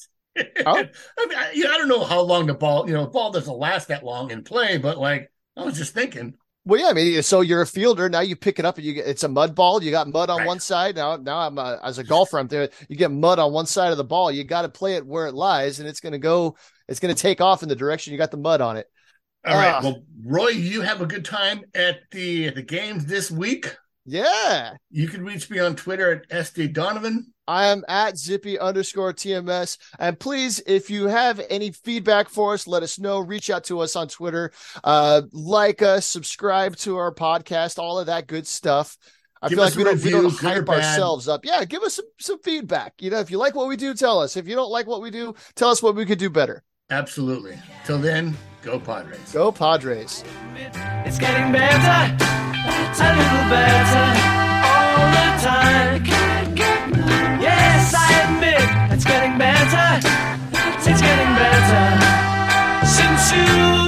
Oh. 0.66 0.76
I 0.76 1.26
mean, 1.26 1.38
I, 1.38 1.52
you 1.52 1.64
know, 1.64 1.70
I 1.70 1.78
don't 1.78 1.88
know 1.88 2.04
how 2.04 2.20
long 2.20 2.44
the 2.44 2.52
ball, 2.52 2.86
you 2.86 2.92
know, 2.92 3.04
the 3.04 3.10
ball 3.10 3.32
doesn't 3.32 3.56
last 3.56 3.88
that 3.88 4.04
long 4.04 4.30
in 4.30 4.44
play, 4.44 4.76
but 4.76 4.98
like 4.98 5.32
I 5.56 5.64
was 5.64 5.78
just 5.78 5.94
thinking, 5.94 6.34
Well, 6.66 6.80
yeah, 6.80 6.88
I 6.88 6.92
mean, 6.94 7.22
so 7.22 7.42
you're 7.42 7.62
a 7.62 7.66
fielder 7.66 8.08
now. 8.08 8.20
You 8.20 8.34
pick 8.34 8.58
it 8.58 8.64
up 8.64 8.76
and 8.76 8.84
you 8.84 8.92
get 8.92 9.06
it's 9.06 9.22
a 9.22 9.28
mud 9.28 9.54
ball. 9.54 9.80
You 9.82 9.92
got 9.92 10.08
mud 10.08 10.28
on 10.30 10.38
Right. 10.38 10.46
one 10.46 10.58
side. 10.60 10.96
Now, 10.96 11.16
now 11.16 11.38
I'm 11.38 11.56
a, 11.58 11.78
as 11.82 11.98
a 11.98 12.04
golfer, 12.04 12.38
I'm 12.40 12.48
there. 12.48 12.68
You 12.88 12.96
get 12.96 13.12
mud 13.12 13.38
on 13.38 13.52
one 13.52 13.66
side 13.66 13.92
of 13.92 13.98
the 13.98 14.04
ball. 14.04 14.32
You 14.32 14.42
got 14.42 14.62
to 14.62 14.68
play 14.68 14.96
it 14.96 15.06
where 15.06 15.28
it 15.28 15.34
lies, 15.34 15.78
and 15.78 15.88
it's 15.88 16.00
going 16.00 16.12
to 16.12 16.18
go. 16.18 16.56
It's 16.88 16.98
going 16.98 17.14
to 17.14 17.20
take 17.20 17.40
off 17.40 17.62
in 17.62 17.68
the 17.68 17.76
direction 17.76 18.12
you 18.12 18.18
got 18.18 18.32
the 18.32 18.36
mud 18.36 18.60
on 18.60 18.76
it. 18.76 18.86
all 19.46 19.54
right, 19.54 19.74
Ah. 19.74 19.80
well, 19.82 20.02
Roy, 20.24 20.48
you 20.48 20.80
have 20.80 21.00
a 21.00 21.06
good 21.06 21.24
time 21.24 21.62
at 21.74 22.00
the 22.10 22.48
at 22.48 22.56
the 22.56 22.62
games 22.62 23.06
this 23.06 23.30
week. 23.30 23.76
Yeah, 24.06 24.74
You 24.90 25.08
can 25.08 25.24
reach 25.24 25.50
me 25.50 25.58
on 25.58 25.74
Twitter 25.74 26.12
at 26.12 26.28
SD 26.48 26.72
Donovan. 26.72 27.32
I 27.48 27.66
am 27.66 27.84
at 27.88 28.18
zippy 28.18 28.58
underscore 28.58 29.12
TMS. 29.12 29.78
And 29.98 30.18
please, 30.18 30.60
if 30.66 30.90
you 30.90 31.06
have 31.06 31.40
any 31.50 31.72
feedback 31.72 32.28
for 32.28 32.54
us, 32.54 32.66
let 32.66 32.82
us 32.82 32.98
know. 32.98 33.20
Reach 33.20 33.50
out 33.50 33.64
to 33.64 33.80
us 33.80 33.96
on 33.96 34.08
Twitter. 34.08 34.52
Uh, 34.82 35.22
like 35.32 35.82
us, 35.82 36.06
subscribe 36.06 36.76
to 36.76 36.96
our 36.96 37.14
podcast, 37.14 37.78
all 37.78 37.98
of 37.98 38.06
that 38.06 38.26
good 38.26 38.46
stuff. 38.46 38.96
I 39.42 39.48
Give 39.48 39.58
feel 39.58 39.64
like 39.64 39.74
we 39.74 39.84
don't, 39.84 40.02
we 40.02 40.10
don't 40.10 40.40
hype 40.40 40.68
ourselves 40.68 41.28
up. 41.28 41.44
Yeah, 41.44 41.64
give 41.64 41.82
us 41.82 41.96
some, 41.96 42.06
some 42.18 42.38
feedback. 42.40 42.94
You 43.00 43.10
know, 43.10 43.20
if 43.20 43.30
you 43.30 43.38
like 43.38 43.54
what 43.54 43.68
we 43.68 43.76
do, 43.76 43.94
tell 43.94 44.18
us. 44.20 44.36
If 44.36 44.48
you 44.48 44.54
don't 44.54 44.70
like 44.70 44.86
what 44.86 45.02
we 45.02 45.10
do, 45.10 45.34
tell 45.54 45.68
us 45.68 45.82
what 45.82 45.94
we 45.94 46.06
could 46.06 46.18
do 46.18 46.30
better. 46.30 46.62
Absolutely. 46.90 47.58
Till 47.84 47.98
then, 47.98 48.36
go 48.66 48.80
Padres. 48.80 49.32
Go 49.32 49.52
Padres. 49.52 50.24
It's 51.06 51.18
getting 51.18 51.52
better, 51.52 52.16
a 52.98 53.10
little 53.20 53.46
better 53.48 54.06
all 54.66 55.06
the 55.14 55.28
time. 55.40 56.04
Yes, 57.40 57.94
I 57.94 58.06
admit 58.26 58.92
it's 58.92 59.04
getting 59.04 59.38
better. 59.38 60.00
It's 60.90 61.00
getting 61.00 61.32
better 61.38 61.86
since 62.86 63.32
you've 63.32 63.85